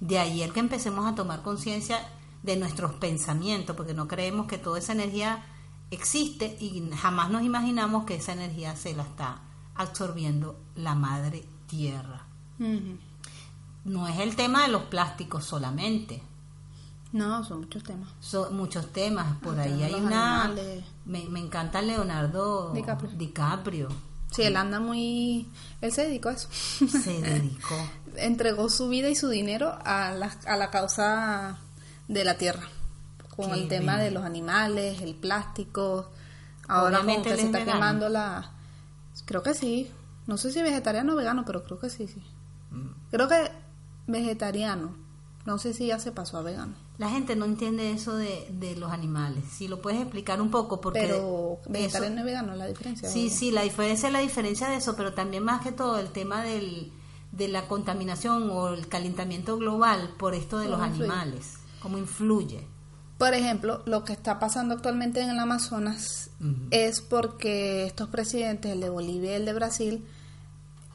De 0.01 0.19
ahí 0.19 0.43
el 0.43 0.53
que 0.53 0.61
empecemos 0.61 1.07
a 1.07 1.15
tomar 1.15 1.43
conciencia 1.43 2.09
de 2.43 2.57
nuestros 2.57 2.95
pensamientos, 2.95 3.77
porque 3.77 3.95
no 3.95 4.09
creemos 4.09 4.47
que 4.47 4.59
toda 4.59 4.79
esa 4.79 4.93
energía 4.93 5.45
existe 5.91 6.57
y 6.59 6.91
jamás 6.97 7.31
nos 7.31 7.43
imaginamos 7.43 8.05
que 8.05 8.17
esa 8.17 8.33
energía 8.33 8.75
se 8.75 8.95
la 8.95 9.05
está 9.05 9.43
absorbiendo 9.75 10.59
la 10.75 10.95
madre 10.95 11.45
tierra. 11.67 12.27
No 13.85 14.09
es 14.09 14.19
el 14.19 14.37
tema 14.37 14.63
de 14.63 14.69
los 14.69 14.83
plásticos 14.83 15.45
solamente, 15.45 16.23
no, 17.13 17.45
son 17.45 17.61
muchos 17.61 17.83
temas. 17.83 18.09
Son 18.21 18.57
muchos 18.57 18.91
temas. 18.91 19.37
Por 19.39 19.59
ahí 19.61 19.83
hay 19.83 19.95
una. 19.95 20.51
Me, 21.05 21.25
me, 21.29 21.41
encanta 21.41 21.83
Leonardo 21.83 22.73
DiCaprio. 22.73 23.89
Sí, 24.31 24.43
él 24.43 24.57
anda 24.57 24.81
muy. 24.81 25.47
Él 25.83 25.93
se 25.93 26.07
dedicó 26.07 26.31
a 26.31 26.33
eso. 26.33 26.49
Se 26.51 27.21
dedicó. 27.21 27.75
Entregó 28.17 28.71
su 28.71 28.89
vida 28.89 29.11
y 29.11 29.15
su 29.15 29.29
dinero 29.29 29.79
a 29.85 30.13
la, 30.13 30.35
a 30.47 30.57
la 30.57 30.71
causa 30.71 31.59
de 32.09 32.25
la 32.25 32.39
tierra. 32.39 32.67
Con 33.37 33.53
el 33.53 33.69
tema 33.69 33.99
de 33.99 34.11
los 34.11 34.25
animales, 34.25 35.03
el 35.03 35.15
plástico. 35.15 36.11
Ahora 36.67 37.01
como 37.01 37.23
que 37.23 37.37
se 37.37 37.43
está 37.43 37.65
quemando 37.65 38.09
la. 38.09 38.53
Creo 39.27 39.43
que 39.43 39.53
sí. 39.53 39.91
No 40.27 40.39
sé 40.39 40.51
si 40.51 40.63
vegetariano 40.63 41.13
o 41.13 41.17
vegano, 41.17 41.45
pero 41.45 41.63
creo 41.63 41.79
que 41.79 41.91
sí, 41.91 42.09
sí. 42.09 42.23
Mm. 42.71 43.11
Creo 43.11 43.29
que 43.29 43.51
vegetariano. 44.07 44.95
No 45.45 45.59
sé 45.59 45.75
si 45.75 45.89
ya 45.89 45.99
se 45.99 46.13
pasó 46.13 46.39
a 46.39 46.43
vegano 46.43 46.75
la 47.03 47.11
gente 47.11 47.35
no 47.35 47.47
entiende 47.47 47.91
eso 47.91 48.15
de, 48.15 48.47
de 48.49 48.77
los 48.77 48.93
animales. 48.93 49.43
Si 49.51 49.67
lo 49.67 49.83
puedes 49.83 50.01
explicar 50.01 50.41
un 50.41 50.53
poco, 50.53 50.81
porque... 50.81 51.01
Pero 51.01 51.59
vegetariano 51.69 52.21
y 52.21 52.25
vegano, 52.25 52.55
la 52.55 52.69
diferencia. 52.69 53.09
Sí, 53.09 53.29
sí, 53.29 53.51
la 53.51 53.63
diferencia 53.63 54.07
es 54.07 54.13
la 54.13 54.21
diferencia 54.21 54.69
de 54.69 54.77
eso, 54.77 54.95
pero 54.95 55.13
también 55.13 55.43
más 55.43 55.63
que 55.63 55.73
todo 55.73 55.99
el 55.99 56.11
tema 56.11 56.45
del, 56.45 56.93
de 57.33 57.49
la 57.49 57.67
contaminación 57.67 58.49
o 58.51 58.69
el 58.69 58.87
calentamiento 58.87 59.59
global 59.59 60.15
por 60.17 60.37
esto 60.37 60.61
de 60.61 60.69
los 60.69 60.81
animales, 60.81 61.55
cómo 61.81 61.99
influye. 61.99 62.69
Por 63.19 63.35
ejemplo, 63.35 63.83
lo 63.85 64.05
que 64.05 64.13
está 64.13 64.39
pasando 64.39 64.75
actualmente 64.75 65.23
en 65.23 65.31
el 65.31 65.41
Amazonas 65.41 66.31
es 66.71 67.01
porque 67.01 67.85
estos 67.85 68.11
presidentes, 68.11 68.71
el 68.71 68.81
de 68.81 68.91
Bolivia 68.91 69.33
y 69.33 69.35
el 69.35 69.45
de 69.45 69.55
Brasil, 69.55 70.05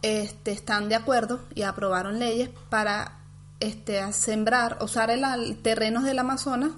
este, 0.03 0.53
están 0.53 0.88
de 0.88 0.95
acuerdo 0.95 1.41
y 1.53 1.64
aprobaron 1.64 2.18
leyes 2.18 2.49
para 2.70 3.20
este, 3.60 4.12
sembrar, 4.14 4.78
usar 4.82 5.10
el, 5.10 5.58
terrenos 5.62 6.03
del 6.03 6.20
Amazonas 6.20 6.72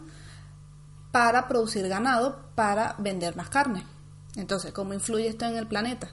para 1.12 1.48
producir 1.48 1.88
ganado, 1.88 2.40
para 2.56 2.96
vender 3.00 3.36
más 3.36 3.50
carne. 3.50 3.86
Entonces, 4.36 4.72
¿cómo 4.72 4.94
influye 4.94 5.28
esto 5.28 5.46
en 5.46 5.58
el 5.58 5.68
planeta? 5.68 6.10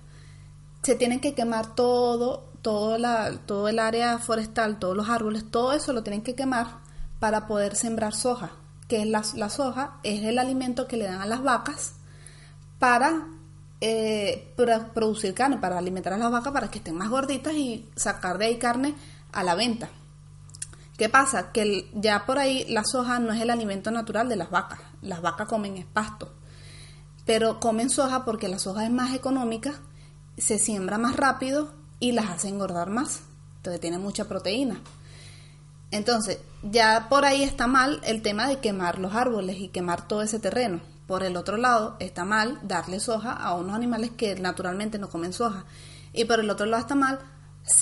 Se 0.83 0.95
tienen 0.95 1.21
que 1.21 1.35
quemar 1.35 1.75
todo, 1.75 2.51
todo, 2.63 3.69
el 3.69 3.79
área 3.79 4.19
forestal, 4.19 4.79
todos 4.79 4.97
los 4.97 5.09
árboles, 5.09 5.51
todo 5.51 5.73
eso 5.73 5.93
lo 5.93 6.03
tienen 6.03 6.23
que 6.23 6.35
quemar 6.35 6.79
para 7.21 7.47
poder 7.47 7.77
sembrar 7.77 8.15
soja, 8.15 8.53
que 8.89 9.03
es 9.03 9.07
la, 9.07 9.23
la 9.35 9.51
soja, 9.51 9.99
es 10.03 10.25
el 10.25 10.39
alimento 10.39 10.87
que 10.89 10.97
le 10.97 11.05
dan 11.05 11.21
a 11.21 11.27
las 11.27 11.43
vacas 11.43 11.95
para, 12.79 13.29
eh, 13.81 14.53
para 14.57 14.93
producir 14.93 15.35
carne, 15.35 15.59
para 15.59 15.79
alimentar 15.79 16.13
a 16.13 16.19
las 16.19 16.31
vacas 16.31 16.53
para 16.53 16.71
que 16.71 16.79
estén 16.79 16.97
más 16.97 17.09
gorditas 17.09 17.55
y 17.55 17.89
sacar 17.97 18.39
de 18.39 18.47
ahí 18.47 18.59
carne 18.59 18.95
a 19.33 19.43
la 19.43 19.55
venta. 19.55 19.91
¿Qué 20.97 21.11
pasa? 21.11 21.53
Que 21.53 21.91
ya 21.95 22.25
por 22.25 22.39
ahí 22.39 22.65
la 22.69 22.85
soja 22.85 23.19
no 23.19 23.33
es 23.33 23.41
el 23.43 23.51
alimento 23.51 23.91
natural 23.91 24.29
de 24.29 24.37
las 24.37 24.51
vacas. 24.51 24.81
Las 25.03 25.21
vacas 25.21 25.47
comen 25.47 25.87
pasto. 25.93 26.33
Pero 27.27 27.61
comen 27.61 27.91
soja 27.91 28.25
porque 28.25 28.49
la 28.49 28.59
soja 28.59 28.85
es 28.85 28.91
más 28.91 29.15
económica, 29.15 29.75
se 30.39 30.59
siembra 30.59 30.97
más 30.97 31.17
rápido 31.17 31.73
y 32.01 32.13
las 32.13 32.31
hace 32.31 32.49
engordar 32.49 32.89
más. 32.89 33.23
Entonces 33.57 33.81
tiene 33.81 33.99
mucha 33.99 34.27
proteína. 34.27 34.81
Entonces, 35.91 36.39
ya 36.63 37.09
por 37.09 37.25
ahí 37.25 37.43
está 37.43 37.67
mal 37.67 38.01
el 38.05 38.23
tema 38.23 38.49
de 38.49 38.59
quemar 38.59 38.99
los 38.99 39.15
árboles 39.15 39.59
y 39.59 39.69
quemar 39.69 40.09
todo 40.09 40.23
ese 40.23 40.39
terreno. 40.39 40.81
Por 41.07 41.23
el 41.23 41.37
otro 41.37 41.57
lado, 41.57 41.97
está 42.01 42.25
mal 42.25 42.59
darle 42.63 43.01
soja 43.01 43.33
a 43.33 43.55
unos 43.55 43.75
animales 43.75 44.11
que 44.17 44.35
naturalmente 44.37 44.99
no 44.99 45.09
comen 45.09 45.33
soja. 45.33 45.65
Y 46.13 46.25
por 46.25 46.41
el 46.41 46.49
otro 46.49 46.67
lado 46.67 46.81
está 46.81 46.95
mal 46.95 47.19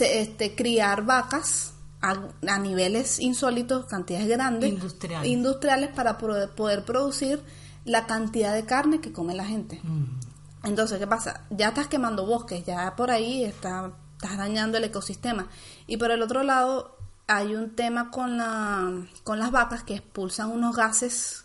este, 0.00 0.54
criar 0.54 1.04
vacas 1.04 1.73
a, 2.04 2.58
niveles 2.58 3.18
insólitos, 3.18 3.86
cantidades 3.86 4.28
grandes, 4.28 4.70
industriales, 4.70 5.28
industriales 5.28 5.90
para 5.90 6.18
poder, 6.18 6.84
producir 6.84 7.42
la 7.84 8.06
cantidad 8.06 8.54
de 8.54 8.64
carne 8.64 9.00
que 9.00 9.12
come 9.12 9.34
la 9.34 9.44
gente. 9.44 9.80
Mm. 9.82 10.66
Entonces, 10.66 10.98
¿qué 10.98 11.06
pasa? 11.06 11.44
Ya 11.50 11.68
estás 11.68 11.88
quemando 11.88 12.26
bosques, 12.26 12.64
ya 12.64 12.94
por 12.96 13.10
ahí 13.10 13.44
está, 13.44 13.92
estás 14.16 14.36
dañando 14.36 14.78
el 14.78 14.84
ecosistema. 14.84 15.48
Y 15.86 15.96
por 15.96 16.10
el 16.10 16.22
otro 16.22 16.42
lado, 16.42 16.96
hay 17.26 17.54
un 17.54 17.74
tema 17.74 18.10
con, 18.10 18.36
la, 18.36 18.90
con 19.22 19.38
las 19.38 19.50
vacas 19.50 19.82
que 19.82 19.94
expulsan 19.94 20.50
unos 20.50 20.76
gases 20.76 21.44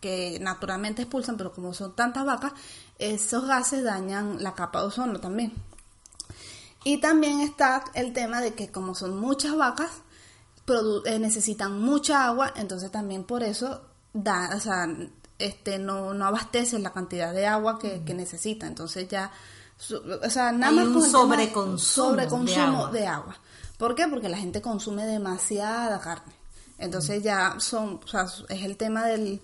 que 0.00 0.38
naturalmente 0.40 1.02
expulsan, 1.02 1.36
pero 1.36 1.52
como 1.52 1.72
son 1.72 1.96
tantas 1.96 2.26
vacas, 2.26 2.52
esos 2.98 3.46
gases 3.46 3.82
dañan 3.82 4.42
la 4.42 4.54
capa 4.54 4.80
de 4.80 4.86
ozono 4.86 5.18
también. 5.18 5.52
Y 6.84 6.98
también 6.98 7.40
está 7.40 7.84
el 7.94 8.12
tema 8.12 8.40
de 8.40 8.54
que 8.54 8.70
como 8.70 8.94
son 8.94 9.18
muchas 9.18 9.56
vacas, 9.56 9.90
eh, 11.06 11.18
necesitan 11.18 11.80
mucha 11.80 12.26
agua, 12.26 12.52
entonces 12.56 12.90
también 12.90 13.24
por 13.24 13.42
eso 13.42 13.82
da, 14.12 14.50
o 14.54 14.60
sea, 14.60 14.86
este, 15.38 15.78
no, 15.78 16.14
no 16.14 16.26
abastecen 16.26 16.82
la 16.82 16.92
cantidad 16.92 17.32
de 17.32 17.46
agua 17.46 17.78
que, 17.78 18.00
necesita. 18.14 18.66
Entonces 18.66 19.08
ya, 19.08 19.30
o 20.22 20.30
sea, 20.30 20.52
nada 20.52 20.72
más 20.72 20.86
un 20.86 21.02
sobreconsumo, 21.10 22.88
de, 22.88 23.06
agua. 23.06 23.36
¿Por 23.76 23.94
qué? 23.94 24.06
Porque 24.08 24.28
la 24.28 24.38
gente 24.38 24.62
consume 24.62 25.04
demasiada 25.04 26.00
carne. 26.00 26.32
Entonces 26.78 27.22
ya 27.22 27.56
son, 27.58 28.00
o 28.04 28.06
sea, 28.06 28.26
es 28.48 28.62
el 28.62 28.76
tema 28.76 29.04
del, 29.04 29.40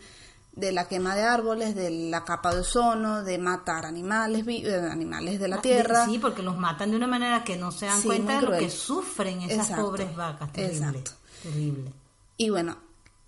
de 0.53 0.72
la 0.72 0.88
quema 0.88 1.14
de 1.14 1.22
árboles, 1.22 1.74
de 1.74 1.90
la 1.90 2.24
capa 2.24 2.55
de 2.55 2.61
ozono, 2.61 3.22
de 3.22 3.38
matar 3.38 3.86
animales, 3.86 4.44
eh, 4.48 4.88
animales 4.90 5.38
de 5.38 5.48
la 5.48 5.57
ah, 5.57 5.62
tierra. 5.62 6.07
Sí, 6.07 6.18
porque 6.18 6.42
los 6.42 6.59
matan 6.59 6.90
de 6.90 6.96
una 6.96 7.07
manera 7.07 7.44
que 7.44 7.57
no 7.57 7.70
se 7.70 7.86
dan 7.86 8.03
cuenta 8.03 8.40
de 8.40 8.46
lo 8.46 8.59
que 8.59 8.70
sufren 8.70 9.42
esas 9.42 9.70
pobres 9.70 10.14
vacas. 10.14 10.53
Terrible, 10.53 11.05
terrible. 11.42 11.92
Y 12.36 12.51
bueno, 12.51 12.76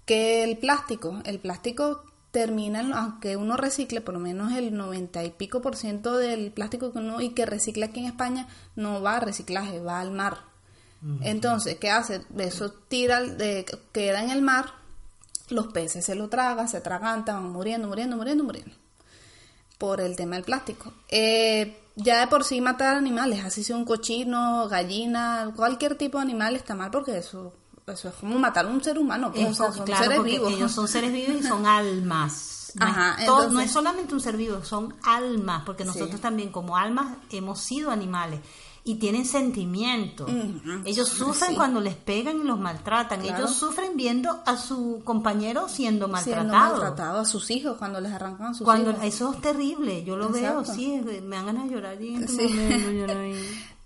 que 0.05 0.45
el 0.45 0.59
plástico, 0.59 1.21
el 1.25 1.39
plástico 1.39 2.05
termina, 2.33 2.81
aunque 2.99 3.37
uno 3.37 3.57
recicle 3.57 4.01
por 4.01 4.15
lo 4.15 4.21
menos 4.21 4.53
el 4.53 4.75
90 4.75 5.23
y 5.25 5.31
pico 5.31 5.61
por 5.61 5.77
ciento 5.77 6.17
del 6.17 6.51
plástico 6.51 6.93
que 6.93 6.99
uno 6.99 7.21
y 7.21 7.31
que 7.31 7.47
recicla 7.47 7.87
aquí 7.87 8.01
en 8.01 8.07
España 8.07 8.49
no 8.75 9.03
va 9.03 9.19
a 9.19 9.21
reciclaje, 9.21 9.81
va 9.81 10.01
al 10.01 10.11
mar. 10.11 10.51
Entonces, 11.23 11.79
¿qué 11.79 11.91
hace? 11.91 12.23
Eso 12.39 12.71
tira, 12.71 13.21
de, 13.21 13.67
queda 13.91 14.23
en 14.23 14.31
el 14.31 14.41
mar 14.41 14.82
los 15.53 15.69
peces 15.69 16.05
se 16.05 16.15
lo 16.15 16.29
tragan, 16.29 16.69
se 16.69 16.79
atragantan, 16.79 17.43
van 17.43 17.53
muriendo, 17.53 17.89
muriendo, 17.89 18.17
muriendo, 18.17 18.45
muriendo. 18.45 18.75
Por 19.79 20.01
el 20.01 20.17
tema 20.17 20.37
del 20.37 20.45
plástico. 20.45 20.93
Eh, 21.09 21.81
ya 21.97 22.21
de 22.21 22.27
por 22.29 22.45
sí 22.45 22.61
matar 22.61 22.97
animales, 22.97 23.45
así 23.45 23.65
sea 23.65 23.77
un 23.77 23.85
cochino, 23.85 24.69
gallina, 24.69 25.53
cualquier 25.55 25.97
tipo 25.97 26.19
de 26.19 26.23
animal 26.23 26.57
está 26.57 26.75
mal 26.75 26.91
porque 26.91 27.19
eso, 27.19 27.53
eso 27.87 28.09
es 28.09 28.15
como 28.15 28.39
matar 28.39 28.67
a 28.67 28.69
un 28.69 28.83
ser 28.83 28.99
humano. 28.99 29.33
Pues, 29.33 29.57
son 29.57 29.73
seres 29.87 30.23
vivos. 30.23 30.53
Ellos 30.53 30.73
son 30.73 30.89
seres 30.89 31.13
vivos 31.13 31.37
y 31.41 31.43
son 31.43 31.67
almas. 31.67 32.73
No, 32.75 32.87
Ajá, 32.87 33.17
es, 33.21 33.53
no 33.53 33.61
es 33.61 33.71
solamente 33.71 34.15
un 34.15 34.21
ser 34.21 34.37
vivo, 34.37 34.65
son 34.65 34.95
almas, 35.03 35.63
porque 35.67 35.85
nosotros 35.85 36.21
también 36.23 36.51
como 36.51 36.77
almas 36.77 37.19
hemos 37.31 37.61
sido 37.61 37.91
animales 37.91 38.41
y 38.85 38.97
tienen 38.97 39.25
sentimientos. 39.25 40.29
Ellos 40.85 41.09
sufren 41.09 41.55
cuando 41.55 41.81
les 41.81 41.95
pegan 41.95 42.41
y 42.41 42.45
los 42.45 42.59
maltratan. 42.59 43.23
Ellos 43.23 43.55
sufren 43.55 43.97
viendo 43.97 44.43
a 44.45 44.57
su 44.57 45.03
compañero 45.05 45.69
siendo 45.69 46.09
maltratado. 46.09 46.49
Siendo 46.49 46.59
maltratado 46.59 47.21
a 47.21 47.25
sus 47.25 47.51
hijos 47.51 47.77
cuando 47.79 48.01
les 48.01 48.13
arrancan 48.13 48.49
a 48.49 48.55
sus 48.55 48.65
cuando, 48.65 48.91
hijos. 48.91 49.05
Eso 49.05 49.33
es 49.35 49.41
terrible. 49.41 50.03
Yo 50.05 50.17
lo 50.17 50.31
veo, 50.31 50.65
sí, 50.65 51.01
me 51.23 51.37
dan 51.37 51.47
ganas 51.47 51.69
de 51.69 51.71
llorar. 51.71 51.99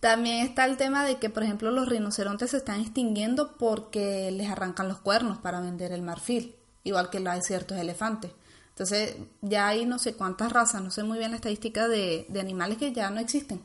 También 0.01 0.47
está 0.47 0.65
el 0.65 0.77
tema 0.77 1.05
de 1.05 1.19
que, 1.19 1.31
por 1.31 1.43
ejemplo, 1.43 1.71
los 1.71 1.89
rinocerontes 1.89 2.51
se 2.51 2.59
están 2.59 2.81
extinguiendo 2.81 3.57
porque 3.57 4.31
les 4.31 4.49
arrancan 4.49 4.89
los 4.89 4.99
cuernos 4.99 5.39
para 5.39 5.61
vender 5.61 5.93
el 5.93 6.03
marfil, 6.03 6.55
igual 6.85 7.11
que 7.11 7.27
hay 7.29 7.43
ciertos 7.43 7.79
elefantes. 7.79 8.31
Entonces, 8.71 9.17
ya 9.41 9.69
hay 9.69 9.85
no 9.87 9.99
sé 9.99 10.15
cuántas 10.15 10.53
razas, 10.53 10.83
no 10.83 10.91
sé 10.91 11.03
muy 11.03 11.19
bien 11.19 11.31
la 11.31 11.37
estadística 11.37 11.89
de, 11.89 12.27
de 12.29 12.41
animales 12.41 12.79
que 12.79 12.93
ya 12.93 13.11
no 13.11 13.21
existen 13.21 13.61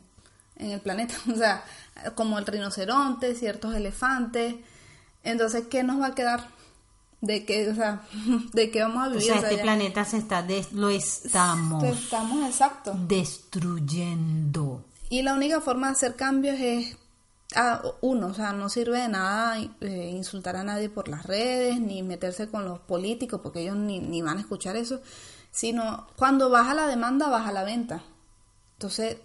en 0.61 0.71
el 0.71 0.81
planeta. 0.81 1.15
O 1.31 1.35
sea, 1.35 1.63
como 2.15 2.39
el 2.39 2.45
rinoceronte, 2.45 3.35
ciertos 3.35 3.75
elefantes. 3.75 4.55
Entonces, 5.23 5.65
¿qué 5.69 5.83
nos 5.83 6.01
va 6.01 6.07
a 6.07 6.15
quedar? 6.15 6.47
¿De 7.19 7.45
qué, 7.45 7.69
o 7.69 7.75
sea, 7.75 8.01
de 8.53 8.71
qué 8.71 8.81
vamos 8.81 9.05
a 9.05 9.09
vivir? 9.09 9.31
O 9.31 9.39
sea, 9.39 9.49
este 9.49 9.61
planeta 9.61 10.05
se 10.05 10.17
está, 10.17 10.45
lo 10.73 10.89
estamos. 10.89 11.83
Estamos, 11.83 12.47
exacto. 12.47 12.95
Destruyendo. 13.07 14.85
Y 15.09 15.21
la 15.21 15.33
única 15.33 15.59
forma 15.61 15.87
de 15.87 15.93
hacer 15.93 16.15
cambios 16.15 16.59
es 16.59 16.97
Ah, 17.53 17.81
uno, 17.99 18.27
o 18.27 18.33
sea, 18.33 18.53
no 18.53 18.69
sirve 18.69 18.99
de 19.01 19.09
nada 19.09 19.57
eh, 19.81 20.09
insultar 20.15 20.55
a 20.55 20.63
nadie 20.63 20.89
por 20.89 21.09
las 21.09 21.25
redes, 21.25 21.81
ni 21.81 22.01
meterse 22.01 22.49
con 22.49 22.63
los 22.63 22.79
políticos, 22.79 23.41
porque 23.43 23.61
ellos 23.61 23.75
ni, 23.75 23.99
ni, 23.99 24.21
van 24.21 24.37
a 24.37 24.41
escuchar 24.41 24.77
eso, 24.77 25.01
sino 25.51 26.07
cuando 26.15 26.49
baja 26.49 26.73
la 26.73 26.87
demanda, 26.87 27.27
baja 27.27 27.51
la 27.51 27.63
venta. 27.63 28.03
Entonces, 28.73 29.17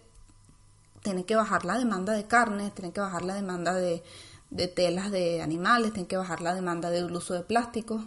tiene 1.07 1.25
que 1.25 1.37
bajar 1.37 1.65
la 1.65 1.79
demanda 1.79 2.15
de 2.15 2.27
carne, 2.27 2.73
tiene 2.73 2.93
que 2.93 2.99
bajar 3.01 3.25
la 3.25 3.35
demanda 3.35 3.73
de, 3.75 4.03
de 4.51 4.67
telas 4.67 5.13
de 5.13 5.41
animales, 5.41 5.93
tiene 5.93 6.09
que 6.09 6.17
bajar 6.17 6.41
la 6.41 6.53
demanda 6.53 6.91
del 6.91 7.13
uso 7.13 7.33
de 7.33 7.43
plásticos, 7.43 8.03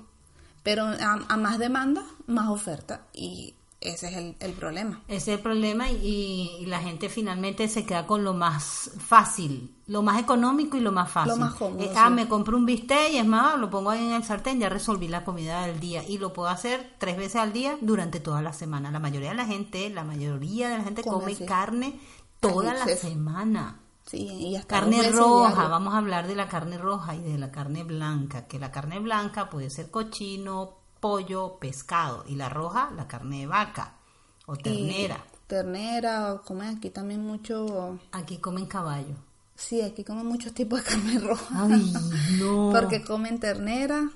pero 0.63 0.83
a 0.83 1.37
más 1.37 1.59
demanda, 1.59 2.03
más 2.27 2.49
oferta, 2.49 3.05
y 3.13 3.55
ese 3.79 4.09
es 4.09 4.17
el, 4.17 4.35
el, 4.41 4.51
problema. 4.51 5.01
Ese 5.07 5.31
es 5.31 5.37
el 5.37 5.39
problema 5.39 5.89
y, 5.89 6.65
la 6.65 6.79
gente 6.79 7.07
finalmente 7.07 7.69
se 7.69 7.85
queda 7.85 8.05
con 8.05 8.25
lo 8.25 8.33
más 8.33 8.91
fácil, 8.97 9.73
lo 9.87 10.01
más 10.01 10.19
económico 10.19 10.75
y 10.75 10.81
lo 10.81 10.91
más 10.91 11.09
fácil. 11.09 11.31
Lo 11.31 11.37
más 11.37 11.53
cómodo. 11.53 11.81
Eh, 11.81 11.91
ah, 11.95 12.09
me 12.09 12.27
compro 12.27 12.57
un 12.57 12.65
bistec 12.65 13.13
y 13.13 13.17
es 13.17 13.25
más, 13.25 13.57
lo 13.57 13.69
pongo 13.69 13.91
ahí 13.91 14.05
en 14.05 14.11
el 14.11 14.23
sartén, 14.25 14.59
ya 14.59 14.67
resolví 14.67 15.07
la 15.07 15.23
comida 15.23 15.65
del 15.65 15.79
día 15.79 16.03
y 16.05 16.17
lo 16.17 16.33
puedo 16.33 16.49
hacer 16.49 16.93
tres 16.97 17.15
veces 17.15 17.37
al 17.37 17.53
día 17.53 17.77
durante 17.79 18.19
toda 18.19 18.41
la 18.41 18.51
semana. 18.51 18.91
La 18.91 18.99
mayoría 18.99 19.29
de 19.29 19.35
la 19.35 19.45
gente, 19.45 19.89
la 19.89 20.03
mayoría 20.03 20.67
de 20.67 20.79
la 20.79 20.83
gente 20.83 21.01
come, 21.01 21.33
carne 21.37 21.97
toda 22.39 22.73
la 22.73 22.85
semana. 22.95 23.79
Sí, 24.05 24.25
y 24.25 24.55
hasta 24.55 24.79
carne 24.79 25.11
roja, 25.11 25.67
vamos 25.67 25.93
a 25.93 25.97
hablar 25.97 26.27
de 26.27 26.35
la 26.35 26.47
carne 26.47 26.79
roja 26.79 27.15
y 27.15 27.21
de 27.21 27.37
la 27.37 27.51
carne 27.51 27.83
blanca, 27.83 28.47
que 28.47 28.57
la 28.57 28.71
carne 28.71 28.99
blanca 28.99 29.51
puede 29.51 29.69
ser 29.69 29.91
cochino, 29.91 30.79
pollo, 30.99 31.57
pescado 31.59 32.23
y 32.27 32.35
la 32.35 32.49
roja, 32.49 32.91
la 32.95 33.07
carne 33.07 33.41
de 33.41 33.47
vaca 33.47 33.99
o 34.47 34.55
ternera. 34.55 35.23
ternera, 35.45 36.33
o 36.33 36.41
comen 36.41 36.77
aquí 36.77 36.89
también 36.89 37.21
mucho... 37.21 37.99
Aquí 38.11 38.37
comen 38.37 38.65
caballo. 38.65 39.15
Sí, 39.55 39.81
aquí 39.81 40.03
comen 40.03 40.25
muchos 40.25 40.53
tipos 40.53 40.83
de 40.83 40.89
carne 40.89 41.19
roja. 41.27 41.65
Ay, 41.65 41.93
no. 42.39 42.71
Porque 42.73 43.03
comen 43.03 43.39
ternera. 43.39 44.09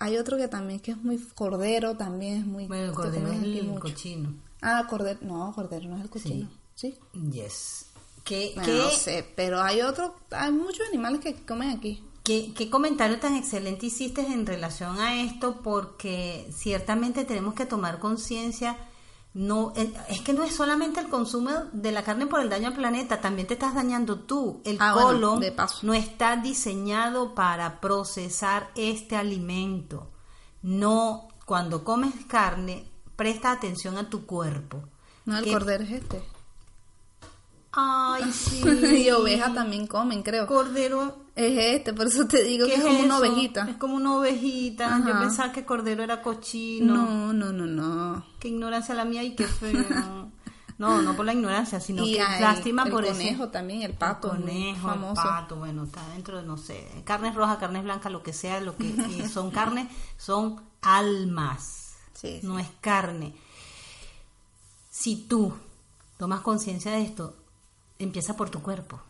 Hay 0.00 0.16
otro 0.16 0.36
que 0.36 0.48
también 0.48 0.80
que 0.80 0.92
es 0.92 0.96
muy 0.96 1.18
cordero, 1.18 1.96
también 1.96 2.38
es 2.38 2.46
muy... 2.46 2.66
Bueno, 2.66 2.86
el 2.86 2.92
cordero 2.92 3.28
es 3.28 3.42
el 3.42 3.78
cochino. 3.78 4.34
Ah, 4.62 4.84
cordero, 4.88 5.20
no, 5.22 5.52
cordero 5.54 5.88
no 5.88 5.96
es 5.96 6.02
el 6.02 6.10
cochino. 6.10 6.48
Sí. 6.48 6.57
Yes. 6.80 7.86
¿Qué, 8.24 8.54
No 8.56 8.90
sé, 8.90 9.26
pero 9.34 9.60
hay 9.60 9.80
otro, 9.80 10.14
hay 10.30 10.52
muchos 10.52 10.86
animales 10.88 11.20
que 11.20 11.34
comen 11.34 11.70
aquí. 11.70 12.04
¿Qué, 12.22 12.68
comentario 12.70 13.18
tan 13.18 13.34
excelente 13.36 13.86
hiciste 13.86 14.20
en 14.20 14.44
relación 14.44 14.98
a 14.98 15.22
esto, 15.22 15.62
porque 15.62 16.46
ciertamente 16.54 17.24
tenemos 17.24 17.54
que 17.54 17.64
tomar 17.64 17.98
conciencia. 17.98 18.76
No, 19.32 19.72
es 19.74 20.20
que 20.20 20.34
no 20.34 20.42
es 20.42 20.54
solamente 20.54 21.00
el 21.00 21.08
consumo 21.08 21.50
de 21.72 21.90
la 21.90 22.02
carne 22.02 22.26
por 22.26 22.40
el 22.40 22.50
daño 22.50 22.68
al 22.68 22.74
planeta, 22.74 23.20
también 23.20 23.46
te 23.46 23.54
estás 23.54 23.74
dañando 23.74 24.20
tú. 24.20 24.60
El 24.64 24.76
ah, 24.80 24.92
colon 24.92 25.42
no 25.82 25.94
está 25.94 26.36
diseñado 26.36 27.34
para 27.34 27.80
procesar 27.80 28.70
este 28.74 29.16
alimento. 29.16 30.10
No, 30.60 31.28
cuando 31.46 31.82
comes 31.82 32.12
carne, 32.26 32.90
presta 33.16 33.52
atención 33.52 33.96
a 33.96 34.10
tu 34.10 34.26
cuerpo. 34.26 34.82
No, 35.24 35.38
el 35.38 35.50
cordero 35.50 35.84
es 35.84 35.92
este. 35.92 36.22
Ay, 37.80 38.24
sí. 38.32 38.62
y 39.04 39.10
oveja 39.10 39.52
también 39.54 39.86
comen, 39.86 40.22
creo. 40.22 40.46
Cordero 40.46 41.28
es 41.36 41.76
este, 41.76 41.92
por 41.92 42.08
eso 42.08 42.26
te 42.26 42.42
digo 42.42 42.66
que 42.66 42.74
es, 42.74 42.82
como 42.82 42.98
una 42.98 43.18
ovejita. 43.18 43.70
Es 43.70 43.76
como 43.76 43.94
una 43.94 44.16
ovejita. 44.16 45.02
Yo 45.06 45.18
pensaba 45.20 45.52
que 45.52 45.64
cordero 45.64 46.02
era 46.02 46.20
cochino. 46.20 46.96
No, 46.96 47.32
no, 47.32 47.52
no, 47.52 47.66
no. 47.66 48.26
Qué 48.40 48.48
ignorancia 48.48 48.94
la 48.96 49.04
mía 49.04 49.22
y 49.22 49.36
qué 49.36 49.46
feo. 49.46 50.32
No, 50.78 51.02
no 51.02 51.14
por 51.14 51.26
la 51.26 51.32
ignorancia, 51.32 51.80
sino 51.80 52.04
que 52.04 52.18
lástima 52.18 52.86
por 52.86 53.04
eso. 53.04 53.12
El 53.12 53.18
conejo 53.18 53.48
también, 53.48 53.82
el 53.82 53.94
pato. 53.94 54.32
El 54.32 54.40
conejo, 54.40 54.92
el 54.92 55.14
pato, 55.14 55.56
bueno, 55.56 55.84
está 55.84 56.08
dentro 56.10 56.38
de, 56.38 56.44
no 56.44 56.56
sé, 56.56 56.86
carnes 57.04 57.34
rojas, 57.34 57.58
carnes 57.58 57.82
blancas, 57.82 58.10
lo 58.10 58.22
que 58.22 58.32
sea, 58.32 58.60
lo 58.60 58.76
que 58.76 59.28
son 59.32 59.50
carnes, 59.50 59.88
son 60.16 60.60
almas. 60.82 61.94
Sí, 62.14 62.40
No 62.42 62.58
es 62.58 62.68
carne. 62.80 63.34
Si 64.90 65.28
tú 65.28 65.52
tomas 66.16 66.40
conciencia 66.40 66.90
de 66.90 67.02
esto, 67.02 67.36
empieza 67.98 68.36
por 68.36 68.50
tu 68.50 68.62
cuerpo. 68.62 69.00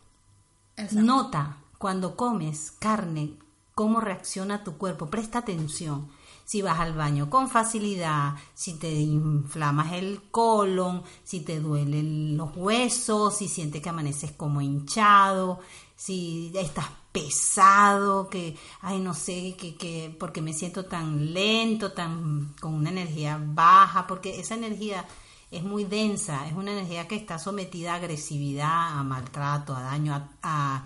Nota 0.93 1.59
cuando 1.79 2.17
comes 2.17 2.73
carne, 2.73 3.35
cómo 3.75 4.01
reacciona 4.01 4.65
tu 4.65 4.77
cuerpo. 4.77 5.07
Presta 5.07 5.39
atención. 5.39 6.09
Si 6.45 6.63
vas 6.63 6.81
al 6.81 6.95
baño 6.95 7.29
con 7.29 7.51
facilidad, 7.51 8.35
si 8.55 8.75
te 8.75 8.91
inflamas 8.91 9.93
el 9.93 10.23
colon, 10.31 11.03
si 11.23 11.41
te 11.41 11.61
duelen 11.61 12.37
los 12.37 12.57
huesos, 12.57 13.37
si 13.37 13.49
sientes 13.49 13.83
que 13.83 13.91
amaneces 13.91 14.33
como 14.33 14.63
hinchado, 14.63 15.61
si 15.95 16.51
estás 16.55 16.87
pesado, 17.13 18.29
que, 18.31 18.57
ay, 18.81 18.99
no 18.99 19.13
sé, 19.13 19.57
que, 19.59 19.77
que, 19.77 20.17
porque 20.19 20.41
me 20.41 20.55
siento 20.55 20.87
tan 20.87 21.35
lento, 21.35 21.93
tan, 21.93 22.55
con 22.61 22.73
una 22.73 22.91
energía 22.91 23.39
baja, 23.45 24.07
porque 24.07 24.41
esa 24.41 24.55
energía 24.55 25.05
es 25.51 25.63
muy 25.63 25.85
densa, 25.85 26.47
es 26.47 26.53
una 26.53 26.73
energía 26.73 27.09
que 27.09 27.17
está 27.17 27.39
sometida 27.39 27.93
a 27.93 27.97
agresividad, 27.97 28.99
a 28.99 29.03
maltrato, 29.03 29.75
a 29.75 29.83
daño, 29.83 30.29
a 30.43 30.85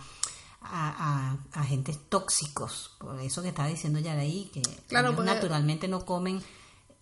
a, 0.65 1.37
agentes 1.53 1.99
tóxicos, 2.09 2.95
por 2.99 3.19
eso 3.21 3.43
que 3.43 3.49
estaba 3.49 3.69
diciendo 3.69 3.99
ya 3.99 4.15
de 4.15 4.23
ahí, 4.23 4.51
que 4.53 4.63
naturalmente 4.91 5.89
no 5.89 6.05
comen. 6.05 6.43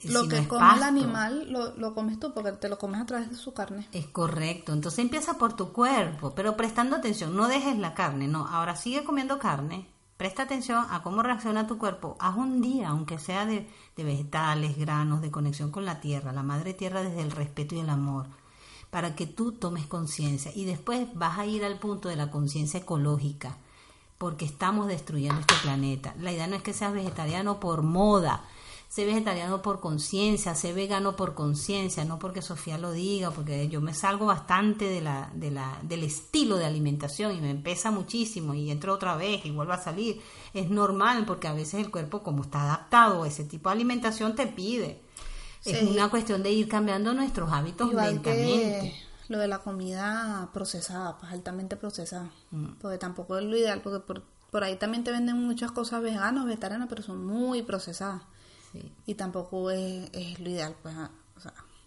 Eh, 0.01 0.11
lo 0.11 0.27
que 0.29 0.49
come 0.49 0.77
el 0.77 0.83
animal 0.83 1.53
lo, 1.53 1.77
lo, 1.77 1.95
comes 1.95 2.19
tú 2.19 2.33
porque 2.33 2.53
te 2.53 2.71
lo 2.71 2.79
comes 2.79 3.03
a 3.03 3.07
través 3.07 3.29
de 3.29 3.37
su 3.37 3.53
carne. 3.53 3.87
Es 3.93 4.07
correcto, 4.07 4.73
entonces 4.73 5.01
empieza 5.01 5.35
por 5.35 5.55
tu 5.55 5.73
cuerpo, 5.73 6.35
pero 6.35 6.57
prestando 6.57 6.97
atención, 6.97 7.37
no 7.37 7.49
dejes 7.49 7.79
la 7.79 7.95
carne, 7.95 8.27
no, 8.27 8.47
ahora 8.47 8.77
sigue 8.77 9.05
comiendo 9.05 9.39
carne, 9.39 9.87
presta 10.21 10.43
atención 10.43 10.85
a 10.91 11.03
cómo 11.03 11.23
reacciona 11.23 11.67
tu 11.67 11.79
cuerpo, 11.79 12.15
haz 12.21 12.37
un 12.37 12.61
día, 12.61 12.91
aunque 12.91 13.19
sea 13.19 13.47
de, 13.47 13.67
vegetales, 13.97 14.77
granos, 14.77 15.23
de 15.23 15.31
conexión 15.31 15.71
con 15.71 15.87
la 15.87 16.03
tierra, 16.03 16.31
la 16.35 16.43
madre 16.43 16.75
tierra 16.75 17.03
desde 17.03 17.23
el 17.23 17.31
respeto 17.31 17.75
y 17.75 17.79
el 17.79 17.89
amor 17.89 18.27
para 18.91 19.15
que 19.17 19.27
tú 19.27 19.53
tomes 19.53 19.87
conciencia 19.87 20.53
y 20.55 20.67
después 20.67 21.09
vas 21.15 21.39
a 21.39 21.47
ir 21.47 21.65
al 21.65 21.79
punto 21.79 22.11
de 22.11 22.17
la 22.17 22.31
conciencia 22.31 22.81
ecológica, 22.81 23.57
porque 24.19 24.45
estamos 24.45 24.89
destruyendo 24.89 25.41
este 25.41 25.55
planeta. 25.63 26.15
La 26.19 26.33
idea 26.33 26.49
no 26.49 26.57
es 26.57 26.63
que 26.63 26.75
seas 26.75 26.93
vegetariano 26.93 27.59
por 27.59 27.81
moda, 27.81 28.45
sé 28.91 29.07
vegetariano 29.07 29.63
por 29.63 29.79
conciencia, 29.79 30.57
sé 30.57 30.73
vegano 30.73 31.15
por 31.15 31.35
conciencia, 31.35 32.05
no 32.05 32.19
porque 32.19 32.43
Sofía 32.43 32.77
lo 32.77 32.91
diga, 32.91 33.31
porque 33.31 33.69
yo 33.69 33.81
me 33.81 33.95
salgo 33.95 34.27
bastante 34.27 34.87
de 34.87 35.01
la, 35.01 35.31
de 35.33 35.53
la, 35.53 35.79
del 35.83 36.03
estilo 36.03 36.57
de 36.57 36.65
alimentación 36.65 37.37
y 37.37 37.41
me 37.41 37.55
pesa 37.55 37.93
muchísimo 37.93 38.53
y 38.53 38.69
entro 38.69 38.93
otra 38.93 39.15
vez 39.15 39.47
y 39.47 39.53
vuelvo 39.53 39.75
a 39.75 39.79
salir. 39.79 40.21
Es 40.55 40.71
normal 40.71 41.25
porque 41.25 41.47
a 41.47 41.53
veces 41.53 41.75
el 41.75 41.93
cuerpo 41.93 42.25
como 42.25 42.43
está 42.43 42.65
adaptado 42.65 43.23
a 43.23 43.29
ese 43.29 43.45
tipo 43.45 43.69
de 43.69 43.77
alimentación 43.77 44.35
te 44.35 44.49
pide. 44.49 45.01
Es 45.65 45.89
una 45.89 46.11
cuestión 46.11 46.43
de 46.43 46.51
ir 46.51 46.69
cambiando 46.69 47.15
nuestros 47.15 47.53
hábitos 47.53 47.95
lentamente. 47.95 48.93
lo 49.29 49.39
de 49.39 49.47
la 49.47 49.59
comida 49.59 50.51
procesada, 50.53 51.17
pues 51.17 51.31
altamente 51.31 51.77
procesada. 51.77 52.33
Mm. 52.51 52.73
Porque 52.81 52.99
tampoco 52.99 53.39
es 53.39 53.45
lo 53.45 53.57
ideal, 53.57 53.83
porque 53.83 54.01
por, 54.01 54.25
por 54.51 54.65
ahí 54.65 54.75
también 54.75 55.05
te 55.05 55.13
venden 55.13 55.37
muchas 55.37 55.71
cosas 55.71 56.03
veganas, 56.03 56.45
vegetarianas, 56.45 56.89
pero 56.89 57.05
son 57.05 57.25
muy 57.25 57.63
procesadas. 57.63 58.23
Y 59.07 59.15
tampoco 59.15 59.71
es, 59.71 60.11
es, 60.13 60.39
lo 60.41 60.49
ideal, 60.51 60.77
pues. 60.83 60.95
Ah, 60.97 61.11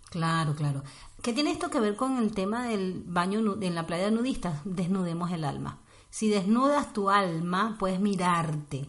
claro, 0.09 0.55
claro. 0.55 0.83
¿Qué 1.21 1.33
tiene 1.33 1.51
esto 1.51 1.69
que 1.69 1.79
ver 1.79 1.95
con 1.95 2.17
el 2.17 2.33
tema 2.33 2.67
del 2.67 3.03
baño 3.05 3.57
en 3.61 3.75
la 3.75 3.87
playa 3.87 4.11
nudista? 4.11 4.61
Desnudemos 4.65 5.31
el 5.31 5.45
alma. 5.45 5.79
Si 6.09 6.29
desnudas 6.29 6.93
tu 6.93 7.09
alma, 7.09 7.75
puedes 7.79 7.99
mirarte 7.99 8.87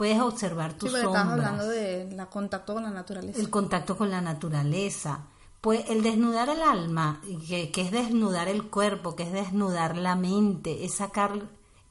puedes 0.00 0.18
observar 0.18 0.72
tus 0.72 0.90
sí, 0.90 0.98
sombras. 1.02 1.26
hablando 1.26 1.68
de 1.68 2.10
la 2.12 2.24
contacto 2.24 2.72
con 2.72 2.84
la 2.84 2.90
naturaleza. 2.90 3.38
El 3.38 3.50
contacto 3.50 3.98
con 3.98 4.08
la 4.08 4.22
naturaleza. 4.22 5.26
Pues 5.60 5.90
el 5.90 6.02
desnudar 6.02 6.48
el 6.48 6.62
alma, 6.62 7.20
que, 7.46 7.70
que 7.70 7.82
es 7.82 7.90
desnudar 7.90 8.48
el 8.48 8.70
cuerpo, 8.70 9.14
que 9.14 9.24
es 9.24 9.32
desnudar 9.32 9.98
la 9.98 10.16
mente, 10.16 10.86
es 10.86 10.94
sacar 10.94 11.42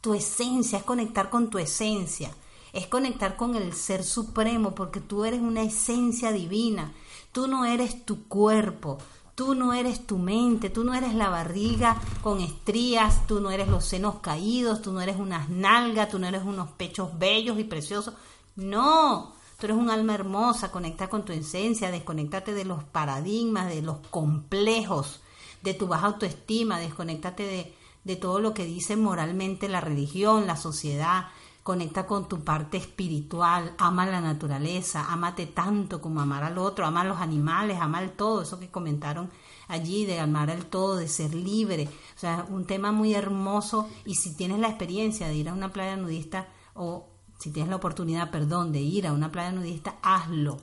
tu 0.01 0.15
esencia, 0.15 0.79
es 0.79 0.83
conectar 0.85 1.29
con 1.29 1.51
tu 1.51 1.59
esencia, 1.59 2.31
es 2.73 2.87
conectar 2.87 3.35
con 3.35 3.55
el 3.55 3.73
ser 3.73 4.03
supremo, 4.03 4.75
porque 4.75 4.99
tú 4.99 5.25
eres 5.25 5.41
una 5.41 5.63
esencia 5.63 6.31
divina, 6.31 6.93
tú 7.31 7.47
no 7.47 7.65
eres 7.65 8.05
tu 8.05 8.27
cuerpo, 8.27 8.97
tú 9.35 9.55
no 9.55 9.73
eres 9.73 10.05
tu 10.05 10.17
mente, 10.17 10.69
tú 10.69 10.83
no 10.83 10.93
eres 10.93 11.13
la 11.13 11.29
barriga 11.29 11.99
con 12.21 12.41
estrías, 12.41 13.25
tú 13.27 13.39
no 13.39 13.51
eres 13.51 13.67
los 13.67 13.85
senos 13.85 14.19
caídos, 14.19 14.81
tú 14.81 14.91
no 14.91 15.01
eres 15.01 15.17
unas 15.17 15.49
nalgas, 15.49 16.09
tú 16.09 16.19
no 16.19 16.27
eres 16.27 16.43
unos 16.43 16.69
pechos 16.71 17.17
bellos 17.17 17.59
y 17.59 17.63
preciosos, 17.63 18.13
no, 18.55 19.33
Tú 19.59 19.65
eres 19.65 19.77
un 19.77 19.89
alma 19.89 20.13
hermosa, 20.13 20.71
conecta 20.71 21.09
con 21.09 21.25
tu 21.25 21.33
esencia, 21.33 21.91
desconéctate 21.91 22.53
de 22.53 22.63
los 22.63 22.81
paradigmas, 22.85 23.67
de 23.67 23.81
los 23.81 23.97
complejos, 24.09 25.19
de 25.61 25.73
tu 25.73 25.85
baja 25.85 26.07
autoestima, 26.07 26.79
desconéctate 26.79 27.43
de, 27.43 27.75
de 28.05 28.15
todo 28.15 28.39
lo 28.39 28.53
que 28.53 28.63
dice 28.63 28.95
moralmente 28.95 29.67
la 29.67 29.81
religión, 29.81 30.47
la 30.47 30.55
sociedad, 30.55 31.27
conecta 31.69 32.07
con 32.07 32.27
tu 32.27 32.43
parte 32.43 32.77
espiritual, 32.77 33.75
ama 33.77 34.07
la 34.07 34.21
naturaleza, 34.21 35.05
amate 35.13 35.45
tanto 35.45 36.01
como 36.01 36.19
amar 36.19 36.43
al 36.43 36.57
otro, 36.57 36.83
ama 36.83 37.01
a 37.01 37.03
los 37.03 37.19
animales, 37.19 37.77
ama 37.79 38.01
el 38.01 38.13
todo, 38.13 38.41
eso 38.41 38.59
que 38.59 38.71
comentaron 38.71 39.29
allí 39.67 40.07
de 40.07 40.19
amar 40.19 40.49
al 40.49 40.65
todo, 40.65 40.95
de 40.95 41.07
ser 41.07 41.35
libre, 41.35 41.87
o 42.15 42.19
sea, 42.19 42.43
un 42.49 42.65
tema 42.65 42.91
muy 42.91 43.13
hermoso 43.13 43.87
y 44.03 44.15
si 44.15 44.35
tienes 44.35 44.57
la 44.57 44.69
experiencia 44.69 45.27
de 45.27 45.35
ir 45.35 45.47
a 45.47 45.53
una 45.53 45.71
playa 45.71 45.95
nudista 45.95 46.47
o 46.73 47.07
si 47.37 47.51
tienes 47.51 47.69
la 47.69 47.75
oportunidad, 47.75 48.31
perdón, 48.31 48.71
de 48.71 48.79
ir 48.79 49.05
a 49.05 49.13
una 49.13 49.31
playa 49.31 49.51
nudista, 49.51 49.99
hazlo. 50.01 50.57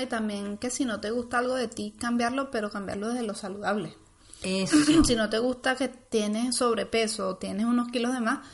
y 0.00 0.06
también 0.06 0.56
que 0.58 0.70
si 0.70 0.84
no 0.84 1.00
te 1.00 1.10
gusta 1.10 1.38
algo 1.38 1.56
de 1.56 1.66
ti, 1.66 1.96
cambiarlo, 1.98 2.52
pero 2.52 2.70
cambiarlo 2.70 3.08
desde 3.08 3.26
lo 3.26 3.34
saludable. 3.34 3.96
Eso. 4.44 4.76
si 5.04 5.16
no 5.16 5.28
te 5.28 5.40
gusta 5.40 5.74
que 5.74 5.88
tienes 5.88 6.54
sobrepeso 6.54 7.30
o 7.30 7.36
tienes 7.38 7.66
unos 7.66 7.88
kilos 7.88 8.12
de 8.12 8.20
más, 8.20 8.46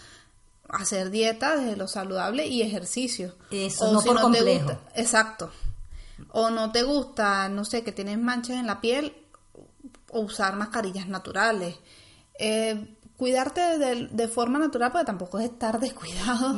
hacer 0.73 1.11
dieta 1.11 1.57
desde 1.57 1.77
lo 1.77 1.89
saludable 1.89 2.47
y 2.47 2.63
ejercicio. 2.63 3.35
Eso, 3.51 3.89
o 3.89 3.93
no 3.93 4.03
por 4.03 4.21
complejo. 4.21 4.79
exacto. 4.95 5.51
O 6.33 6.51
no 6.51 6.71
te 6.71 6.83
gusta, 6.83 7.49
no 7.49 7.65
sé, 7.65 7.83
que 7.83 7.93
tienes 7.93 8.19
manchas 8.19 8.57
en 8.57 8.67
la 8.67 8.81
piel, 8.81 9.17
o 10.11 10.21
usar 10.21 10.57
mascarillas 10.57 11.09
naturales. 11.09 11.77
Eh, 12.39 12.97
cuidarte 13.17 13.61
de, 13.79 14.29
forma 14.29 14.59
natural, 14.59 14.93
porque 14.93 15.05
tampoco 15.05 15.39
es 15.39 15.51
estar 15.51 15.79
descuidado 15.81 16.57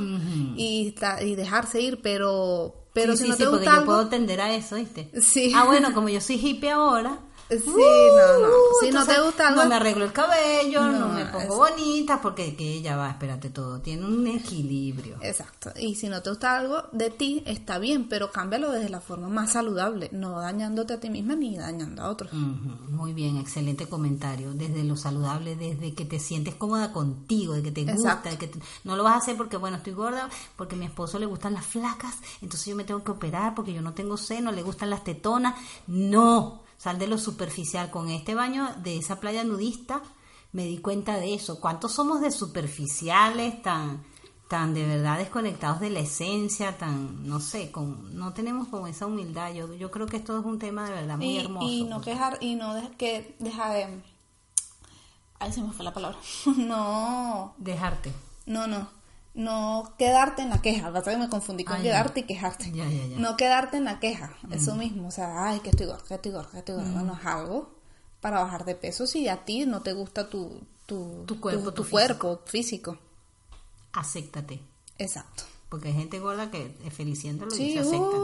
y, 0.57 0.95
y 1.23 1.35
dejarse 1.35 1.81
ir, 1.81 2.01
pero, 2.03 2.87
pero 2.93 3.17
si 3.17 3.29
no 3.29 3.37
te 3.37 3.47
gusta 3.47 3.81
yo 3.81 3.85
puedo 3.85 4.09
tender 4.09 4.41
a 4.41 4.55
eso, 4.55 4.77
¿viste? 4.77 5.11
Sí. 5.21 5.53
Ah, 5.57 5.65
bueno, 5.65 5.93
como 5.93 6.09
yo 6.09 6.21
soy 6.21 6.37
hippie 6.37 6.71
ahora, 6.71 7.19
Sí, 7.61 7.71
no, 7.71 8.39
no. 8.39 8.55
Si 8.81 8.91
no 8.91 9.07
te 9.07 9.21
gusta 9.21 9.49
algo. 9.49 9.63
No 9.63 9.69
me 9.69 9.75
arreglo 9.75 10.05
el 10.05 10.13
cabello, 10.13 10.83
no, 10.83 11.09
me 11.09 11.27
pongo 11.27 11.57
bonita, 11.57 12.21
porque 12.21 12.57
que 12.57 12.73
ella 12.75 12.97
va, 12.97 13.11
espérate 13.11 13.51
todo. 13.51 13.81
Tiene 13.81 14.07
un 14.07 14.27
equilibrio. 14.27 15.17
Exacto. 15.21 15.73
Y 15.77 15.95
si 15.95 16.09
no 16.09 16.23
te 16.23 16.31
gusta 16.31 16.57
algo 16.57 16.85
de 16.93 17.11
ti, 17.11 17.43
está 17.47 17.79
bien, 17.79 18.09
pero 18.09 18.31
cámbialo 18.31 18.71
desde 18.71 18.89
la 18.89 19.01
forma 19.01 19.29
más 19.29 19.53
saludable, 19.53 20.09
no 20.13 20.41
dañándote 20.41 20.95
a 20.95 21.01
ti 21.01 21.11
misma 21.11 21.35
ni 21.35 21.57
dañando 21.57 22.03
a 22.03 22.09
otros. 22.09 22.33
Muy 22.33 23.13
bien, 23.13 23.37
excelente 23.37 23.87
comentario. 23.89 24.53
Desde 24.55 24.85
lo 24.85 24.97
saludable, 24.97 25.57
desde 25.57 25.95
que 25.95 26.05
te 26.05 26.19
sientes 26.19 26.55
cómoda 26.55 26.93
contigo, 26.93 27.55
de 27.55 27.63
que 27.63 27.73
te 27.73 27.85
gusta, 27.85 28.23
de 28.31 28.39
que 28.39 28.51
no 28.85 28.97
lo 28.97 29.05
vas 29.05 29.15
a 29.15 29.19
hacer 29.19 29.37
porque, 29.37 29.57
bueno, 29.57 29.77
estoy 29.79 29.93
gorda, 29.93 30.29
porque 30.57 30.75
a 30.75 30.79
mi 30.79 30.87
esposo 30.87 31.19
le 31.19 31.27
gustan 31.27 31.55
las 31.55 31.67
flacas, 31.67 32.17
entonces 32.41 32.67
yo 32.67 32.77
me 32.77 32.85
tengo 32.85 33.03
que 33.03 33.11
operar 33.11 33.55
porque 33.55 33.73
yo 33.73 33.83
no 33.83 33.93
tengo 33.93 34.17
seno, 34.17 34.53
le 34.53 34.63
gustan 34.63 34.91
las 34.91 35.05
tetonas. 35.05 35.55
No 35.87 36.62
Sal 36.83 36.99
de 36.99 37.07
lo 37.07 37.17
superficial. 37.17 37.93
Con 37.93 38.09
este 38.09 38.35
baño 38.35 38.75
de 38.83 38.97
esa 38.97 39.21
playa 39.21 39.45
nudista 39.45 40.03
me 40.51 40.65
di 40.65 40.79
cuenta 40.79 41.17
de 41.17 41.33
eso. 41.33 41.61
¿Cuántos 41.61 41.93
somos 41.93 42.21
de 42.21 42.33
superficiales, 42.33 43.63
tan, 43.63 44.03
tan 44.49 44.75
de 44.75 44.85
verdad 44.85 45.19
desconectados 45.19 45.79
de 45.79 45.91
la 45.91 46.01
esencia, 46.01 46.77
tan, 46.79 47.25
no 47.25 47.39
sé, 47.39 47.71
con, 47.71 48.19
no 48.19 48.33
tenemos 48.33 48.67
como 48.67 48.89
esa 48.89 49.07
humildad? 49.07 49.53
Yo, 49.55 49.73
yo 49.75 49.93
creo 49.93 50.09
que 50.09 50.17
esto 50.17 50.37
es 50.37 50.45
un 50.45 50.59
tema 50.59 50.85
de 50.87 50.91
verdad 50.91 51.19
muy 51.19 51.39
hermoso. 51.39 51.69
Y 51.69 51.85
no 51.85 52.01
quejar, 52.01 52.39
y 52.41 52.57
no 52.57 52.75
de, 52.75 52.91
que 52.97 53.37
deja 53.39 53.73
de... 53.73 54.03
Ahí 55.39 55.53
se 55.53 55.63
me 55.63 55.71
fue 55.71 55.85
la 55.85 55.95
palabra. 55.95 56.19
no. 56.57 57.55
Dejarte. 57.59 58.13
No, 58.45 58.67
no 58.67 59.02
no 59.35 59.95
quedarte 59.99 60.43
en 60.43 60.51
la 60.51 60.61
queja, 60.61 60.93
que 61.03 61.17
me 61.17 61.29
confundí 61.29 61.65
con 61.65 61.81
quedarte 61.81 62.21
y 62.21 62.23
quejarte. 62.25 62.73
No 63.17 63.37
quedarte 63.37 63.79
en 63.79 63.85
la 63.85 63.99
queja, 63.99 64.37
eso 64.51 64.75
mismo, 64.75 65.09
o 65.09 65.11
sea, 65.11 65.49
ay, 65.49 65.61
que 65.61 65.71
estoy 65.71 65.87
gorda, 65.87 66.05
que 66.07 66.15
estoy 66.15 66.33
gorda, 66.33 66.51
que 66.51 66.59
estoy 66.59 66.75
gorda. 66.77 66.91
Bueno, 66.93 67.19
es 67.19 67.27
algo 67.27 67.71
para 68.21 68.41
bajar 68.41 68.65
de 68.65 68.75
peso 68.75 69.07
si 69.07 69.29
a 69.29 69.45
ti 69.45 69.67
no 69.67 69.83
te 69.83 69.93
gusta 69.93 70.29
tu, 70.29 70.61
tu, 70.87 71.27
cuerpo, 71.41 71.73
tu, 71.73 71.89
cuerpo 71.89 72.41
físico. 72.47 72.99
Acéptate. 73.93 74.61
Exacto. 74.99 75.45
Porque 75.69 75.89
hay 75.89 75.95
gente 75.95 76.19
gorda 76.19 76.51
que 76.51 76.77
feliciándolo 76.91 77.55
y 77.57 77.73
se 77.73 77.79
aceptan. 77.79 78.21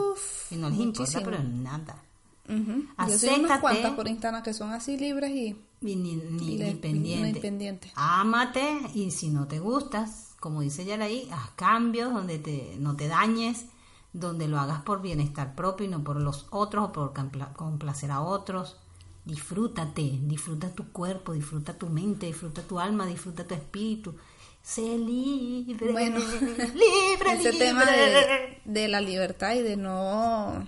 y 0.50 0.56
no 0.56 0.68
les 0.68 0.78
importa, 0.78 1.20
pero 1.24 1.42
nada. 1.42 2.02
Uh 2.48 2.82
Acéptate. 2.96 3.40
unas 3.40 3.60
cuantas 3.60 3.92
por 3.92 4.08
Instagram 4.08 4.42
que 4.42 4.54
son 4.54 4.72
así 4.72 4.96
libres 4.96 5.30
y... 5.30 5.56
Ni, 5.80 5.96
ni, 5.96 6.12
independientes. 6.12 7.92
Ámate 7.94 8.80
y 8.94 9.10
si 9.10 9.28
no 9.28 9.46
te 9.46 9.60
gustas, 9.60 10.27
como 10.40 10.60
dice 10.60 10.92
ahí, 10.92 11.28
haz 11.32 11.50
cambios 11.56 12.12
donde 12.12 12.38
te, 12.38 12.76
no 12.78 12.96
te 12.96 13.08
dañes, 13.08 13.66
donde 14.12 14.48
lo 14.48 14.58
hagas 14.58 14.82
por 14.82 15.02
bienestar 15.02 15.54
propio 15.54 15.86
y 15.86 15.90
no 15.90 16.04
por 16.04 16.20
los 16.20 16.46
otros 16.50 16.88
o 16.88 16.92
por 16.92 17.12
complacer 17.54 18.10
a 18.10 18.20
otros. 18.20 18.76
Disfrútate, 19.24 20.18
disfruta 20.22 20.70
tu 20.70 20.90
cuerpo, 20.92 21.32
disfruta 21.32 21.74
tu 21.74 21.88
mente, 21.88 22.26
disfruta 22.26 22.62
tu 22.62 22.78
alma, 22.80 23.06
disfruta 23.06 23.44
tu 23.44 23.54
espíritu. 23.54 24.14
Sé 24.62 24.98
libre. 24.98 25.92
Bueno, 25.92 26.18
libre, 26.58 27.32
ese 27.32 27.52
tema 27.52 27.84
de, 27.84 28.60
de 28.64 28.88
la 28.88 29.00
libertad 29.00 29.54
y 29.54 29.62
de 29.62 29.76
no 29.76 30.66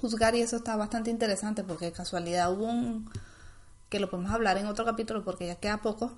juzgar 0.00 0.34
y 0.34 0.40
eso 0.40 0.56
está 0.56 0.76
bastante 0.76 1.10
interesante 1.10 1.64
porque 1.64 1.92
casualidad 1.92 2.52
hubo 2.52 2.64
un 2.64 3.10
que 3.88 4.00
lo 4.00 4.10
podemos 4.10 4.32
hablar 4.32 4.58
en 4.58 4.66
otro 4.66 4.84
capítulo 4.84 5.24
porque 5.24 5.46
ya 5.46 5.56
queda 5.56 5.78
poco 5.78 6.12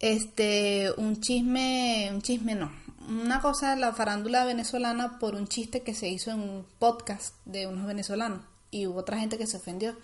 este, 0.00 0.92
un 0.96 1.20
chisme, 1.20 2.10
un 2.12 2.22
chisme 2.22 2.54
no, 2.54 2.72
una 3.08 3.40
cosa 3.40 3.74
de 3.74 3.80
la 3.80 3.92
farándula 3.92 4.44
venezolana 4.44 5.18
por 5.18 5.34
un 5.34 5.46
chiste 5.46 5.82
que 5.82 5.94
se 5.94 6.08
hizo 6.08 6.30
en 6.30 6.40
un 6.40 6.66
podcast 6.78 7.34
de 7.44 7.66
unos 7.66 7.86
venezolanos 7.86 8.40
y 8.70 8.86
hubo 8.86 9.00
otra 9.00 9.18
gente 9.18 9.38
que 9.38 9.46
se 9.46 9.56
ofendió. 9.56 9.96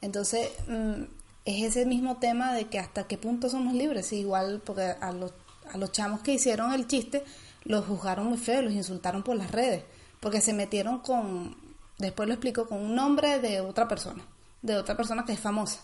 Entonces, 0.00 0.48
mm, 0.68 1.02
es 1.44 1.64
ese 1.64 1.86
mismo 1.86 2.18
tema 2.18 2.52
de 2.52 2.68
que 2.68 2.78
hasta 2.78 3.04
qué 3.04 3.18
punto 3.18 3.48
somos 3.48 3.74
libres, 3.74 4.12
igual 4.12 4.62
porque 4.64 4.94
a 5.00 5.12
los, 5.12 5.32
a 5.72 5.78
los 5.78 5.92
chamos 5.92 6.20
que 6.20 6.34
hicieron 6.34 6.72
el 6.72 6.86
chiste 6.86 7.24
los 7.64 7.86
juzgaron 7.86 8.26
muy 8.26 8.38
feo, 8.38 8.62
los 8.62 8.72
insultaron 8.72 9.22
por 9.22 9.36
las 9.36 9.50
redes, 9.50 9.84
porque 10.20 10.40
se 10.40 10.52
metieron 10.52 11.00
con, 11.00 11.56
después 11.98 12.28
lo 12.28 12.34
explico, 12.34 12.68
con 12.68 12.78
un 12.78 12.94
nombre 12.94 13.38
de 13.40 13.60
otra 13.60 13.88
persona, 13.88 14.24
de 14.62 14.76
otra 14.76 14.96
persona 14.96 15.24
que 15.24 15.32
es 15.32 15.40
famosa. 15.40 15.80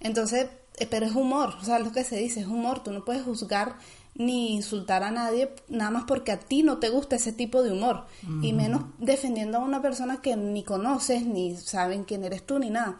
Entonces, 0.00 0.48
pero 0.90 1.06
es 1.06 1.14
humor, 1.14 1.54
o 1.60 1.64
sea, 1.64 1.78
lo 1.78 1.92
que 1.92 2.04
se 2.04 2.16
dice 2.16 2.40
es 2.40 2.46
humor, 2.46 2.82
tú 2.82 2.92
no 2.92 3.04
puedes 3.04 3.22
juzgar 3.22 3.76
ni 4.14 4.54
insultar 4.54 5.02
a 5.02 5.10
nadie 5.10 5.54
nada 5.68 5.90
más 5.90 6.04
porque 6.04 6.32
a 6.32 6.38
ti 6.38 6.62
no 6.62 6.78
te 6.78 6.88
gusta 6.90 7.16
ese 7.16 7.32
tipo 7.32 7.62
de 7.62 7.72
humor 7.72 8.06
y 8.42 8.52
menos 8.52 8.82
defendiendo 8.98 9.58
a 9.58 9.62
una 9.62 9.80
persona 9.80 10.20
que 10.20 10.36
ni 10.36 10.64
conoces 10.64 11.24
ni 11.24 11.56
saben 11.56 12.04
quién 12.04 12.24
eres 12.24 12.44
tú 12.44 12.58
ni 12.58 12.70
nada. 12.70 12.98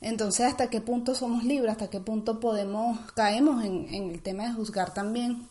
Entonces, 0.00 0.46
¿hasta 0.46 0.68
qué 0.68 0.80
punto 0.80 1.14
somos 1.14 1.44
libres? 1.44 1.72
¿Hasta 1.72 1.88
qué 1.88 2.00
punto 2.00 2.38
podemos 2.40 2.98
caemos 3.12 3.64
en, 3.64 3.92
en 3.94 4.10
el 4.10 4.22
tema 4.22 4.44
de 4.44 4.54
juzgar 4.54 4.92
también? 4.92 5.48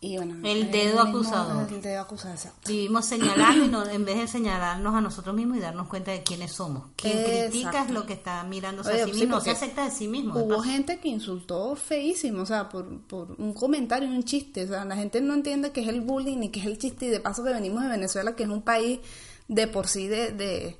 El 0.00 0.70
dedo 0.70 1.00
acusador. 1.00 1.66
El 1.72 1.82
dedo 1.82 2.00
acusador, 2.00 2.36
exacto. 2.36 2.68
Vivimos 2.68 3.04
señalando 3.06 3.90
y 3.90 3.96
en 3.96 4.04
vez 4.04 4.18
de 4.18 4.28
señalarnos 4.28 4.94
a 4.94 5.00
nosotros 5.00 5.34
mismos 5.34 5.58
y 5.58 5.60
darnos 5.60 5.88
cuenta 5.88 6.12
de 6.12 6.22
quiénes 6.22 6.52
somos. 6.52 6.84
Quien 6.94 7.24
critica 7.24 7.84
es 7.84 7.90
lo 7.90 8.06
que 8.06 8.12
está 8.12 8.44
mirándose 8.44 9.02
a 9.02 9.06
sí 9.06 9.12
mismo, 9.12 9.40
se 9.40 9.50
acepta 9.50 9.84
de 9.84 9.90
sí 9.90 10.06
mismo. 10.06 10.34
Hubo 10.38 10.60
gente 10.60 11.00
que 11.00 11.08
insultó 11.08 11.74
feísimo, 11.74 12.42
o 12.42 12.46
sea, 12.46 12.68
por, 12.68 13.00
por 13.08 13.32
un 13.38 13.52
comentario, 13.54 14.08
un 14.08 14.22
chiste. 14.22 14.64
O 14.64 14.68
sea, 14.68 14.84
la 14.84 14.94
gente 14.94 15.20
no 15.20 15.34
entiende 15.34 15.72
qué 15.72 15.80
es 15.80 15.88
el 15.88 16.00
bullying 16.00 16.38
ni 16.38 16.50
qué 16.50 16.60
es 16.60 16.66
el 16.66 16.78
chiste. 16.78 17.06
Y 17.06 17.08
de 17.08 17.20
paso 17.20 17.42
que 17.42 17.52
venimos 17.52 17.82
de 17.82 17.88
Venezuela, 17.88 18.36
que 18.36 18.44
es 18.44 18.48
un 18.48 18.62
país 18.62 19.00
de 19.48 19.66
por 19.66 19.88
sí 19.88 20.06
de, 20.06 20.30
de, 20.30 20.78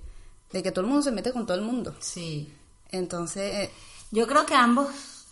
de 0.53 0.63
que 0.63 0.71
todo 0.71 0.83
el 0.83 0.87
mundo 0.87 1.03
se 1.03 1.11
mete 1.11 1.33
con 1.33 1.45
todo 1.45 1.57
el 1.57 1.65
mundo. 1.65 1.95
Sí. 1.99 2.53
Entonces... 2.91 3.55
Eh, 3.55 3.71
Yo 4.11 4.27
creo 4.27 4.47
que 4.47 4.55
ambos 4.55 4.89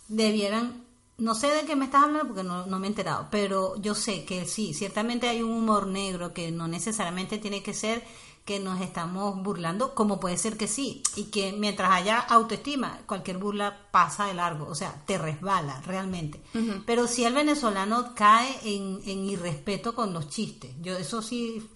debieran 0.07 0.85
no 1.17 1.33
sé 1.35 1.47
de 1.47 1.65
qué 1.65 1.75
me 1.75 1.85
estás 1.85 2.03
hablando 2.03 2.27
porque 2.27 2.43
no, 2.43 2.65
me 2.67 2.87
he 2.87 2.89
enterado, 2.89 3.27
pero 3.31 3.75
yo 3.81 3.95
sé 3.95 4.23
que 4.25 4.45
sí, 4.45 4.73
ciertamente 4.73 5.27
hay 5.27 5.41
un 5.41 5.51
humor 5.51 5.87
negro 5.87 6.33
que 6.33 6.51
no 6.51 6.67
necesariamente 6.67 7.37
tiene 7.39 7.63
que 7.63 7.73
ser 7.73 8.03
que 8.45 8.59
nos 8.61 8.79
estamos 8.79 9.43
burlando, 9.43 9.93
como 9.93 10.21
puede 10.21 10.37
ser 10.37 10.55
que 10.55 10.69
sí, 10.69 11.03
y 11.17 11.25
que 11.25 11.51
mientras 11.51 11.91
haya 11.91 12.17
autoestima, 12.19 12.99
cualquier 13.05 13.39
burla 13.39 13.87
pasa 13.91 14.23
de 14.25 14.35
largo, 14.35 14.67
o 14.69 14.73
sea, 14.75 15.03
te 15.05 15.17
resbala 15.17 15.81
realmente. 15.85 16.41
Pero 16.85 17.07
si 17.07 17.25
el 17.25 17.33
venezolano 17.33 18.13
cae 18.15 18.57
en, 18.63 19.01
en, 19.05 19.25
irrespeto 19.29 19.93
con 19.93 20.13
los 20.13 20.29
chistes, 20.29 20.71
yo 20.81 20.95
eso 20.97 21.21
sí, 21.21 21.69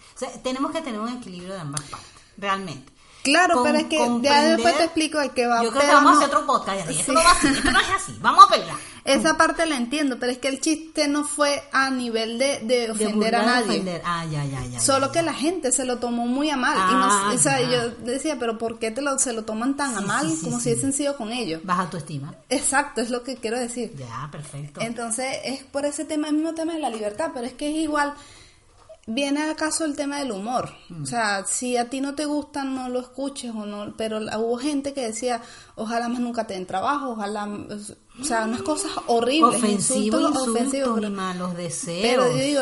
tenemos 0.43 0.71
que 0.71 0.81
tener 0.81 1.01
un 1.01 1.09
equilibrio 1.09 1.55
de 1.55 1.59
ambas 1.59 1.81
partes, 1.81 2.09
realmente. 2.37 2.93
Claro, 3.23 3.55
con- 3.55 3.63
pero 3.65 3.77
es 3.79 3.85
que 3.85 4.19
ya 4.21 4.41
después 4.43 4.77
te 4.77 4.83
explico 4.85 5.19
el 5.19 5.31
que 5.31 5.45
va 5.47 5.61
Yo 5.63 5.71
creo 5.71 5.81
que 5.81 5.87
vamos 5.93 6.11
a 6.11 6.15
no- 6.15 6.21
hacer 6.21 6.35
otro 6.35 6.47
podcast. 6.47 6.89
y 6.89 6.99
Esto 6.99 7.11
no 7.11 7.19
va 7.21 7.31
así, 7.31 7.47
esto 7.47 7.69
no 7.71 7.79
es 7.81 7.89
así. 7.89 8.17
Vamos 8.21 8.45
a 8.45 8.47
pelear. 8.47 8.77
Esa 9.03 9.35
parte 9.37 9.65
la 9.65 9.77
entiendo, 9.77 10.17
pero 10.19 10.31
es 10.31 10.37
que 10.37 10.47
el 10.47 10.59
chiste 10.61 11.07
no 11.07 11.23
fue 11.23 11.63
a 11.71 11.89
nivel 11.89 12.37
de, 12.37 12.59
de 12.59 12.87
De 12.87 12.91
ofender 12.91 13.35
a 13.35 13.43
nadie. 13.45 13.69
ofender. 13.71 14.01
Ah, 14.05 14.25
ya, 14.25 14.45
ya, 14.45 14.63
ya. 14.65 14.79
Solo 14.79 15.11
que 15.11 15.21
la 15.21 15.33
gente 15.33 15.71
se 15.71 15.85
lo 15.85 15.97
tomó 15.97 16.27
muy 16.27 16.49
a 16.49 16.57
mal. 16.57 16.77
y 16.77 16.93
no, 16.93 17.33
o 17.33 17.37
sea, 17.37 17.61
yo 17.61 17.89
decía, 18.05 18.37
pero 18.39 18.57
¿por 18.57 18.77
qué 18.79 18.91
te 18.91 19.01
lo, 19.01 19.17
se 19.17 19.33
lo 19.33 19.43
toman 19.43 19.75
tan 19.75 19.95
a 19.95 19.99
Sí, 20.01 20.05
mal 20.05 20.29
sí, 20.29 20.35
sí, 20.37 20.43
como 20.45 20.59
si 20.59 20.69
hubiesen 20.69 20.93
sido 20.93 21.17
con 21.17 21.31
ellos? 21.31 21.61
Baja 21.63 21.81
autoestima. 21.83 22.35
Exacto, 22.49 23.01
es 23.01 23.09
lo 23.09 23.23
que 23.23 23.35
quiero 23.37 23.57
decir. 23.59 23.93
Ya, 23.97 24.29
perfecto. 24.31 24.81
Entonces 24.81 25.37
es 25.45 25.63
por 25.63 25.85
ese 25.85 26.05
tema, 26.05 26.27
el 26.27 26.35
mismo 26.35 26.53
tema 26.53 26.73
de 26.73 26.79
la 26.79 26.89
libertad, 26.89 27.31
pero 27.33 27.47
es 27.47 27.53
que 27.53 27.69
es 27.71 27.77
igual, 27.77 28.13
viene 29.07 29.49
acaso 29.49 29.83
el 29.83 29.95
tema 29.95 30.17
del 30.19 30.31
humor. 30.31 30.73
Mm. 30.89 31.03
O 31.03 31.05
sea, 31.05 31.43
si 31.45 31.75
a 31.75 31.89
ti 31.89 32.01
no 32.01 32.13
te 32.13 32.25
gusta, 32.25 32.63
no 32.63 32.87
lo 32.87 32.99
escuches 32.99 33.51
o 33.51 33.65
no, 33.65 33.93
pero 33.97 34.19
hubo 34.19 34.57
gente 34.57 34.93
que 34.93 35.01
decía, 35.07 35.41
ojalá 35.75 36.07
más 36.07 36.19
nunca 36.19 36.45
te 36.45 36.53
den 36.53 36.67
trabajo, 36.67 37.11
ojalá, 37.11 37.49
o 38.21 38.23
sea, 38.25 38.45
unas 38.45 38.61
cosas 38.61 38.91
horribles, 39.07 39.55
Ofensivo, 39.57 40.17
insultos 40.19 40.21
insultos 40.31 40.47
ofensivos. 40.55 40.97
y 40.97 41.01
pero- 41.01 41.13
malos 41.15 41.55
deseos. 41.57 42.01
pero 42.01 42.31
yo 42.37 42.43
digo, 42.43 42.61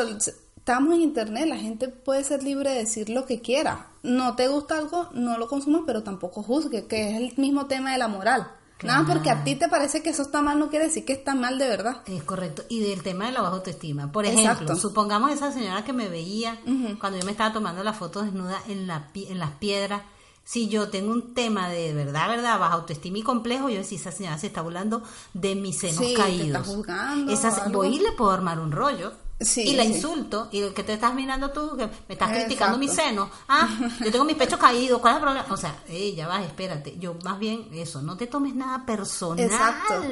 estamos 0.58 0.94
en 0.96 1.02
internet, 1.02 1.48
la 1.48 1.58
gente 1.58 1.88
puede 1.90 2.24
ser 2.24 2.44
libre 2.44 2.70
de 2.72 2.78
decir 2.80 3.10
lo 3.10 3.26
que 3.26 3.42
quiera. 3.42 3.88
No 4.04 4.36
te 4.36 4.48
gusta 4.48 4.78
algo, 4.78 5.10
no 5.14 5.38
lo 5.38 5.48
consumas, 5.48 5.82
pero 5.86 6.04
tampoco 6.04 6.42
juzgue, 6.44 6.88
que 6.88 7.10
es 7.10 7.16
el 7.18 7.34
mismo 7.38 7.66
tema 7.68 7.92
de 7.92 7.98
la 7.98 8.08
moral. 8.08 8.52
Nada 8.82 9.04
porque 9.06 9.30
a 9.30 9.44
ti 9.44 9.56
te 9.56 9.68
parece 9.68 10.02
que 10.02 10.12
eso 10.12 10.22
está 10.22 10.42
mal 10.42 10.58
no 10.58 10.70
quiere 10.70 10.86
decir 10.86 11.04
que 11.04 11.12
está 11.12 11.36
mal 11.36 11.58
de 11.60 11.68
verdad. 11.68 11.98
Es 12.06 12.24
correcto. 12.24 12.64
Y 12.70 12.80
del 12.80 13.04
tema 13.04 13.26
de 13.26 13.34
la 13.34 13.42
baja 13.42 13.56
autoestima. 13.56 14.10
Por 14.10 14.24
ejemplo, 14.26 14.52
Exacto. 14.54 14.76
supongamos 14.78 15.32
esa 15.34 15.52
señora 15.52 15.84
que 15.84 15.92
me 15.92 16.08
veía 16.08 16.58
cuando 16.98 17.20
yo 17.20 17.26
me 17.26 17.32
estaba 17.32 17.52
tomando 17.52 17.84
la 17.84 17.92
foto 17.92 18.22
desnuda 18.24 18.58
en, 18.70 18.88
la, 18.88 19.10
en 19.14 19.38
las 19.38 19.52
piedras. 19.52 20.04
Si 20.50 20.68
yo 20.68 20.90
tengo 20.90 21.12
un 21.12 21.36
tema 21.36 21.70
de 21.70 21.94
verdad, 21.94 22.28
verdad, 22.28 22.58
baja 22.58 22.74
autoestima 22.74 23.20
y 23.20 23.22
complejo, 23.22 23.70
yo 23.70 23.78
decía, 23.78 24.00
esa 24.00 24.12
señora 24.12 24.40
se 24.40 24.48
está 24.48 24.62
burlando 24.64 25.04
de 25.36 25.54
mis 25.54 25.78
senos 25.78 25.98
Sí, 26.04 26.14
te 26.16 26.20
caídos. 26.20 26.48
está 26.48 26.64
juzgando 26.64 27.32
Esa 27.32 27.52
se- 27.52 27.62
algo. 27.62 27.78
voy 27.84 27.98
y 27.98 28.00
le 28.00 28.14
puedo 28.14 28.32
armar 28.32 28.60
un 28.60 28.72
rollo. 28.72 29.12
Sí, 29.40 29.62
y 29.62 29.76
la 29.76 29.84
sí. 29.84 29.92
insulto. 29.94 30.48
Y 30.52 30.62
el 30.62 30.74
que 30.74 30.84
te 30.84 30.94
estás 30.94 31.14
mirando 31.14 31.52
tú, 31.52 31.78
que 31.78 31.86
me 31.86 31.92
estás 31.94 32.30
Exacto. 32.30 32.36
criticando 32.48 32.78
mis 32.80 32.92
senos. 32.92 33.30
Ah, 33.48 33.70
yo 34.04 34.12
tengo 34.12 34.26
mis 34.26 34.36
pechos 34.38 34.58
caídos. 34.60 35.00
¿Cuál 35.00 35.14
es 35.14 35.18
el 35.18 35.24
problema? 35.24 35.46
O 35.54 35.56
sea, 35.58 35.84
eh, 35.88 36.16
ya 36.16 36.28
vas, 36.28 36.44
espérate. 36.44 36.98
Yo, 36.98 37.14
más 37.24 37.38
bien, 37.38 37.68
eso, 37.72 38.02
no 38.02 38.18
te 38.18 38.26
tomes 38.26 38.56
nada 38.56 38.84
personal. 38.88 39.46
Exacto. 39.46 40.04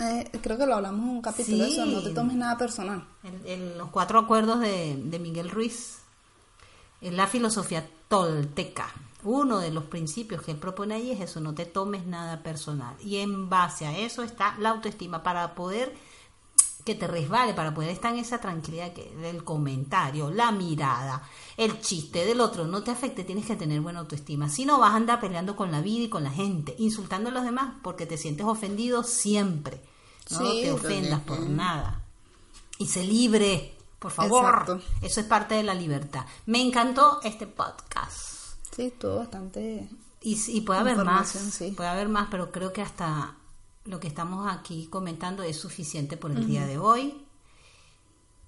Eh, 0.00 0.28
creo 0.42 0.58
que 0.58 0.66
lo 0.66 0.74
hablamos 0.74 1.04
en 1.04 1.08
un 1.08 1.22
capítulo, 1.22 1.64
Sí. 1.66 1.72
eso, 1.74 1.86
no 1.86 2.02
te 2.02 2.10
tomes 2.10 2.34
nada 2.36 2.58
personal. 2.58 3.06
En, 3.22 3.40
en 3.46 3.78
los 3.78 3.90
cuatro 3.90 4.18
acuerdos 4.18 4.58
de, 4.58 5.00
de 5.04 5.18
Miguel 5.20 5.50
Ruiz, 5.50 5.98
en 7.00 7.16
la 7.16 7.28
filosofía 7.28 7.88
tolteca, 8.08 8.92
uno 9.24 9.58
de 9.58 9.70
los 9.70 9.84
principios 9.84 10.42
que 10.42 10.52
él 10.52 10.58
propone 10.58 10.94
ahí 10.94 11.10
es 11.10 11.20
eso, 11.20 11.40
no 11.40 11.54
te 11.54 11.66
tomes 11.66 12.06
nada 12.06 12.42
personal. 12.42 12.94
Y 13.00 13.16
en 13.16 13.48
base 13.48 13.86
a 13.86 13.96
eso 13.98 14.22
está 14.22 14.56
la 14.58 14.70
autoestima 14.70 15.22
para 15.22 15.54
poder 15.54 15.94
que 16.84 16.94
te 16.94 17.06
resbale, 17.06 17.54
para 17.54 17.72
poder 17.72 17.88
estar 17.90 18.12
en 18.12 18.18
esa 18.18 18.38
tranquilidad 18.42 18.92
que 18.92 19.10
el 19.28 19.42
comentario, 19.42 20.30
la 20.30 20.52
mirada, 20.52 21.22
el 21.56 21.80
chiste 21.80 22.26
del 22.26 22.42
otro 22.42 22.66
no 22.66 22.82
te 22.82 22.90
afecte, 22.90 23.24
tienes 23.24 23.46
que 23.46 23.56
tener 23.56 23.80
buena 23.80 24.00
autoestima. 24.00 24.50
Si 24.50 24.66
no 24.66 24.78
vas 24.78 24.92
a 24.92 24.96
andar 24.96 25.18
peleando 25.18 25.56
con 25.56 25.72
la 25.72 25.80
vida 25.80 26.04
y 26.04 26.08
con 26.10 26.24
la 26.24 26.30
gente, 26.30 26.74
insultando 26.78 27.30
a 27.30 27.32
los 27.32 27.44
demás 27.44 27.74
porque 27.82 28.04
te 28.04 28.18
sientes 28.18 28.44
ofendido 28.44 29.02
siempre. 29.02 29.80
No 30.30 30.38
Sí, 30.38 30.60
te 30.64 30.72
ofendas 30.72 31.24
también. 31.24 31.46
por 31.46 31.50
nada 31.56 32.02
y 32.78 32.86
se 32.86 33.02
libre, 33.04 33.74
por 33.98 34.10
favor. 34.10 34.44
Exacto. 34.44 34.80
Eso 35.00 35.20
es 35.20 35.26
parte 35.26 35.54
de 35.54 35.62
la 35.62 35.74
libertad. 35.74 36.26
Me 36.46 36.60
encantó 36.60 37.20
este 37.22 37.46
podcast. 37.46 38.33
Sí, 38.74 38.82
estuvo 38.82 39.16
bastante... 39.16 39.88
Y, 40.20 40.38
y 40.48 40.60
puede 40.62 40.80
haber 40.80 41.04
más, 41.04 41.28
sí. 41.28 41.72
puede 41.72 41.88
haber 41.90 42.08
más, 42.08 42.28
pero 42.30 42.50
creo 42.50 42.72
que 42.72 42.80
hasta 42.80 43.36
lo 43.84 44.00
que 44.00 44.08
estamos 44.08 44.50
aquí 44.50 44.86
comentando 44.86 45.42
es 45.42 45.58
suficiente 45.58 46.16
por 46.16 46.30
el 46.30 46.46
día 46.46 46.66
de 46.66 46.78
hoy. 46.78 47.26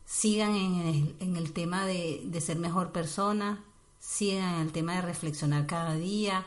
Sigan 0.06 0.54
en 0.54 0.74
el, 0.76 1.16
en 1.20 1.36
el 1.36 1.52
tema 1.52 1.84
de, 1.84 2.22
de 2.24 2.40
ser 2.40 2.56
mejor 2.58 2.92
persona, 2.92 3.62
sigan 3.98 4.54
en 4.54 4.60
el 4.62 4.72
tema 4.72 4.94
de 4.94 5.02
reflexionar 5.02 5.66
cada 5.66 5.94
día, 5.96 6.46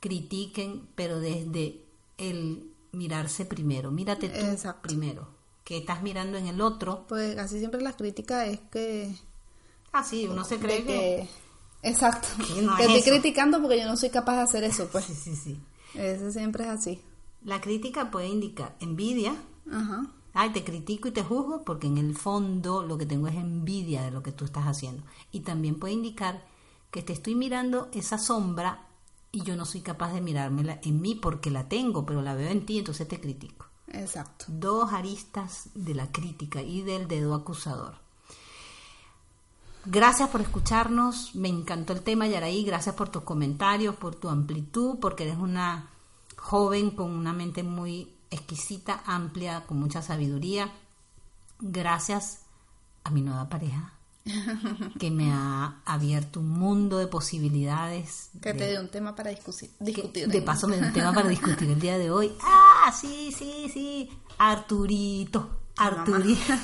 critiquen, 0.00 0.86
pero 0.94 1.20
desde 1.20 1.80
el 2.18 2.70
mirarse 2.92 3.46
primero. 3.46 3.90
Mírate 3.90 4.28
tú 4.28 4.44
Exacto. 4.44 4.82
primero, 4.82 5.28
que 5.64 5.78
estás 5.78 6.02
mirando 6.02 6.36
en 6.36 6.48
el 6.48 6.60
otro. 6.60 7.06
Pues 7.08 7.34
casi 7.34 7.58
siempre 7.60 7.80
la 7.80 7.96
crítica 7.96 8.44
es 8.44 8.60
que... 8.70 9.14
Ah, 9.92 10.04
sí, 10.04 10.26
uno 10.26 10.44
se 10.44 10.58
cree 10.58 10.84
que- 10.84 11.28
Exacto. 11.82 12.28
No 12.62 12.76
es 12.78 12.80
estoy 12.80 12.96
eso. 12.98 13.10
criticando 13.10 13.60
porque 13.60 13.78
yo 13.78 13.86
no 13.86 13.96
soy 13.96 14.10
capaz 14.10 14.36
de 14.36 14.42
hacer 14.42 14.64
eso, 14.64 14.88
pues. 14.90 15.04
Sí, 15.04 15.14
sí, 15.14 15.36
sí. 15.36 15.60
Eso 15.94 16.30
siempre 16.30 16.64
es 16.64 16.70
así. 16.70 17.00
La 17.44 17.60
crítica 17.60 18.10
puede 18.10 18.28
indicar 18.28 18.76
envidia. 18.80 19.34
Ajá. 19.70 20.06
Ay, 20.34 20.50
te 20.50 20.64
critico 20.64 21.08
y 21.08 21.12
te 21.12 21.22
juzgo 21.22 21.64
porque 21.64 21.86
en 21.86 21.96
el 21.96 22.14
fondo 22.16 22.82
lo 22.82 22.98
que 22.98 23.06
tengo 23.06 23.28
es 23.28 23.36
envidia 23.36 24.02
de 24.02 24.10
lo 24.10 24.22
que 24.22 24.32
tú 24.32 24.44
estás 24.44 24.64
haciendo. 24.64 25.02
Y 25.32 25.40
también 25.40 25.78
puede 25.78 25.94
indicar 25.94 26.44
que 26.90 27.02
te 27.02 27.12
estoy 27.12 27.34
mirando 27.34 27.88
esa 27.92 28.18
sombra 28.18 28.86
y 29.32 29.42
yo 29.42 29.56
no 29.56 29.64
soy 29.64 29.80
capaz 29.80 30.12
de 30.12 30.20
mirármela 30.20 30.80
en 30.82 31.00
mí 31.00 31.14
porque 31.14 31.50
la 31.50 31.68
tengo, 31.68 32.04
pero 32.04 32.22
la 32.22 32.34
veo 32.34 32.50
en 32.50 32.66
ti, 32.66 32.78
entonces 32.78 33.08
te 33.08 33.20
critico. 33.20 33.66
Exacto. 33.88 34.46
Dos 34.48 34.92
aristas 34.92 35.68
de 35.74 35.94
la 35.94 36.10
crítica 36.10 36.60
y 36.62 36.82
del 36.82 37.08
dedo 37.08 37.34
acusador. 37.34 37.94
Gracias 39.88 40.28
por 40.30 40.40
escucharnos, 40.40 41.34
me 41.34 41.48
encantó 41.48 41.92
el 41.92 42.02
tema 42.02 42.26
Yaraí, 42.26 42.64
gracias 42.64 42.94
por 42.96 43.08
tus 43.08 43.22
comentarios, 43.22 43.94
por 43.96 44.16
tu 44.16 44.28
amplitud, 44.28 44.98
porque 45.00 45.24
eres 45.24 45.38
una 45.38 45.90
joven 46.36 46.90
con 46.90 47.10
una 47.12 47.32
mente 47.32 47.62
muy 47.62 48.12
exquisita, 48.30 49.02
amplia, 49.06 49.64
con 49.66 49.78
mucha 49.78 50.02
sabiduría. 50.02 50.72
Gracias 51.60 52.40
a 53.04 53.10
mi 53.10 53.22
nueva 53.22 53.48
pareja, 53.48 53.92
que 54.98 55.10
me 55.12 55.30
ha 55.32 55.80
abierto 55.84 56.40
un 56.40 56.50
mundo 56.50 56.98
de 56.98 57.06
posibilidades. 57.06 58.30
Que 58.42 58.52
de- 58.52 58.58
te 58.58 58.64
dé 58.72 58.80
un 58.80 58.88
tema 58.88 59.14
para 59.14 59.30
discutir. 59.30 59.70
de 59.78 60.38
¿eh? 60.38 60.42
paso 60.42 60.66
me 60.66 60.78
da 60.78 60.88
un 60.88 60.92
tema 60.92 61.12
para 61.12 61.28
discutir 61.28 61.70
el 61.70 61.80
día 61.80 61.96
de 61.98 62.10
hoy. 62.10 62.32
Ah, 62.88 62.92
sí, 62.92 63.32
sí, 63.36 63.68
sí. 63.72 64.08
Arturito. 64.38 65.58
Arturito. 65.76 66.54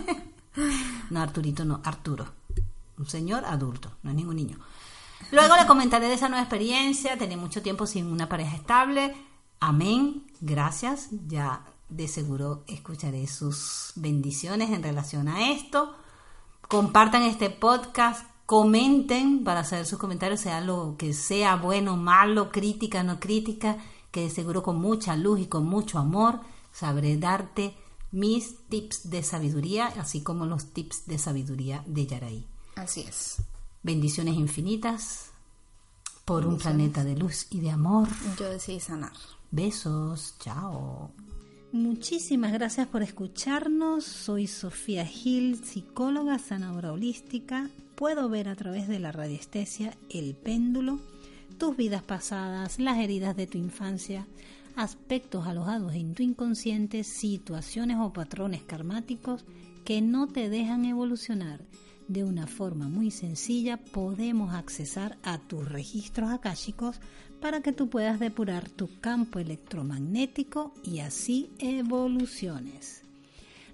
no, 1.10 1.20
Arturito 1.20 1.64
no, 1.66 1.82
Arturo. 1.84 2.39
Un 3.00 3.06
señor 3.06 3.46
adulto, 3.46 3.90
no 4.02 4.10
es 4.10 4.16
ningún 4.16 4.36
niño. 4.36 4.58
Luego 5.32 5.56
le 5.56 5.66
comentaré 5.66 6.06
de 6.08 6.14
esa 6.14 6.28
nueva 6.28 6.42
experiencia. 6.42 7.16
Tenía 7.16 7.38
mucho 7.38 7.62
tiempo 7.62 7.86
sin 7.86 8.06
una 8.06 8.28
pareja 8.28 8.56
estable. 8.56 9.16
Amén. 9.58 10.26
Gracias. 10.42 11.08
Ya 11.26 11.64
de 11.88 12.08
seguro 12.08 12.62
escucharé 12.66 13.26
sus 13.26 13.92
bendiciones 13.96 14.68
en 14.68 14.82
relación 14.82 15.28
a 15.28 15.50
esto. 15.50 15.94
Compartan 16.68 17.22
este 17.22 17.48
podcast. 17.48 18.26
Comenten 18.44 19.44
para 19.44 19.64
saber 19.64 19.86
sus 19.86 19.98
comentarios, 19.98 20.40
sea 20.40 20.60
lo 20.60 20.96
que 20.98 21.14
sea, 21.14 21.56
bueno, 21.56 21.96
malo, 21.96 22.50
crítica, 22.50 23.02
no 23.02 23.18
crítica, 23.18 23.78
que 24.10 24.22
de 24.22 24.30
seguro 24.30 24.62
con 24.62 24.78
mucha 24.78 25.16
luz 25.16 25.40
y 25.40 25.46
con 25.46 25.64
mucho 25.66 26.00
amor 26.00 26.40
sabré 26.72 27.16
darte 27.16 27.76
mis 28.10 28.66
tips 28.68 29.08
de 29.08 29.22
sabiduría, 29.22 29.86
así 29.86 30.22
como 30.22 30.46
los 30.46 30.72
tips 30.74 31.06
de 31.06 31.18
sabiduría 31.18 31.84
de 31.86 32.06
Yaraí. 32.06 32.49
Así 32.80 33.02
es. 33.02 33.42
Bendiciones 33.82 34.36
infinitas 34.36 35.32
por 36.24 36.46
un 36.46 36.56
planeta 36.56 37.04
de 37.04 37.14
luz 37.14 37.46
y 37.50 37.60
de 37.60 37.70
amor. 37.70 38.08
Yo 38.38 38.48
decidí 38.48 38.80
sanar. 38.80 39.12
Besos, 39.50 40.34
chao. 40.38 41.10
Muchísimas 41.72 42.54
gracias 42.54 42.88
por 42.88 43.02
escucharnos. 43.02 44.04
Soy 44.04 44.46
Sofía 44.46 45.04
Gil, 45.04 45.62
psicóloga 45.62 46.38
sanadora 46.38 46.92
holística. 46.92 47.68
Puedo 47.96 48.30
ver 48.30 48.48
a 48.48 48.56
través 48.56 48.88
de 48.88 48.98
la 48.98 49.12
radiestesia 49.12 49.94
el 50.08 50.34
péndulo, 50.34 51.00
tus 51.58 51.76
vidas 51.76 52.02
pasadas, 52.02 52.78
las 52.78 52.96
heridas 52.98 53.36
de 53.36 53.46
tu 53.46 53.58
infancia, 53.58 54.26
aspectos 54.74 55.46
alojados 55.46 55.94
en 55.94 56.14
tu 56.14 56.22
inconsciente, 56.22 57.04
situaciones 57.04 57.98
o 58.00 58.14
patrones 58.14 58.62
karmáticos 58.62 59.44
que 59.84 60.00
no 60.00 60.28
te 60.28 60.48
dejan 60.48 60.86
evolucionar. 60.86 61.60
De 62.10 62.24
una 62.24 62.48
forma 62.48 62.88
muy 62.88 63.12
sencilla 63.12 63.76
podemos 63.76 64.52
accesar 64.52 65.16
a 65.22 65.38
tus 65.38 65.68
registros 65.68 66.30
akáshicos 66.30 66.98
para 67.40 67.60
que 67.60 67.72
tú 67.72 67.88
puedas 67.88 68.18
depurar 68.18 68.68
tu 68.68 68.88
campo 68.98 69.38
electromagnético 69.38 70.74
y 70.82 70.98
así 70.98 71.50
evoluciones. 71.60 73.02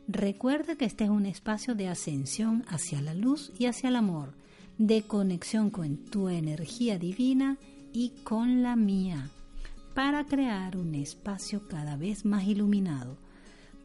Recuerda 0.07 0.76
que 0.76 0.84
este 0.84 1.05
es 1.05 1.11
un 1.11 1.24
espacio 1.24 1.74
de 1.74 1.89
ascensión 1.89 2.62
hacia 2.68 3.01
la 3.01 3.14
luz 3.14 3.53
y 3.59 3.64
hacia 3.64 3.89
el 3.89 3.97
amor, 3.97 4.34
de 4.76 5.01
conexión 5.01 5.70
con 5.70 5.97
tu 5.97 6.28
energía 6.28 6.99
divina 6.99 7.57
y 7.95 8.11
con 8.22 8.62
la 8.62 8.76
mía, 8.76 9.30
para 9.95 10.26
crear 10.26 10.76
un 10.76 10.95
espacio 10.95 11.66
cada 11.68 11.97
vez 11.97 12.26
más 12.26 12.47
iluminado. 12.47 13.16